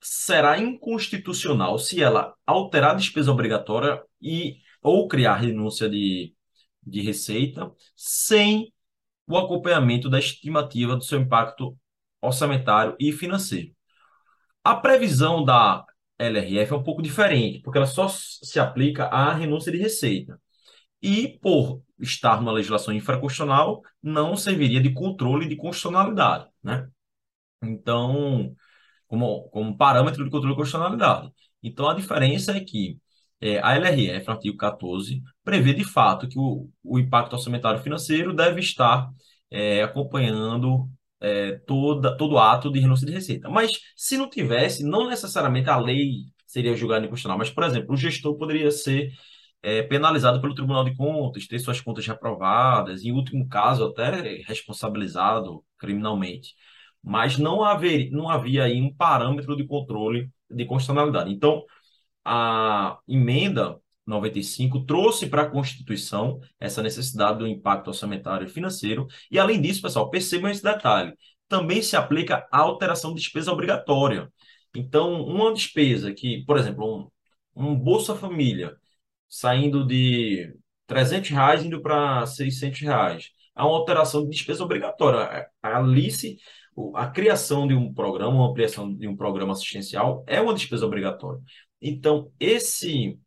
será 0.05 0.59
inconstitucional 0.59 1.78
se 1.78 2.02
ela 2.02 2.34
alterar 2.46 2.90
a 2.90 2.94
despesa 2.94 3.32
obrigatória 3.32 4.02
e 4.20 4.59
ou 4.82 5.09
criar 5.09 5.36
renúncia 5.36 5.88
de, 5.88 6.34
de 6.82 7.00
receita 7.00 7.72
sem 7.96 8.70
o 9.26 9.38
acompanhamento 9.38 10.11
da 10.11 10.18
estimativa 10.18 10.94
do 10.94 11.02
seu 11.02 11.18
impacto 11.18 11.74
orçamentário 12.20 12.94
e 13.00 13.12
financeiro. 13.12 13.72
A 14.62 14.76
previsão 14.76 15.42
da 15.42 15.84
LRF 16.18 16.72
é 16.72 16.76
um 16.76 16.82
pouco 16.82 17.00
diferente, 17.00 17.61
porque 17.61 17.78
ela 17.78 17.86
só 17.86 18.07
se 18.09 18.61
aplica 18.61 19.07
à 19.07 19.32
renúncia 19.32 19.72
de 19.72 19.78
receita. 19.78 20.38
E, 21.02 21.38
por 21.40 21.82
estar 21.98 22.40
numa 22.40 22.52
legislação 22.52 22.92
infraconstitucional, 22.92 23.80
não 24.02 24.36
serviria 24.36 24.82
de 24.82 24.92
controle 24.92 25.48
de 25.48 25.57
constitucionalidade, 25.57 26.46
né? 26.62 26.88
Então, 27.62 28.55
como, 29.14 29.48
como 29.50 29.76
parâmetro 29.76 30.24
de 30.24 30.30
controle 30.30 30.54
de 30.54 30.58
constitucionalidade. 30.58 31.30
Então, 31.62 31.88
a 31.88 31.94
diferença 31.94 32.56
é 32.56 32.60
que 32.60 32.98
é, 33.40 33.60
a 33.62 33.74
LRF, 33.76 34.26
no 34.26 34.32
artigo 34.32 34.56
14, 34.56 35.22
prevê 35.44 35.72
de 35.74 35.84
fato 35.84 36.28
que 36.28 36.38
o, 36.38 36.68
o 36.82 36.98
impacto 36.98 37.34
orçamentário 37.34 37.80
financeiro 37.80 38.34
deve 38.34 38.60
estar 38.60 39.08
é, 39.50 39.82
acompanhando 39.82 40.88
é, 41.20 41.52
toda, 41.66 42.16
todo 42.16 42.38
ato 42.38 42.70
de 42.72 42.80
renúncia 42.80 43.06
de 43.06 43.12
receita. 43.12 43.48
Mas, 43.48 43.70
se 43.96 44.16
não 44.18 44.28
tivesse, 44.28 44.84
não 44.84 45.08
necessariamente 45.08 45.70
a 45.70 45.76
lei 45.78 46.24
seria 46.46 46.76
julgada 46.76 47.04
inconstitucional, 47.06 47.38
mas, 47.38 47.50
por 47.50 47.64
exemplo, 47.64 47.94
o 47.94 47.96
gestor 47.96 48.36
poderia 48.36 48.70
ser 48.70 49.12
é, 49.62 49.82
penalizado 49.82 50.40
pelo 50.40 50.54
Tribunal 50.54 50.84
de 50.84 50.94
Contas, 50.96 51.46
ter 51.46 51.58
suas 51.58 51.80
contas 51.80 52.06
reprovadas, 52.06 53.04
em 53.04 53.12
último 53.12 53.48
caso, 53.48 53.84
até 53.86 54.42
responsabilizado 54.46 55.64
criminalmente 55.78 56.54
mas 57.05 57.38
não, 57.38 57.62
haver, 57.62 58.11
não 58.11 58.28
havia 58.30 58.64
aí 58.64 58.80
um 58.80 58.92
parâmetro 58.94 59.57
de 59.57 59.66
controle 59.66 60.30
de 60.50 60.64
constitucionalidade. 60.64 61.30
Então, 61.32 61.64
a 62.24 62.98
emenda 63.09 63.78
95 64.07 64.84
trouxe 64.84 65.26
para 65.28 65.42
a 65.42 65.50
Constituição 65.50 66.40
essa 66.61 66.82
necessidade 66.82 67.38
do 67.38 67.46
impacto 67.46 67.88
orçamentário 67.88 68.46
e 68.46 68.50
financeiro, 68.50 69.07
e 69.30 69.38
além 69.38 69.61
disso, 69.61 69.82
pessoal, 69.82 70.11
percebam 70.11 70.50
esse 70.50 70.62
detalhe, 70.62 71.14
também 71.48 71.82
se 71.82 71.96
aplica 71.96 72.46
a 72.50 72.61
alteração 72.61 73.14
de 73.14 73.20
despesa 73.20 73.52
obrigatória. 73.52 74.30
Então, 74.74 75.22
uma 75.22 75.52
despesa 75.52 76.12
que, 76.12 76.44
por 76.44 76.59
exemplo, 76.59 77.11
um, 77.55 77.70
um 77.72 77.74
Bolsa 77.74 78.14
Família 78.14 78.76
saindo 79.28 79.86
de 79.86 80.55
300 80.86 81.30
reais 81.30 81.64
indo 81.64 81.80
para 81.82 82.26
600 82.26 82.80
reais, 82.80 83.30
há 83.55 83.66
uma 83.66 83.76
alteração 83.76 84.24
de 84.24 84.30
despesa 84.30 84.64
obrigatória. 84.64 85.48
A 85.62 85.78
Alice 85.78 86.36
a 86.94 87.06
criação 87.08 87.66
de 87.66 87.74
um 87.74 87.92
programa, 87.92 88.34
uma 88.34 88.50
ampliação 88.50 88.94
de 88.94 89.06
um 89.06 89.16
programa 89.16 89.52
assistencial 89.52 90.24
é 90.26 90.40
uma 90.40 90.54
despesa 90.54 90.86
obrigatória. 90.86 91.40
Então, 91.80 92.32
esse 92.40 93.18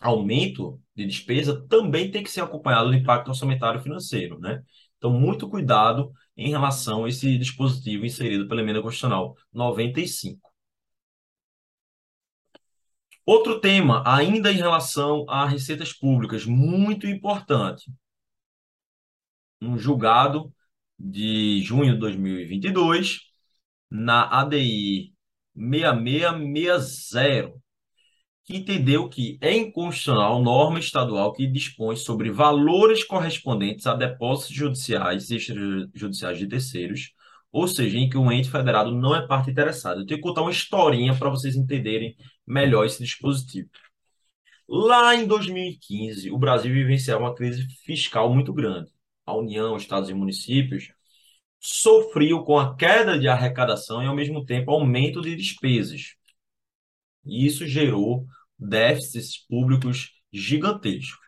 aumento 0.00 0.80
de 0.94 1.06
despesa 1.06 1.66
também 1.68 2.10
tem 2.10 2.22
que 2.22 2.30
ser 2.30 2.42
acompanhado 2.42 2.90
do 2.90 2.96
impacto 2.96 3.28
orçamentário 3.28 3.80
financeiro, 3.80 4.38
né? 4.38 4.62
Então, 4.98 5.10
muito 5.10 5.48
cuidado 5.48 6.12
em 6.36 6.50
relação 6.50 7.04
a 7.04 7.08
esse 7.08 7.38
dispositivo 7.38 8.04
inserido 8.04 8.48
pela 8.48 8.60
emenda 8.60 8.82
constitucional 8.82 9.34
95. 9.52 10.40
Outro 13.24 13.60
tema, 13.60 14.02
ainda 14.06 14.52
em 14.52 14.56
relação 14.56 15.26
a 15.28 15.46
receitas 15.46 15.92
públicas, 15.92 16.46
muito 16.46 17.06
importante. 17.06 17.90
Um 19.60 19.76
julgado 19.78 20.52
de 20.98 21.60
junho 21.62 21.94
de 21.94 22.00
2022, 22.00 23.20
na 23.90 24.24
ADI 24.40 25.12
6660, 25.54 27.54
que 28.44 28.56
entendeu 28.56 29.08
que 29.08 29.38
é 29.40 29.56
inconstitucional 29.56 30.42
norma 30.42 30.78
estadual 30.78 31.32
que 31.32 31.46
dispõe 31.46 31.96
sobre 31.96 32.30
valores 32.30 33.02
correspondentes 33.04 33.86
a 33.86 33.94
depósitos 33.94 34.54
judiciais 34.54 35.30
e 35.30 35.36
extrajudiciais 35.36 36.38
de 36.38 36.46
terceiros, 36.48 37.12
ou 37.52 37.66
seja, 37.66 37.98
em 37.98 38.08
que 38.08 38.18
o 38.18 38.30
ente 38.30 38.50
federado 38.50 38.92
não 38.92 39.14
é 39.16 39.26
parte 39.26 39.50
interessada. 39.50 40.00
Eu 40.00 40.06
tenho 40.06 40.20
que 40.20 40.26
contar 40.26 40.42
uma 40.42 40.50
historinha 40.50 41.14
para 41.18 41.30
vocês 41.30 41.56
entenderem 41.56 42.16
melhor 42.46 42.84
esse 42.86 43.02
dispositivo. 43.02 43.68
Lá 44.68 45.14
em 45.14 45.26
2015, 45.26 46.30
o 46.30 46.38
Brasil 46.38 46.72
vivenciava 46.72 47.22
uma 47.24 47.34
crise 47.34 47.66
fiscal 47.84 48.32
muito 48.32 48.52
grande 48.52 48.95
a 49.26 49.34
União, 49.34 49.76
estados 49.76 50.08
e 50.08 50.14
municípios, 50.14 50.92
sofriu 51.58 52.44
com 52.44 52.58
a 52.58 52.76
queda 52.76 53.18
de 53.18 53.28
arrecadação 53.28 54.02
e, 54.02 54.06
ao 54.06 54.14
mesmo 54.14 54.44
tempo, 54.44 54.70
aumento 54.70 55.20
de 55.20 55.34
despesas. 55.34 56.14
E 57.24 57.44
isso 57.46 57.66
gerou 57.66 58.24
déficits 58.58 59.44
públicos 59.46 60.12
gigantescos. 60.32 61.26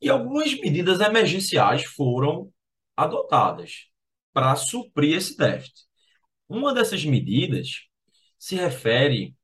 E 0.00 0.08
algumas 0.08 0.52
medidas 0.60 1.00
emergenciais 1.00 1.84
foram 1.84 2.52
adotadas 2.96 3.88
para 4.32 4.54
suprir 4.56 5.16
esse 5.16 5.36
déficit. 5.36 5.86
Uma 6.48 6.74
dessas 6.74 7.04
medidas 7.04 7.86
se 8.38 8.56
refere 8.56 9.34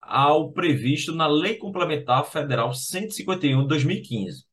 ao 0.00 0.52
previsto 0.52 1.12
na 1.12 1.26
Lei 1.26 1.56
Complementar 1.56 2.24
Federal 2.26 2.72
151 2.72 3.62
de 3.62 3.68
2015. 3.68 4.44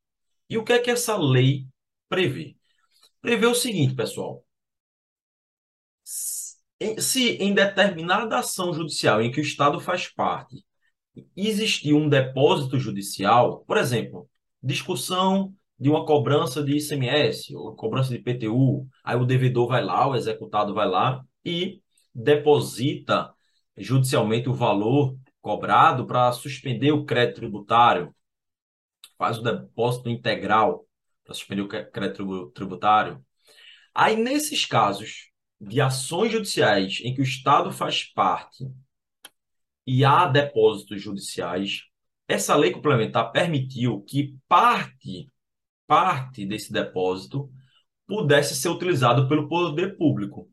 E 0.49 0.57
o 0.57 0.63
que 0.63 0.73
é 0.73 0.79
que 0.79 0.89
essa 0.89 1.15
lei 1.17 1.67
prevê? 2.11 2.57
Prevê 3.21 3.47
o 3.47 3.55
seguinte, 3.55 3.95
pessoal. 3.95 4.43
Se 6.03 7.37
em 7.37 7.53
determinada 7.53 8.37
ação 8.37 8.73
judicial 8.73 9.21
em 9.21 9.31
que 9.31 9.39
o 9.39 9.43
Estado 9.43 9.79
faz 9.79 10.09
parte 10.09 10.65
existir 11.35 11.93
um 11.93 12.09
depósito 12.09 12.77
judicial, 12.77 13.63
por 13.65 13.77
exemplo, 13.77 14.29
discussão 14.61 15.53
de 15.79 15.89
uma 15.89 16.05
cobrança 16.05 16.61
de 16.63 16.77
ICMS, 16.77 17.55
ou 17.55 17.75
cobrança 17.75 18.09
de 18.09 18.15
IPTU, 18.15 18.87
aí 19.03 19.17
o 19.17 19.25
devedor 19.25 19.67
vai 19.67 19.83
lá, 19.83 20.07
o 20.07 20.15
executado 20.15 20.73
vai 20.73 20.87
lá 20.87 21.23
e 21.45 21.81
deposita 22.13 23.33
judicialmente 23.77 24.49
o 24.49 24.53
valor 24.53 25.15
cobrado 25.41 26.05
para 26.05 26.31
suspender 26.33 26.91
o 26.91 27.05
crédito 27.05 27.37
tributário, 27.37 28.13
faz 29.17 29.37
o 29.37 29.43
depósito 29.43 30.09
integral 30.09 30.85
suspender 31.33 31.61
o 31.61 31.67
crédito 31.67 32.51
tributário. 32.51 33.23
Aí, 33.93 34.15
nesses 34.15 34.65
casos 34.65 35.29
de 35.59 35.79
ações 35.79 36.31
judiciais 36.31 36.99
em 37.03 37.13
que 37.13 37.21
o 37.21 37.23
Estado 37.23 37.71
faz 37.71 38.03
parte 38.03 38.65
e 39.85 40.03
há 40.05 40.27
depósitos 40.27 41.01
judiciais, 41.01 41.83
essa 42.27 42.55
lei 42.55 42.71
complementar 42.71 43.31
permitiu 43.31 44.01
que 44.01 44.35
parte, 44.47 45.27
parte 45.85 46.45
desse 46.45 46.71
depósito 46.71 47.51
pudesse 48.07 48.55
ser 48.55 48.69
utilizado 48.69 49.27
pelo 49.27 49.47
poder 49.47 49.97
público. 49.97 50.49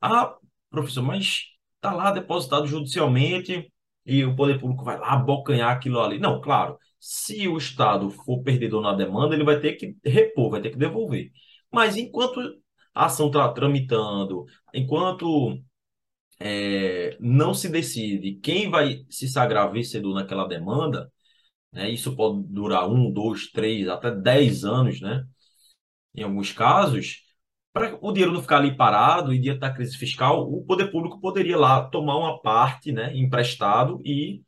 Ah, 0.00 0.36
professor, 0.70 1.02
mas 1.02 1.44
está 1.76 1.92
lá 1.92 2.10
depositado 2.10 2.66
judicialmente 2.66 3.70
e 4.06 4.24
o 4.24 4.36
poder 4.36 4.60
público 4.60 4.84
vai 4.84 4.98
lá 4.98 5.12
abocanhar 5.12 5.70
aquilo 5.70 6.00
ali. 6.00 6.18
Não, 6.18 6.40
claro, 6.40 6.78
se 7.00 7.48
o 7.48 7.56
Estado 7.58 8.10
for 8.10 8.42
perdedor 8.42 8.82
na 8.82 8.92
demanda, 8.94 9.34
ele 9.34 9.44
vai 9.44 9.60
ter 9.60 9.74
que 9.74 9.96
repor, 10.04 10.50
vai 10.50 10.60
ter 10.60 10.70
que 10.70 10.78
devolver. 10.78 11.30
Mas 11.72 11.96
enquanto 11.96 12.40
a 12.94 13.06
ação 13.06 13.28
está 13.28 13.48
tramitando, 13.52 14.44
enquanto 14.72 15.58
é, 16.40 17.16
não 17.20 17.54
se 17.54 17.68
decide 17.68 18.34
quem 18.36 18.70
vai 18.70 19.04
se 19.10 19.28
sagrar 19.28 19.72
vencedor 19.72 20.14
naquela 20.14 20.46
demanda, 20.46 21.10
né, 21.72 21.90
isso 21.90 22.16
pode 22.16 22.44
durar 22.48 22.88
um, 22.90 23.10
dois, 23.12 23.50
três, 23.50 23.88
até 23.88 24.10
dez 24.10 24.64
anos, 24.64 25.00
né? 25.00 25.24
Em 26.14 26.22
alguns 26.22 26.52
casos, 26.52 27.23
para 27.74 27.98
o 28.00 28.12
dinheiro 28.12 28.32
não 28.32 28.40
ficar 28.42 28.58
ali 28.58 28.76
parado 28.76 29.34
e 29.34 29.38
diante 29.38 29.60
da 29.60 29.72
crise 29.72 29.98
fiscal, 29.98 30.50
o 30.50 30.64
poder 30.64 30.90
público 30.92 31.20
poderia 31.20 31.58
lá 31.58 31.82
tomar 31.90 32.16
uma 32.16 32.40
parte, 32.40 32.92
né, 32.92 33.14
emprestado 33.16 34.00
e 34.04 34.42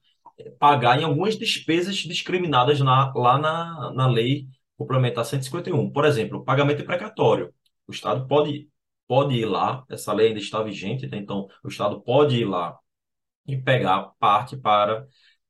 pagar 0.58 1.00
em 1.00 1.04
algumas 1.04 1.36
despesas 1.36 1.96
discriminadas 1.96 2.80
na, 2.80 3.12
lá 3.14 3.38
na, 3.38 3.92
na 3.94 4.06
lei 4.06 4.46
complementar 4.78 5.24
151. 5.24 5.90
Por 5.90 6.04
exemplo, 6.04 6.44
pagamento 6.44 6.84
precatório. 6.84 7.52
O 7.88 7.92
Estado 7.92 8.26
pode 8.28 8.68
pode 9.08 9.34
ir 9.36 9.46
lá, 9.46 9.84
essa 9.88 10.12
lei 10.12 10.28
ainda 10.28 10.40
está 10.40 10.62
vigente, 10.62 11.06
né? 11.06 11.18
então 11.18 11.48
o 11.64 11.68
Estado 11.68 12.00
pode 12.02 12.36
ir 12.40 12.44
lá 12.44 12.76
e 13.46 13.56
pegar 13.56 14.12
parte 14.18 14.56
para 14.56 15.06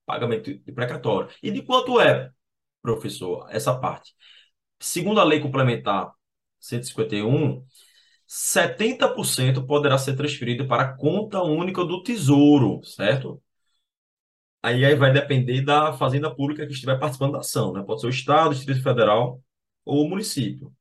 pagamento 0.07 0.55
de 0.59 0.73
precatório. 0.73 1.31
E 1.43 1.51
de 1.51 1.63
quanto 1.63 2.01
é, 2.01 2.31
professor, 2.83 3.47
essa 3.51 3.79
parte? 3.79 4.15
Segundo 4.81 5.21
a 5.21 5.25
lei 5.25 5.41
complementar 5.41 6.13
151, 6.67 7.65
70% 8.27 9.67
poderá 9.67 9.99
ser 9.99 10.17
transferido 10.17 10.67
para 10.67 10.83
a 10.85 10.97
conta 10.97 11.43
única 11.43 11.85
do 11.85 12.03
Tesouro, 12.03 12.83
certo? 12.85 13.43
Aí, 14.63 14.85
aí 14.85 14.95
vai 14.97 15.13
depender 15.13 15.63
da 15.63 15.93
fazenda 15.93 16.35
pública 16.35 16.67
que 16.67 16.73
estiver 16.73 16.99
participando 16.99 17.33
da 17.33 17.39
ação, 17.39 17.73
né? 17.73 17.83
Pode 17.85 18.01
ser 18.01 18.09
o 18.09 18.11
Estado, 18.11 18.51
o 18.51 18.55
Distrito 18.55 18.83
Federal 18.83 19.41
ou 19.85 20.05
o 20.05 20.09
município 20.09 20.75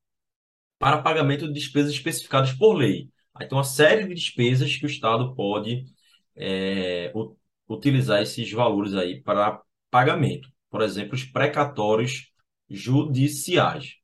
para 0.80 1.02
pagamento 1.02 1.48
de 1.48 1.54
despesas 1.54 1.92
especificadas 1.92 2.54
por 2.54 2.74
lei. 2.74 3.10
Aí 3.34 3.48
tem 3.48 3.58
uma 3.58 3.64
série 3.64 4.08
de 4.08 4.14
despesas 4.14 4.76
que 4.76 4.86
o 4.86 4.88
Estado 4.88 5.36
pode 5.36 5.86
é, 6.36 7.12
utilizar 7.68 8.22
esses 8.22 8.52
valores 8.52 8.94
aí 8.94 9.22
para 9.22 9.62
pagamento. 9.90 10.50
Por 10.70 10.82
exemplo, 10.82 11.16
os 11.16 11.24
precatórios 11.24 12.32
judiciais. 12.70 13.96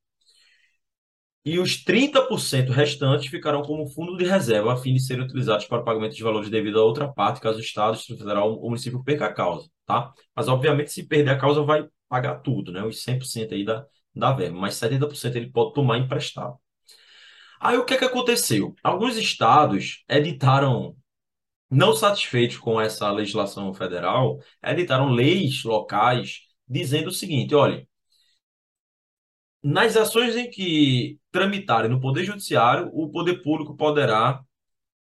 E 1.44 1.58
os 1.58 1.84
30% 1.84 2.70
restantes 2.70 3.28
ficarão 3.28 3.64
como 3.64 3.88
fundo 3.88 4.16
de 4.16 4.26
reserva 4.26 4.74
a 4.74 4.78
fim 4.78 4.94
de 4.94 5.00
serem 5.00 5.24
utilizados 5.24 5.66
para 5.66 5.82
pagamento 5.82 6.16
de 6.16 6.22
valores 6.24 6.50
devido 6.52 6.80
a 6.80 6.84
outra 6.86 7.08
parte, 7.12 7.42
caso 7.42 7.58
o 7.58 7.62
Estado, 7.62 7.94
o 7.94 7.98
Distrito 7.98 8.20
Federal 8.20 8.52
ou 8.52 8.60
o 8.62 8.70
município 8.70 9.04
perca 9.04 9.26
a 9.26 9.34
causa, 9.34 9.68
tá? 9.86 10.14
Mas, 10.36 10.48
obviamente, 10.48 10.92
se 10.92 11.08
perder 11.08 11.32
a 11.32 11.38
causa, 11.39 11.64
vai 11.64 11.88
pagar 12.08 12.36
tudo, 12.42 12.72
né? 12.72 12.84
Os 12.84 13.04
100% 13.04 13.54
aí 13.54 13.66
da, 13.66 13.86
da 14.14 14.32
verba, 14.34 14.60
mas 14.60 14.76
70% 14.76 15.36
ele 15.36 15.52
pode 15.52 15.74
tomar 15.74 15.98
emprestado. 15.98 16.58
Aí 17.60 17.78
o 17.78 17.86
que 17.86 17.94
é 17.94 17.98
que 17.98 18.06
aconteceu? 18.06 18.76
Alguns 18.84 19.18
estados 19.18 20.04
editaram, 20.10 20.96
não 21.70 21.96
satisfeitos 21.96 22.58
com 22.58 22.80
essa 22.82 23.12
legislação 23.12 23.74
federal, 23.74 24.39
editaram 24.64 25.10
leis 25.10 25.64
locais 25.64 26.42
dizendo 26.68 27.10
o 27.10 27.14
seguinte: 27.14 27.56
olha, 27.56 27.88
nas 29.64 29.95
ações 29.95 30.36
em 30.36 30.49
que 30.49 31.20
tramitarem 31.32 31.89
no 31.89 31.99
Poder 31.99 32.24
Judiciário, 32.24 32.89
o 32.93 33.09
Poder 33.09 33.41
Público 33.41 33.76
poderá 33.76 34.41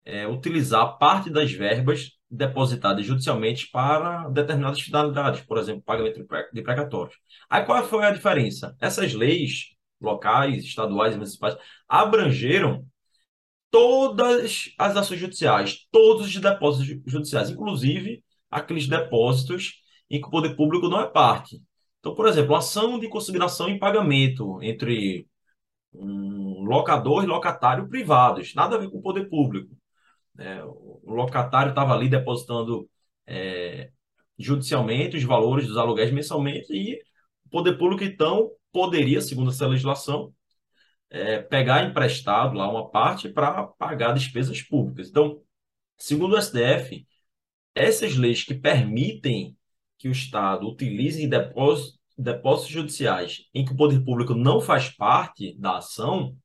é, 0.06 0.28
utilizar 0.28 0.98
parte 0.98 1.30
das 1.30 1.52
verbas 1.52 2.12
depositadas 2.30 3.06
judicialmente 3.06 3.70
para 3.72 4.30
determinadas 4.30 4.82
finalidades, 4.82 5.42
por 5.42 5.58
exemplo, 5.58 5.82
pagamento 5.82 6.26
de 6.54 6.62
precatórios. 6.62 7.16
Aí 7.50 7.66
qual 7.66 7.84
foi 7.86 8.06
a 8.06 8.12
diferença? 8.12 8.76
Essas 8.80 9.14
leis 9.14 9.76
locais, 10.00 10.64
estaduais 10.64 11.14
e 11.14 11.18
municipais 11.18 11.58
abrangeram 11.88 12.86
todas 13.72 14.70
as 14.78 14.96
ações 14.96 15.20
judiciais, 15.20 15.88
todos 15.92 16.28
os 16.28 16.36
depósitos 16.36 17.02
judiciais, 17.06 17.50
inclusive 17.50 18.24
aqueles 18.50 18.88
depósitos 18.88 19.82
em 20.10 20.20
que 20.20 20.28
o 20.28 20.32
poder 20.32 20.56
público 20.56 20.90
não 20.90 21.02
é 21.02 21.08
parte. 21.08 21.62
Então, 22.00 22.16
por 22.16 22.28
exemplo, 22.28 22.56
ação 22.56 23.00
de 23.00 23.10
consignação 23.10 23.70
em 23.70 23.80
pagamento 23.80 24.62
entre 24.64 25.28
um 25.94 26.64
locador 26.64 27.24
e 27.24 27.28
locatário 27.28 27.88
privados, 27.90 28.54
nada 28.56 28.76
a 28.76 28.80
ver 28.80 28.90
com 28.90 29.00
o 29.00 29.02
poder 29.02 29.30
público. 29.30 29.76
É, 30.38 30.64
o 30.64 31.02
locatário 31.14 31.72
estava 31.72 31.94
ali 31.94 32.10
depositando 32.10 32.90
é, 33.28 33.92
judicialmente 34.38 35.18
os 35.18 35.24
valores 35.24 35.68
dos 35.68 35.78
aluguéis 35.78 36.12
mensalmente 36.12 36.72
e 36.74 36.96
o 37.46 37.50
poder 37.50 37.78
público, 37.78 38.04
então, 38.04 38.52
poderia, 38.72 39.22
segundo 39.22 39.52
essa 39.52 39.68
legislação, 39.68 40.34
é, 41.10 41.40
pegar 41.40 41.84
emprestado 41.84 42.56
lá 42.56 42.70
uma 42.70 42.90
parte 42.90 43.30
para 43.30 43.64
pagar 43.64 44.14
despesas 44.14 44.62
públicas. 44.62 45.10
Então, 45.10 45.42
segundo 45.98 46.36
o 46.36 46.42
STF, 46.42 47.06
essas 47.76 48.16
leis 48.16 48.44
que 48.44 48.54
permitem 48.54 49.58
que 50.00 50.08
o 50.08 50.12
Estado 50.12 50.68
utilize 50.68 51.28
depósitos, 51.28 52.00
depósitos 52.18 52.72
judiciais 52.72 53.42
em 53.54 53.66
que 53.66 53.74
o 53.74 53.76
poder 53.76 54.04
público 54.04 54.34
não 54.34 54.60
faz 54.62 54.90
parte 54.90 55.56
da 55.60 55.78
ação 55.78 56.36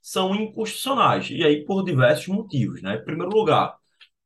são 0.00 0.34
inconstitucionais. 0.34 1.30
E 1.30 1.42
aí 1.42 1.64
por 1.64 1.82
diversos 1.84 2.28
motivos. 2.28 2.82
Né? 2.82 2.96
Em 2.96 3.04
primeiro 3.04 3.32
lugar, 3.32 3.74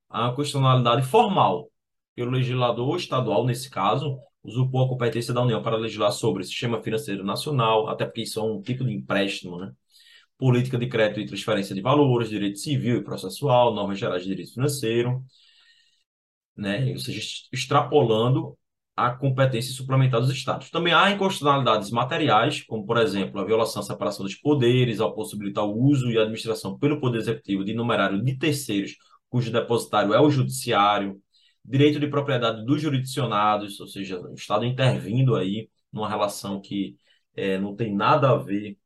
a 0.09 0.31
constitucionalidade 0.33 1.07
formal 1.07 1.71
pelo 2.14 2.31
legislador 2.31 2.97
estadual, 2.97 3.45
nesse 3.45 3.71
caso, 3.71 4.19
usurpou 4.43 4.85
a 4.85 4.89
competência 4.89 5.35
da 5.35 5.43
União 5.43 5.62
para 5.62 5.77
legislar 5.77 6.11
sobre 6.12 6.43
o 6.43 6.47
sistema 6.47 6.83
financeiro 6.83 7.25
nacional, 7.25 7.89
até 7.89 8.05
porque 8.05 8.23
isso 8.23 8.41
é 8.41 8.43
um 8.43 8.61
tipo 8.62 8.85
de 8.85 8.93
empréstimo, 8.93 9.59
né? 9.59 9.73
Política 10.39 10.79
de 10.79 10.89
crédito 10.89 11.21
e 11.21 11.27
transferência 11.27 11.75
de 11.75 11.81
valores, 11.81 12.29
direito 12.29 12.59
civil 12.59 12.99
e 12.99 13.05
processual, 13.05 13.75
normas 13.75 13.99
gerais 13.99 14.23
de 14.23 14.29
direito 14.29 14.53
financeiro, 14.55 15.25
né? 16.57 16.93
Ou 16.93 16.99
seja, 16.99 17.21
extrapolando 17.53 18.57
a 18.97 19.11
competência 19.11 19.73
suplementar 19.75 20.21
dos 20.21 20.31
Estados. 20.31 20.71
Também 20.71 20.95
há 20.95 21.11
inconstitucionalidades 21.11 21.91
materiais, 21.91 22.63
como, 22.63 22.87
por 22.87 22.97
exemplo, 22.97 23.39
a 23.41 23.45
violação 23.45 23.83
à 23.83 23.85
separação 23.85 24.25
dos 24.25 24.35
poderes, 24.37 25.01
ao 25.01 25.15
possibilitar 25.15 25.65
o 25.65 25.79
uso 25.79 26.11
e 26.11 26.19
administração 26.19 26.79
pelo 26.79 26.99
Poder 26.99 27.19
Executivo 27.19 27.63
de 27.63 27.75
numerário 27.75 28.23
de 28.23 28.39
terceiros, 28.39 28.97
cujo 29.29 29.53
depositário 29.53 30.15
é 30.15 30.21
o 30.21 30.31
Judiciário, 30.31 31.21
direito 31.63 32.01
de 32.01 32.07
propriedade 32.09 32.65
dos 32.65 32.81
jurisdicionados, 32.81 33.79
ou 33.81 33.87
seja, 33.87 34.19
o 34.21 34.35
Estado 34.35 34.65
intervindo 34.65 35.37
aí 35.37 35.69
numa 35.93 36.09
relação 36.09 36.61
que 36.61 36.97
é, 37.35 37.59
não 37.59 37.77
tem 37.77 37.95
nada 37.95 38.31
a 38.31 38.37
ver 38.37 38.79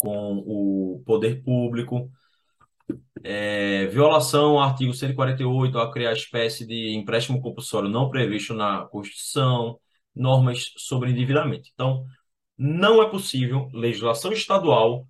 com 0.00 0.38
o 0.46 1.02
poder 1.04 1.42
público, 1.42 2.10
é, 3.24 3.86
violação 3.86 4.58
ao 4.58 4.60
artigo 4.60 4.94
148 4.94 5.78
a 5.78 5.92
criar 5.92 6.12
espécie 6.12 6.66
de 6.66 6.94
empréstimo 6.94 7.40
compulsório 7.40 7.88
não 7.88 8.10
previsto 8.10 8.54
na 8.54 8.86
Constituição, 8.86 9.78
normas 10.14 10.72
sobre 10.76 11.10
endividamento. 11.10 11.68
Então, 11.72 12.06
não 12.56 13.02
é 13.02 13.10
possível 13.10 13.70
legislação 13.72 14.32
estadual 14.32 15.06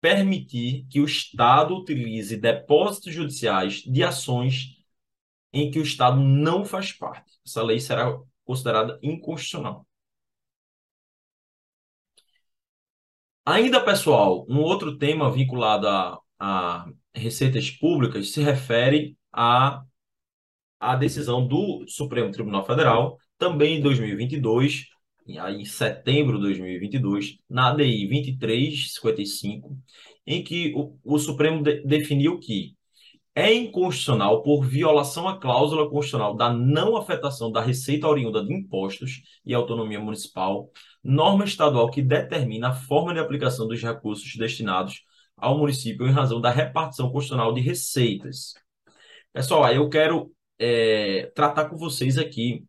permitir 0.00 0.86
que 0.90 1.00
o 1.00 1.06
Estado 1.06 1.74
utilize 1.76 2.36
depósitos 2.36 3.12
judiciais 3.14 3.82
de 3.82 4.02
ações 4.02 4.76
em 5.52 5.70
que 5.70 5.78
o 5.78 5.82
Estado 5.82 6.20
não 6.20 6.64
faz 6.64 6.92
parte. 6.92 7.32
Essa 7.46 7.62
lei 7.62 7.80
será 7.80 8.18
considerada 8.44 8.98
inconstitucional. 9.02 9.86
Ainda, 13.46 13.82
pessoal, 13.84 14.44
um 14.48 14.58
outro 14.60 14.96
tema 14.98 15.30
vinculado 15.30 15.86
a, 15.88 16.18
a 16.38 16.86
receitas 17.14 17.70
públicas 17.70 18.32
se 18.32 18.42
refere 18.42 19.16
à, 19.32 19.82
à 20.80 20.96
decisão 20.96 21.46
do 21.46 21.84
Supremo 21.88 22.30
Tribunal 22.30 22.64
Federal, 22.66 23.18
também 23.38 23.78
em 23.78 23.80
2022, 23.80 24.86
aí 25.40 25.60
em 25.60 25.64
setembro 25.64 26.36
de 26.36 26.44
2022, 26.44 27.38
na 27.48 27.70
ADI 27.70 28.08
2355, 28.08 29.76
em 30.26 30.42
que 30.42 30.72
o, 30.76 30.98
o 31.04 31.18
Supremo 31.18 31.62
de, 31.62 31.82
definiu 31.84 32.38
que 32.38 32.76
é 33.34 33.52
inconstitucional 33.52 34.42
por 34.42 34.64
violação 34.64 35.26
à 35.26 35.38
cláusula 35.38 35.90
constitucional 35.90 36.36
da 36.36 36.52
não 36.52 36.96
afetação 36.96 37.50
da 37.50 37.60
receita 37.60 38.06
oriunda 38.06 38.44
de 38.44 38.54
impostos 38.54 39.22
e 39.44 39.52
autonomia 39.52 39.98
municipal, 39.98 40.70
norma 41.02 41.44
estadual 41.44 41.90
que 41.90 42.00
determina 42.00 42.68
a 42.68 42.74
forma 42.74 43.12
de 43.12 43.18
aplicação 43.18 43.66
dos 43.66 43.82
recursos 43.82 44.36
destinados 44.36 45.02
ao 45.36 45.58
município 45.58 46.06
em 46.06 46.12
razão 46.12 46.40
da 46.40 46.50
repartição 46.50 47.10
constitucional 47.10 47.52
de 47.52 47.60
receitas. 47.60 48.54
Pessoal, 49.32 49.64
aí 49.64 49.76
eu 49.76 49.88
quero 49.88 50.32
é, 50.58 51.30
tratar 51.34 51.68
com 51.68 51.76
vocês 51.76 52.18
aqui 52.18 52.64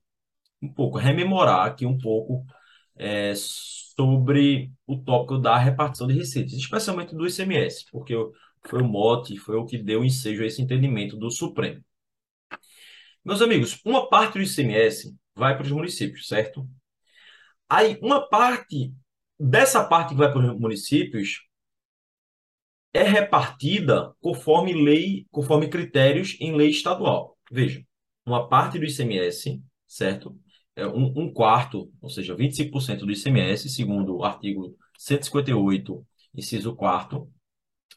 um 0.61 0.73
pouco, 0.73 0.97
rememorar 0.97 1.65
aqui 1.65 1.85
um 1.85 1.97
pouco 1.97 2.45
é, 2.95 3.33
sobre 3.35 4.71
o 4.87 4.97
tópico 4.97 5.37
da 5.37 5.57
repartição 5.57 6.07
de 6.07 6.13
receitas, 6.13 6.53
especialmente 6.53 7.15
do 7.15 7.27
ICMS, 7.27 7.85
porque 7.91 8.13
foi 8.67 8.81
o 8.81 8.87
mote, 8.87 9.37
foi 9.37 9.55
o 9.57 9.65
que 9.65 9.77
deu 9.77 10.03
ensejo 10.03 10.43
a 10.43 10.45
esse 10.45 10.61
entendimento 10.61 11.17
do 11.17 11.29
Supremo. 11.29 11.83
Meus 13.23 13.41
amigos, 13.41 13.79
uma 13.85 14.07
parte 14.09 14.33
do 14.33 14.43
ICMS 14.43 15.15
vai 15.35 15.55
para 15.55 15.63
os 15.65 15.71
municípios, 15.71 16.27
certo? 16.27 16.67
Aí, 17.69 17.97
uma 18.01 18.27
parte 18.27 18.93
dessa 19.39 19.83
parte 19.83 20.09
que 20.09 20.15
vai 20.15 20.31
para 20.31 20.39
os 20.39 20.59
municípios 20.59 21.41
é 22.95 23.03
repartida 23.03 24.13
conforme 24.21 24.73
lei, 24.73 25.25
conforme 25.29 25.67
critérios 25.67 26.37
em 26.39 26.55
lei 26.55 26.69
estadual. 26.69 27.37
Veja, 27.51 27.83
uma 28.25 28.47
parte 28.47 28.79
do 28.79 28.85
ICMS, 28.85 29.61
certo? 29.85 30.37
É 30.75 30.87
um, 30.87 31.13
um 31.17 31.33
quarto, 31.33 31.91
ou 32.01 32.09
seja, 32.09 32.33
25% 32.35 33.05
do 33.05 33.11
ICMS, 33.11 33.69
segundo 33.69 34.17
o 34.17 34.23
artigo 34.23 34.77
158, 34.97 36.05
inciso 36.33 36.75
4 36.75 37.29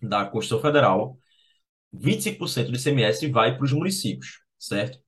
da 0.02 0.24
Constituição 0.24 0.60
Federal, 0.60 1.18
25% 1.92 2.70
do 2.70 2.76
ICMS 2.76 3.28
vai 3.28 3.56
para 3.56 3.64
os 3.64 3.72
municípios, 3.72 4.40
certo? 4.58 4.98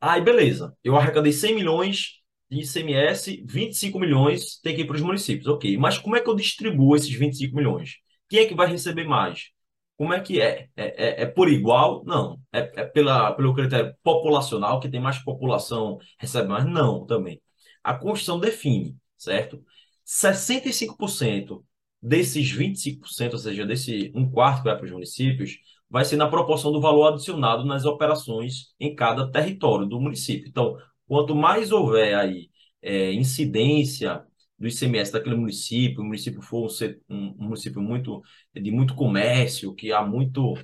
Aí, 0.00 0.20
beleza, 0.20 0.76
eu 0.84 0.96
arrecadei 0.96 1.32
100 1.32 1.54
milhões 1.54 2.20
de 2.50 2.60
ICMS, 2.60 3.42
25 3.46 3.98
milhões 3.98 4.60
tem 4.60 4.74
que 4.76 4.82
ir 4.82 4.86
para 4.86 4.96
os 4.96 5.02
municípios, 5.02 5.46
ok. 5.48 5.76
Mas 5.78 5.98
como 5.98 6.16
é 6.16 6.20
que 6.20 6.28
eu 6.28 6.36
distribuo 6.36 6.96
esses 6.96 7.10
25 7.12 7.56
milhões? 7.56 7.96
Quem 8.28 8.40
é 8.40 8.46
que 8.46 8.54
vai 8.54 8.66
receber 8.68 9.04
mais? 9.04 9.50
Como 9.96 10.12
é 10.12 10.20
que 10.20 10.40
é? 10.40 10.68
É, 10.76 11.22
é, 11.22 11.22
é 11.22 11.26
por 11.26 11.48
igual? 11.50 12.04
Não. 12.04 12.40
É, 12.52 12.60
é, 12.82 12.84
pela, 12.84 13.32
pelo 13.32 13.54
critério 13.54 13.94
populacional, 14.02 14.80
que 14.80 14.88
tem 14.88 15.00
mais 15.00 15.18
população, 15.18 15.98
recebe 16.18 16.48
mais? 16.48 16.64
Não, 16.66 17.06
também. 17.06 17.40
A 17.82 17.94
Constituição 17.94 18.38
define, 18.38 18.96
certo? 19.16 19.64
65% 20.04 21.64
desses 22.02 22.50
25%, 22.50 23.32
ou 23.34 23.38
seja, 23.38 23.66
desse 23.66 24.12
um 24.14 24.30
quarto 24.30 24.58
que 24.58 24.68
vai 24.68 24.76
para 24.76 24.84
os 24.86 24.92
municípios, 24.92 25.58
vai 25.88 26.04
ser 26.04 26.16
na 26.16 26.28
proporção 26.28 26.72
do 26.72 26.80
valor 26.80 27.12
adicionado 27.12 27.64
nas 27.64 27.84
operações 27.84 28.74
em 28.78 28.94
cada 28.94 29.30
território 29.30 29.86
do 29.86 30.00
município. 30.00 30.48
Então, 30.48 30.76
quanto 31.06 31.34
mais 31.34 31.72
houver 31.72 32.14
aí 32.16 32.50
é, 32.82 33.12
incidência 33.12 34.24
do 34.58 34.66
ICMS 34.68 35.12
daquele 35.12 35.36
município, 35.36 36.02
o 36.02 36.04
município 36.04 36.40
for 36.42 36.68
um, 37.08 37.34
um, 37.38 37.44
município 37.44 37.80
muito 37.82 38.22
de 38.54 38.70
muito 38.70 38.94
comércio, 38.94 39.74
que 39.74 39.92
há 39.92 40.02
muito 40.04 40.54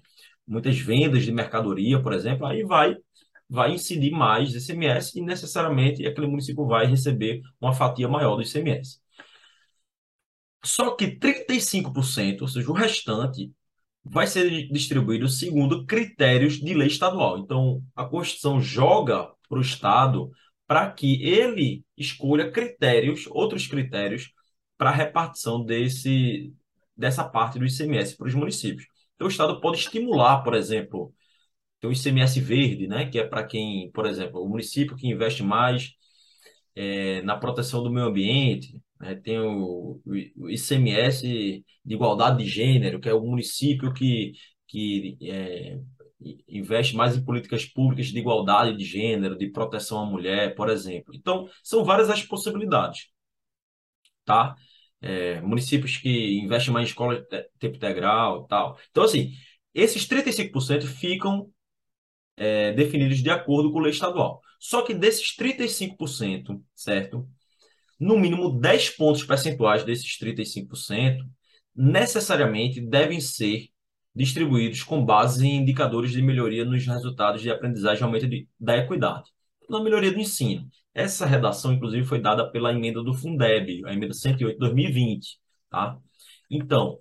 muitas 0.46 0.78
vendas 0.78 1.24
de 1.24 1.32
mercadoria, 1.32 2.02
por 2.02 2.12
exemplo, 2.12 2.46
aí 2.46 2.62
vai 2.64 2.96
vai 3.48 3.74
incidir 3.74 4.10
mais 4.12 4.54
ICMS 4.54 5.18
e 5.18 5.22
necessariamente 5.22 6.06
aquele 6.06 6.26
município 6.26 6.66
vai 6.66 6.86
receber 6.86 7.42
uma 7.60 7.74
fatia 7.74 8.08
maior 8.08 8.36
do 8.36 8.42
ICMS. 8.42 9.00
Só 10.64 10.94
que 10.94 11.06
35%, 11.18 12.42
ou 12.42 12.48
seja, 12.48 12.70
o 12.70 12.74
restante, 12.74 13.52
vai 14.04 14.26
ser 14.26 14.68
distribuído 14.68 15.28
segundo 15.28 15.86
critérios 15.86 16.54
de 16.54 16.74
lei 16.74 16.88
estadual. 16.88 17.38
Então, 17.38 17.82
a 17.94 18.04
Constituição 18.04 18.60
joga 18.60 19.28
para 19.48 19.58
o 19.58 19.62
Estado 19.62 20.30
para 20.72 20.90
que 20.90 21.22
ele 21.22 21.84
escolha 21.98 22.50
critérios, 22.50 23.26
outros 23.26 23.66
critérios, 23.66 24.32
para 24.78 24.88
a 24.88 24.94
repartição 24.94 25.62
desse, 25.62 26.50
dessa 26.96 27.24
parte 27.28 27.58
do 27.58 27.66
ICMS 27.66 28.16
para 28.16 28.26
os 28.26 28.34
municípios. 28.34 28.86
Então, 29.14 29.26
o 29.26 29.30
Estado 29.30 29.60
pode 29.60 29.76
estimular, 29.80 30.42
por 30.42 30.54
exemplo, 30.54 31.12
tem 31.78 31.90
o 31.90 31.92
ICMS 31.92 32.40
verde, 32.40 32.88
né, 32.88 33.04
que 33.06 33.18
é 33.18 33.26
para 33.26 33.44
quem, 33.44 33.90
por 33.92 34.06
exemplo, 34.06 34.42
o 34.42 34.48
município 34.48 34.96
que 34.96 35.06
investe 35.06 35.42
mais 35.42 35.90
é, 36.74 37.20
na 37.20 37.36
proteção 37.36 37.82
do 37.82 37.90
meio 37.90 38.06
ambiente, 38.06 38.80
né, 38.98 39.14
tem 39.16 39.38
o, 39.40 40.00
o, 40.06 40.50
ICMS 40.50 41.22
de 41.84 41.94
igualdade 41.94 42.42
de 42.42 42.48
gênero, 42.48 42.98
que 42.98 43.10
é 43.10 43.14
o 43.14 43.20
município 43.20 43.92
que, 43.92 44.32
que 44.66 45.18
é, 45.20 45.78
investe 46.48 46.96
mais 46.96 47.16
em 47.16 47.24
políticas 47.24 47.64
públicas 47.64 48.06
de 48.06 48.18
igualdade 48.18 48.76
de 48.76 48.84
gênero, 48.84 49.36
de 49.36 49.50
proteção 49.50 50.00
à 50.00 50.06
mulher, 50.06 50.54
por 50.54 50.68
exemplo. 50.68 51.14
Então, 51.14 51.48
são 51.62 51.84
várias 51.84 52.10
as 52.10 52.22
possibilidades, 52.22 53.08
tá? 54.24 54.54
É, 55.00 55.40
municípios 55.40 55.96
que 55.96 56.38
investem 56.40 56.72
mais 56.72 56.86
em 56.86 56.90
escola 56.90 57.20
de 57.20 57.26
tempo 57.58 57.76
integral 57.76 58.46
tal. 58.46 58.78
Então, 58.90 59.02
assim, 59.04 59.32
esses 59.74 60.06
35% 60.06 60.86
ficam 60.86 61.50
é, 62.36 62.72
definidos 62.72 63.22
de 63.22 63.30
acordo 63.30 63.72
com 63.72 63.78
a 63.80 63.82
lei 63.82 63.90
estadual. 63.92 64.40
Só 64.58 64.82
que 64.82 64.94
desses 64.94 65.36
35%, 65.36 66.62
certo? 66.74 67.28
No 67.98 68.18
mínimo 68.18 68.60
10 68.60 68.90
pontos 68.90 69.24
percentuais 69.24 69.84
desses 69.84 70.18
35% 70.18 71.18
necessariamente 71.74 72.80
devem 72.80 73.20
ser 73.20 73.68
distribuídos 74.14 74.82
com 74.82 75.04
base 75.04 75.46
em 75.46 75.56
indicadores 75.56 76.12
de 76.12 76.22
melhoria 76.22 76.64
nos 76.64 76.86
resultados 76.86 77.42
de 77.42 77.50
aprendizagem 77.50 78.02
e 78.02 78.04
aumento 78.04 78.28
de, 78.28 78.48
da 78.60 78.76
equidade, 78.76 79.30
na 79.68 79.82
melhoria 79.82 80.12
do 80.12 80.20
ensino. 80.20 80.68
Essa 80.94 81.24
redação, 81.26 81.72
inclusive, 81.72 82.04
foi 82.06 82.20
dada 82.20 82.50
pela 82.50 82.72
emenda 82.72 83.02
do 83.02 83.14
Fundeb, 83.14 83.82
a 83.86 83.92
emenda 83.92 84.12
108 84.12 84.54
de 84.54 84.58
2020. 84.58 85.38
Tá? 85.70 85.98
Então, 86.50 86.98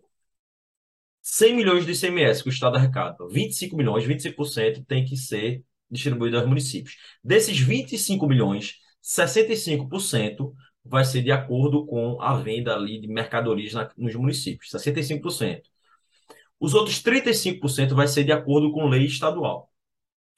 100 1.22 1.56
milhões 1.56 1.86
de 1.86 1.92
ICMS 1.92 2.42
que 2.44 2.50
o 2.50 2.52
Estado 2.52 2.78
arrecada, 2.78 3.18
25 3.30 3.76
milhões, 3.76 4.06
25% 4.06 4.86
tem 4.88 5.06
que 5.06 5.16
ser 5.18 5.64
distribuído 5.90 6.38
aos 6.38 6.48
municípios. 6.48 6.96
Desses 7.24 7.60
25 7.60 8.28
milhões, 8.28 8.76
65% 9.04 10.54
vai 10.84 11.06
ser 11.06 11.22
de 11.22 11.32
acordo 11.32 11.86
com 11.86 12.20
a 12.22 12.36
venda 12.36 12.74
ali 12.74 13.00
de 13.00 13.08
mercadorias 13.08 13.74
na, 13.74 13.90
nos 13.98 14.16
municípios, 14.16 14.72
65%. 14.72 15.62
Os 16.62 16.76
outros 16.76 17.02
35% 17.02 17.96
vai 17.96 18.08
ser 18.08 18.24
de 18.24 18.32
acordo 18.32 18.72
com 18.72 18.88
lei 18.88 19.06
estadual. 19.06 19.70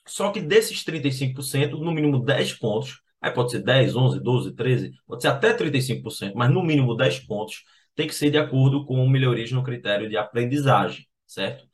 Só 0.07 0.31
que 0.31 0.41
desses 0.41 0.83
35%, 0.83 1.71
no 1.71 1.91
mínimo 1.91 2.23
10 2.23 2.53
pontos, 2.53 3.01
aí 3.21 3.31
pode 3.31 3.51
ser 3.51 3.61
10, 3.61 3.95
11, 3.95 4.19
12, 4.21 4.55
13, 4.55 4.91
pode 5.05 5.21
ser 5.21 5.27
até 5.27 5.53
35%, 5.53 6.33
mas 6.35 6.49
no 6.51 6.63
mínimo 6.63 6.95
10 6.95 7.19
pontos 7.21 7.63
tem 7.95 8.07
que 8.07 8.15
ser 8.15 8.31
de 8.31 8.37
acordo 8.37 8.85
com 8.85 9.07
melhorias 9.07 9.51
no 9.51 9.63
critério 9.63 10.09
de 10.09 10.17
aprendizagem, 10.17 11.05
certo? 11.27 11.65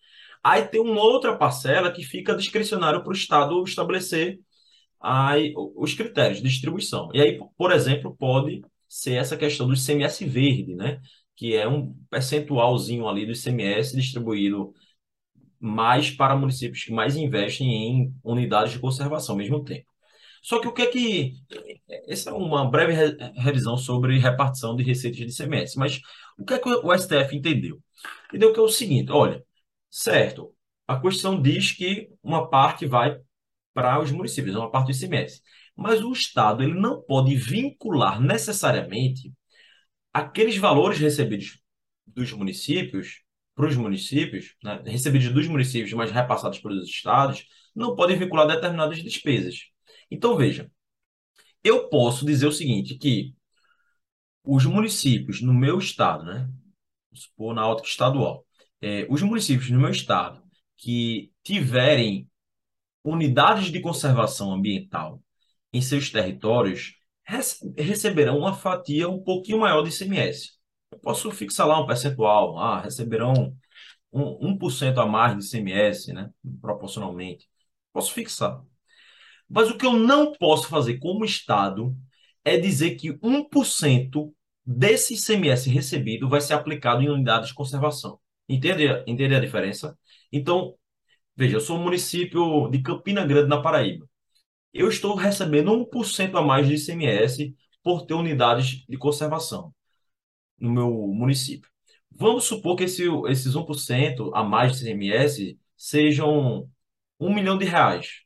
Aí 0.44 0.64
tem 0.68 0.82
uma 0.82 1.02
outra 1.02 1.38
parcela 1.38 1.92
que 1.92 2.04
fica 2.04 2.36
discricionário 2.36 3.02
para 3.04 3.12
o 3.12 3.14
Estado 3.14 3.64
estabelecer 3.64 4.40
aí, 5.00 5.54
os 5.56 5.94
critérios 5.94 6.42
de 6.42 6.50
distribuição. 6.50 7.10
E 7.14 7.22
aí, 7.22 7.40
por 7.58 7.72
exemplo, 7.72 8.16
pode 8.18 8.62
ser 8.88 9.14
essa 9.14 9.38
questão 9.38 9.68
do 9.68 9.76
ICMS 9.76 10.26
verde, 10.26 10.76
né? 10.76 11.00
Que 11.40 11.56
é 11.56 11.66
um 11.66 11.94
percentualzinho 12.10 13.08
ali 13.08 13.26
do 13.26 13.32
ICMS 13.32 13.96
distribuído 13.96 14.74
mais 15.58 16.12
para 16.12 16.36
municípios 16.36 16.84
que 16.84 16.92
mais 16.92 17.16
investem 17.16 17.70
em 17.70 18.16
unidades 18.22 18.74
de 18.74 18.80
conservação 18.80 19.36
ao 19.36 19.40
mesmo 19.40 19.64
tempo. 19.64 19.88
Só 20.44 20.60
que 20.60 20.68
o 20.68 20.74
que 20.74 20.82
é 20.82 20.88
que. 20.88 21.34
Essa 22.10 22.32
é 22.32 22.34
uma 22.34 22.70
breve 22.70 22.94
revisão 23.38 23.78
sobre 23.78 24.20
repartição 24.20 24.76
de 24.76 24.84
receitas 24.84 25.18
de 25.18 25.44
ICMS, 25.44 25.78
mas 25.80 26.02
o 26.38 26.44
que 26.44 26.56
é 26.56 26.60
que 26.60 26.70
o 26.70 26.94
STF 26.98 27.36
entendeu? 27.36 27.82
Entendeu 28.28 28.52
que 28.54 28.60
é 28.60 28.64
o 28.64 28.68
seguinte: 28.70 29.10
olha, 29.10 29.42
certo, 29.90 30.54
a 30.88 30.98
Constituição 30.98 31.42
diz 31.42 31.72
que 31.72 32.10
uma 32.22 32.50
parte 32.50 32.86
vai 32.86 33.18
para 33.74 34.02
os 34.02 34.12
municípios, 34.12 34.56
uma 34.56 34.70
parte 34.70 34.88
do 34.88 34.92
ICMS, 34.92 35.42
mas 35.76 36.04
o 36.04 36.12
Estado 36.12 36.64
ele 36.64 36.74
não 36.74 37.02
pode 37.02 37.34
vincular 37.36 38.22
necessariamente 38.22 39.34
aqueles 40.14 40.58
valores 40.58 41.00
recebidos 41.00 41.60
dos 42.06 42.32
municípios, 42.32 43.24
para 43.56 43.68
os 43.68 43.76
municípios, 43.76 44.56
né, 44.64 44.82
recebidos 44.86 45.30
dos 45.34 45.48
municípios, 45.48 45.92
mas 45.94 46.12
repassados 46.12 46.60
pelos 46.60 46.88
estados, 46.88 47.46
não 47.76 47.96
podem 47.96 48.18
vincular 48.18 48.48
determinadas 48.48 49.04
despesas. 49.04 49.66
Então, 50.10 50.38
veja, 50.38 50.72
eu 51.64 51.90
posso 51.90 52.26
dizer 52.26 52.48
o 52.48 52.52
seguinte, 52.52 52.96
que 52.98 53.34
os 54.44 54.66
municípios 54.66 55.42
no 55.42 55.54
meu 55.54 55.78
estado, 55.78 56.24
né, 56.26 56.50
supor 57.14 57.54
na 57.54 57.68
ótica 57.68 57.88
estadual, 57.88 58.46
é, 58.82 59.06
os 59.10 59.22
municípios 59.22 59.70
no 59.70 59.80
meu 59.80 59.90
estado 59.90 60.42
que 60.78 61.32
tiverem 61.44 62.30
unidades 63.04 63.72
de 63.72 63.82
conservação 63.82 64.54
ambiental 64.54 65.22
em 65.74 65.82
seus 65.82 66.10
territórios 66.10 66.96
receberão 67.78 68.38
uma 68.40 68.54
fatia 68.56 69.10
um 69.10 69.22
pouquinho 69.24 69.60
maior 69.60 69.84
de 69.84 69.90
ICMS. 69.90 70.54
Eu 70.92 71.00
posso 71.00 71.32
fixar 71.32 71.68
lá 71.68 71.80
um 71.80 71.86
percentual, 71.86 72.58
ah, 72.58 72.82
receberão 72.82 73.56
um, 74.12 74.54
1% 74.54 75.00
a 75.00 75.06
mais 75.06 75.38
de 75.38 75.46
ICMS, 75.46 76.14
né, 76.14 76.32
proporcionalmente. 76.62 77.48
Posso 77.94 78.14
fixar. 78.14 78.62
Mas 79.50 79.70
o 79.70 79.78
que 79.78 79.86
eu 79.86 79.94
não 79.94 80.34
posso 80.34 80.68
fazer 80.68 81.00
como 81.00 81.26
Estado 81.26 81.96
é 82.46 82.58
dizer 82.58 82.96
que 82.96 83.18
1% 83.22 84.34
desse 84.66 85.16
ICMS 85.16 85.70
recebido 85.70 86.30
vai 86.30 86.42
ser 86.42 86.54
aplicado 86.54 87.02
em 87.02 87.10
unidades 87.10 87.50
de 87.50 87.56
conservação. 87.56 88.20
Entende, 88.48 88.86
entende 89.08 89.36
a 89.36 89.40
diferença? 89.40 89.98
Então, 90.32 90.76
veja, 91.36 91.58
eu 91.58 91.62
sou 91.62 91.78
um 91.78 91.84
município 91.84 92.70
de 92.70 92.82
Campina 92.82 93.26
Grande, 93.26 93.50
na 93.50 93.62
Paraíba. 93.62 94.09
Eu 94.74 94.88
estou 94.90 95.16
recebendo 95.16 95.72
1% 95.72 96.38
a 96.38 96.42
mais 96.42 96.68
de 96.68 96.76
ICMS 96.76 97.56
por 97.84 98.06
ter 98.06 98.14
unidades 98.14 98.86
de 98.88 98.98
conservação 98.98 99.74
no 100.60 100.72
meu 100.72 100.90
município. 100.90 101.70
Vamos 102.12 102.46
supor 102.46 102.76
que 102.76 102.84
esse, 102.84 103.04
esses 103.30 103.56
1% 103.56 104.32
a 104.34 104.44
mais 104.44 104.78
de 104.78 104.90
ICMS 104.90 105.60
sejam 105.78 106.70
um 107.20 107.34
milhão 107.34 107.58
de 107.58 107.66
reais. 107.66 108.24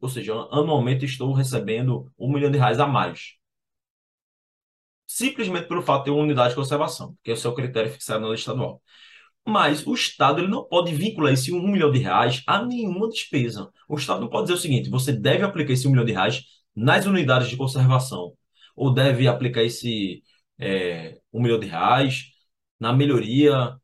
Ou 0.00 0.08
seja, 0.08 0.32
anualmente 0.50 1.04
estou 1.04 1.32
recebendo 1.32 2.12
um 2.18 2.32
milhão 2.32 2.50
de 2.50 2.58
reais 2.58 2.78
a 2.80 2.86
mais. 2.86 3.36
Simplesmente 5.06 5.68
pelo 5.68 5.82
fato 5.82 6.00
de 6.00 6.04
ter 6.06 6.10
uma 6.10 6.22
unidade 6.22 6.50
de 6.50 6.56
conservação, 6.56 7.16
que 7.22 7.30
é 7.30 7.34
o 7.34 7.36
seu 7.36 7.54
critério 7.54 7.90
fixado 7.90 8.20
na 8.20 8.28
lei 8.28 8.36
estadual. 8.36 8.81
Mas 9.46 9.86
o 9.86 9.94
Estado 9.94 10.40
ele 10.40 10.48
não 10.48 10.64
pode 10.64 10.94
vincular 10.94 11.32
esse 11.32 11.52
um 11.52 11.66
milhão 11.66 11.90
de 11.90 11.98
reais 11.98 12.42
a 12.46 12.64
nenhuma 12.64 13.08
despesa. 13.08 13.70
O 13.88 13.96
Estado 13.96 14.20
não 14.20 14.28
pode 14.28 14.44
dizer 14.44 14.54
o 14.54 14.60
seguinte: 14.62 14.90
você 14.90 15.12
deve 15.12 15.44
aplicar 15.44 15.72
esse 15.72 15.86
um 15.86 15.90
milhão 15.90 16.04
de 16.04 16.12
reais 16.12 16.42
nas 16.74 17.06
unidades 17.06 17.48
de 17.48 17.56
conservação, 17.56 18.32
ou 18.76 18.92
deve 18.94 19.26
aplicar 19.28 19.62
esse 19.62 20.22
é, 20.58 21.20
um 21.32 21.42
milhão 21.42 21.58
de 21.58 21.66
reais 21.66 22.26
na 22.78 22.92
melhoria 22.92 23.76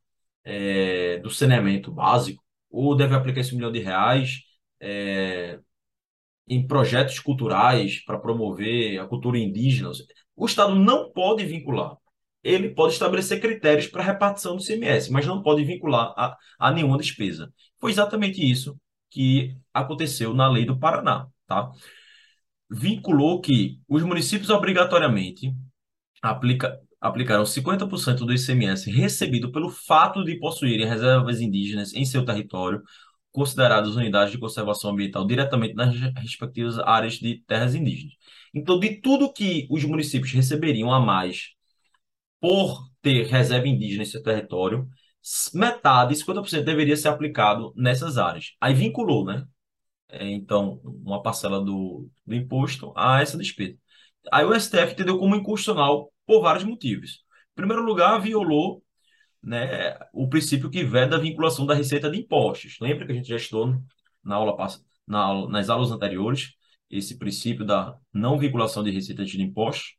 é, 0.44 1.18
do 1.18 1.30
saneamento 1.30 1.92
básico, 1.92 2.42
ou 2.70 2.96
deve 2.96 3.14
aplicar 3.14 3.40
esse 3.40 3.52
um 3.54 3.56
milhão 3.56 3.72
de 3.72 3.80
reais 3.80 4.42
é, 4.80 5.59
em 6.48 6.66
projetos 6.66 7.18
culturais 7.20 8.02
para 8.04 8.18
promover 8.18 8.98
a 9.00 9.06
cultura 9.06 9.38
indígena. 9.38 9.90
O 10.36 10.46
Estado 10.46 10.74
não 10.74 11.11
pode 11.12 11.44
vincular. 11.44 11.96
Ele 12.43 12.70
pode 12.70 12.95
estabelecer 12.95 13.41
critérios 13.41 13.89
para 13.89 14.03
repartição 14.03 14.57
do 14.57 14.62
CMS, 14.62 15.11
mas 15.11 15.26
não 15.26 15.43
pode 15.43 15.64
vincular 15.64 16.14
a, 16.16 16.36
a 16.59 16.70
nenhuma 16.72 16.99
despesa. 16.99 17.53
Foi 17.80 17.91
exatamente 17.91 18.41
isso 18.41 18.78
que 19.11 19.57
aconteceu 19.72 20.34
na 20.34 20.49
lei 20.49 20.64
do 20.64 20.78
Paraná, 20.78 21.26
tá? 21.47 21.70
Vinculou 22.70 23.41
que 23.41 23.80
os 23.89 24.03
municípios 24.03 24.51
obrigatoriamente 24.51 25.55
aplica, 26.22 26.78
aplicaram 27.01 27.45
50% 27.45 28.26
do 28.26 28.32
ICMS 28.32 28.91
recebido 28.91 29.51
pelo 29.51 29.70
fato 29.70 30.24
de 30.24 30.39
possuírem 30.39 30.86
reservas 30.86 31.41
indígenas 31.41 31.95
em 31.95 32.05
seu 32.05 32.24
território, 32.24 32.82
consideradas 33.32 33.97
unidades 33.97 34.32
de 34.32 34.39
conservação 34.39 34.91
ambiental 34.91 35.26
diretamente 35.26 35.74
nas 35.74 35.95
respectivas 36.16 36.78
áreas 36.78 37.14
de 37.14 37.43
terras 37.47 37.74
indígenas. 37.74 38.14
Então, 38.55 38.78
de 38.78 39.01
tudo 39.01 39.32
que 39.32 39.66
os 39.70 39.84
municípios 39.84 40.32
receberiam 40.32 40.93
a 40.93 41.01
mais 41.01 41.55
por 42.41 42.89
ter 43.03 43.26
reserva 43.26 43.68
indígena 43.68 44.03
em 44.03 44.07
seu 44.07 44.22
território, 44.22 44.89
metade, 45.55 46.14
50% 46.14 46.64
deveria 46.64 46.97
ser 46.97 47.09
aplicado 47.09 47.72
nessas 47.76 48.18
áreas. 48.18 48.55
Aí 48.61 48.74
vinculou, 48.74 49.24
né? 49.24 49.47
É, 50.09 50.28
então, 50.30 50.80
uma 50.84 51.22
parcela 51.22 51.61
do, 51.62 52.09
do 52.26 52.34
imposto 52.34 52.93
a 52.97 53.20
essa 53.20 53.36
despesa. 53.36 53.76
Aí 54.32 54.45
o 54.45 54.55
STF 54.59 54.93
entendeu 54.93 55.18
como 55.18 55.36
inconstitucional 55.36 56.12
por 56.26 56.43
vários 56.43 56.64
motivos. 56.64 57.24
Em 57.53 57.57
primeiro 57.57 57.82
lugar, 57.82 58.20
violou 58.20 58.82
né, 59.43 59.99
o 60.12 60.28
princípio 60.28 60.70
que 60.70 60.84
veda 60.84 61.16
a 61.16 61.20
vinculação 61.20 61.66
da 61.66 61.74
receita 61.74 62.11
de 62.11 62.18
impostos. 62.18 62.78
Lembra 62.80 63.07
que 63.07 63.12
a 63.12 63.14
gente 63.14 63.28
já 63.28 63.36
estudou 63.36 63.74
na 64.24 64.36
aula, 64.36 64.57
na 65.07 65.18
aula, 65.18 65.51
nas 65.51 65.68
aulas 65.70 65.91
anteriores 65.91 66.55
esse 66.91 67.18
princípio 67.18 67.64
da 67.66 67.97
não 68.12 68.39
vinculação 68.39 68.82
de 68.82 68.91
receita 68.91 69.24
de 69.24 69.41
impostos? 69.43 69.97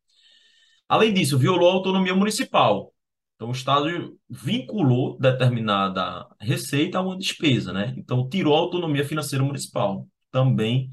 Além 0.89 1.13
disso, 1.13 1.37
violou 1.37 1.69
a 1.69 1.73
autonomia 1.73 2.15
municipal. 2.15 2.93
Então, 3.35 3.49
o 3.49 3.51
Estado 3.53 4.19
vinculou 4.29 5.17
determinada 5.19 6.27
receita 6.41 6.97
a 6.97 7.01
uma 7.01 7.17
despesa, 7.17 7.71
né? 7.71 7.93
Então, 7.97 8.27
tirou 8.27 8.55
a 8.55 8.59
autonomia 8.59 9.05
financeira 9.05 9.43
municipal. 9.45 10.07
Também 10.31 10.89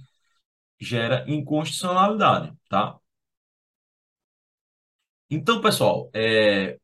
gera 0.81 1.25
inconstitucionalidade, 1.29 2.53
tá? 2.69 2.99
Então, 5.31 5.61
pessoal, 5.61 6.09
é, 6.15 6.79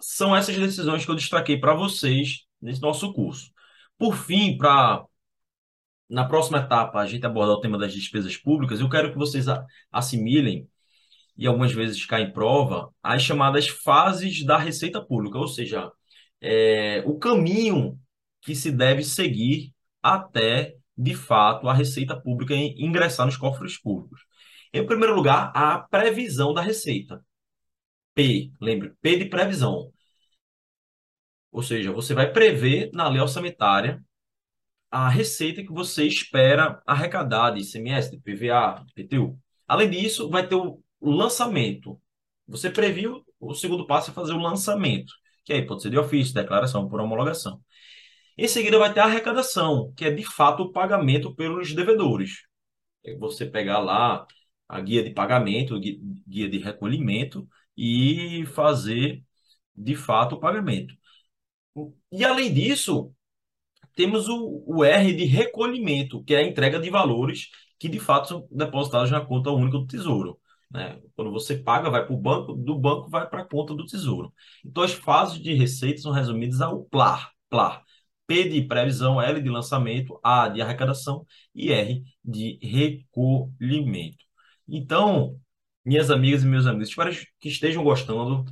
são 0.00 0.34
essas 0.34 0.56
decisões 0.56 1.04
que 1.04 1.10
eu 1.10 1.16
destaquei 1.16 1.58
para 1.58 1.74
vocês 1.74 2.46
nesse 2.60 2.80
nosso 2.80 3.12
curso. 3.12 3.52
Por 3.98 4.16
fim, 4.16 4.56
para 4.56 5.04
na 6.08 6.24
próxima 6.26 6.58
etapa 6.58 7.00
a 7.00 7.06
gente 7.06 7.24
abordar 7.26 7.56
o 7.56 7.60
tema 7.60 7.78
das 7.78 7.92
despesas 7.92 8.36
públicas, 8.36 8.80
eu 8.80 8.88
quero 8.88 9.12
que 9.12 9.18
vocês 9.18 9.46
assimilem 9.92 10.68
e 11.40 11.46
algumas 11.46 11.72
vezes 11.72 12.04
caem 12.04 12.28
em 12.28 12.32
prova 12.32 12.94
as 13.02 13.22
chamadas 13.22 13.66
fases 13.66 14.44
da 14.44 14.58
receita 14.58 15.02
pública, 15.02 15.38
ou 15.38 15.48
seja, 15.48 15.90
é, 16.40 17.02
o 17.06 17.18
caminho 17.18 17.98
que 18.42 18.54
se 18.54 18.70
deve 18.70 19.02
seguir 19.02 19.72
até, 20.02 20.76
de 20.96 21.14
fato, 21.14 21.66
a 21.66 21.74
receita 21.74 22.20
pública 22.20 22.54
ingressar 22.54 23.24
nos 23.24 23.38
cofres 23.38 23.80
públicos. 23.80 24.20
Em 24.72 24.84
primeiro 24.86 25.14
lugar, 25.14 25.50
a 25.54 25.78
previsão 25.78 26.52
da 26.52 26.60
receita. 26.60 27.24
P, 28.14 28.52
lembre, 28.60 28.92
P 29.00 29.16
de 29.16 29.24
previsão. 29.26 29.90
Ou 31.50 31.62
seja, 31.62 31.90
você 31.92 32.14
vai 32.14 32.30
prever 32.32 32.90
na 32.92 33.08
lei 33.08 33.20
orçamentária 33.20 34.04
a 34.90 35.08
receita 35.08 35.62
que 35.62 35.72
você 35.72 36.04
espera 36.06 36.82
arrecadar 36.86 37.52
de 37.52 37.60
ICMS, 37.62 38.10
de 38.10 38.18
PVA, 38.18 38.84
de 38.86 38.92
PTU. 38.94 39.38
Além 39.66 39.88
disso, 39.90 40.28
vai 40.28 40.46
ter 40.46 40.56
o 40.56 40.82
lançamento. 41.00 42.00
Você 42.46 42.70
previu, 42.70 43.24
o 43.38 43.54
segundo 43.54 43.86
passo 43.86 44.10
é 44.10 44.14
fazer 44.14 44.32
o 44.32 44.38
lançamento, 44.38 45.12
que 45.44 45.52
aí 45.52 45.66
pode 45.66 45.82
ser 45.82 45.90
de 45.90 45.98
ofício, 45.98 46.34
declaração 46.34 46.88
por 46.88 47.00
homologação. 47.00 47.60
Em 48.36 48.48
seguida, 48.48 48.78
vai 48.78 48.92
ter 48.92 49.00
a 49.00 49.04
arrecadação, 49.04 49.92
que 49.96 50.04
é 50.04 50.10
de 50.10 50.24
fato 50.24 50.64
o 50.64 50.72
pagamento 50.72 51.34
pelos 51.34 51.74
devedores. 51.74 52.42
É 53.04 53.16
você 53.16 53.46
pegar 53.46 53.78
lá 53.80 54.26
a 54.68 54.80
guia 54.80 55.02
de 55.02 55.10
pagamento, 55.10 55.78
guia 55.80 56.48
de 56.48 56.58
recolhimento, 56.58 57.48
e 57.76 58.44
fazer 58.46 59.22
de 59.74 59.96
fato 59.96 60.34
o 60.36 60.40
pagamento. 60.40 60.94
E 62.12 62.24
além 62.24 62.52
disso, 62.52 63.14
temos 63.94 64.28
o, 64.28 64.62
o 64.66 64.84
R 64.84 65.14
de 65.14 65.24
recolhimento, 65.24 66.22
que 66.24 66.34
é 66.34 66.38
a 66.38 66.42
entrega 66.42 66.78
de 66.78 66.90
valores 66.90 67.48
que 67.78 67.88
de 67.88 67.98
fato 67.98 68.28
são 68.28 68.48
depositados 68.50 69.10
na 69.10 69.24
conta 69.24 69.50
única 69.50 69.78
do 69.78 69.86
Tesouro. 69.86 70.38
Né? 70.70 71.00
Quando 71.16 71.32
você 71.32 71.56
paga, 71.56 71.90
vai 71.90 72.04
para 72.04 72.14
o 72.14 72.16
banco, 72.16 72.52
do 72.54 72.78
banco 72.78 73.08
vai 73.10 73.28
para 73.28 73.42
a 73.42 73.44
conta 73.44 73.74
do 73.74 73.84
Tesouro. 73.86 74.32
Então, 74.64 74.82
as 74.82 74.92
fases 74.92 75.40
de 75.40 75.52
receita 75.54 76.00
são 76.00 76.12
resumidas 76.12 76.60
ao 76.60 76.84
PLAR. 76.84 77.32
PLAR. 77.48 77.84
P 78.26 78.48
de 78.48 78.62
previsão, 78.62 79.20
L 79.20 79.42
de 79.42 79.48
lançamento, 79.50 80.20
A 80.22 80.48
de 80.48 80.62
arrecadação 80.62 81.26
e 81.52 81.72
R 81.72 82.04
de 82.24 82.60
recolhimento. 82.62 84.24
Então, 84.68 85.36
minhas 85.84 86.10
amigas 86.10 86.44
e 86.44 86.46
meus 86.46 86.66
amigos. 86.66 86.90
Espero 86.90 87.10
que 87.40 87.48
estejam 87.48 87.82
gostando. 87.82 88.44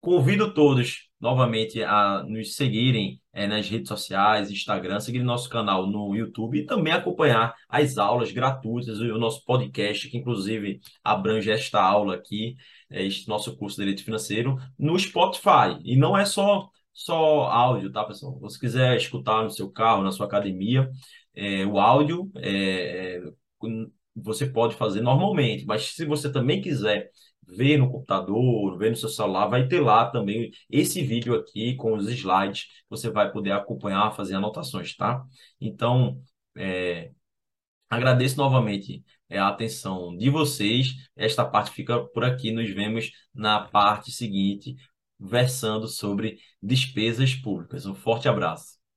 Convido 0.00 0.52
todos 0.52 1.08
novamente 1.24 1.82
a 1.82 2.22
nos 2.22 2.54
seguirem 2.54 3.18
é, 3.32 3.46
nas 3.46 3.66
redes 3.66 3.88
sociais, 3.88 4.50
Instagram, 4.50 5.00
seguir 5.00 5.22
nosso 5.22 5.48
canal 5.48 5.86
no 5.86 6.14
YouTube 6.14 6.58
e 6.58 6.66
também 6.66 6.92
acompanhar 6.92 7.54
as 7.66 7.96
aulas 7.96 8.30
gratuitas 8.30 9.00
o 9.00 9.18
nosso 9.18 9.42
podcast, 9.46 10.06
que 10.10 10.18
inclusive 10.18 10.80
abrange 11.02 11.50
esta 11.50 11.82
aula 11.82 12.14
aqui, 12.14 12.56
é, 12.90 13.06
este 13.06 13.26
nosso 13.26 13.56
curso 13.56 13.76
de 13.76 13.84
Direito 13.84 14.04
Financeiro, 14.04 14.56
no 14.78 14.98
Spotify. 14.98 15.80
E 15.82 15.96
não 15.96 16.16
é 16.16 16.26
só, 16.26 16.68
só 16.92 17.44
áudio, 17.44 17.90
tá, 17.90 18.04
pessoal? 18.04 18.34
Se 18.34 18.40
você 18.40 18.58
quiser 18.60 18.94
escutar 18.94 19.42
no 19.42 19.50
seu 19.50 19.70
carro, 19.70 20.02
na 20.02 20.12
sua 20.12 20.26
academia, 20.26 20.90
é, 21.34 21.64
o 21.64 21.78
áudio 21.78 22.30
é, 22.36 23.22
você 24.14 24.44
pode 24.44 24.74
fazer 24.74 25.00
normalmente, 25.00 25.64
mas 25.64 25.94
se 25.94 26.04
você 26.04 26.30
também 26.30 26.60
quiser 26.60 27.10
ver 27.46 27.78
no 27.78 27.90
computador, 27.90 28.78
ver 28.78 28.90
no 28.90 28.96
seu 28.96 29.08
celular, 29.08 29.46
vai 29.46 29.66
ter 29.68 29.80
lá 29.80 30.10
também 30.10 30.50
esse 30.70 31.02
vídeo 31.02 31.34
aqui 31.34 31.74
com 31.76 31.94
os 31.94 32.08
slides, 32.08 32.66
você 32.88 33.10
vai 33.10 33.30
poder 33.32 33.52
acompanhar, 33.52 34.12
fazer 34.12 34.34
anotações, 34.34 34.96
tá? 34.96 35.24
Então, 35.60 36.20
é, 36.56 37.10
agradeço 37.90 38.36
novamente 38.36 39.04
é, 39.28 39.38
a 39.38 39.48
atenção 39.48 40.16
de 40.16 40.30
vocês. 40.30 40.94
Esta 41.16 41.44
parte 41.44 41.70
fica 41.70 42.04
por 42.08 42.24
aqui, 42.24 42.50
nos 42.52 42.70
vemos 42.70 43.10
na 43.34 43.60
parte 43.68 44.10
seguinte, 44.12 44.76
versando 45.18 45.88
sobre 45.88 46.38
despesas 46.62 47.34
públicas. 47.34 47.86
Um 47.86 47.94
forte 47.94 48.28
abraço. 48.28 48.83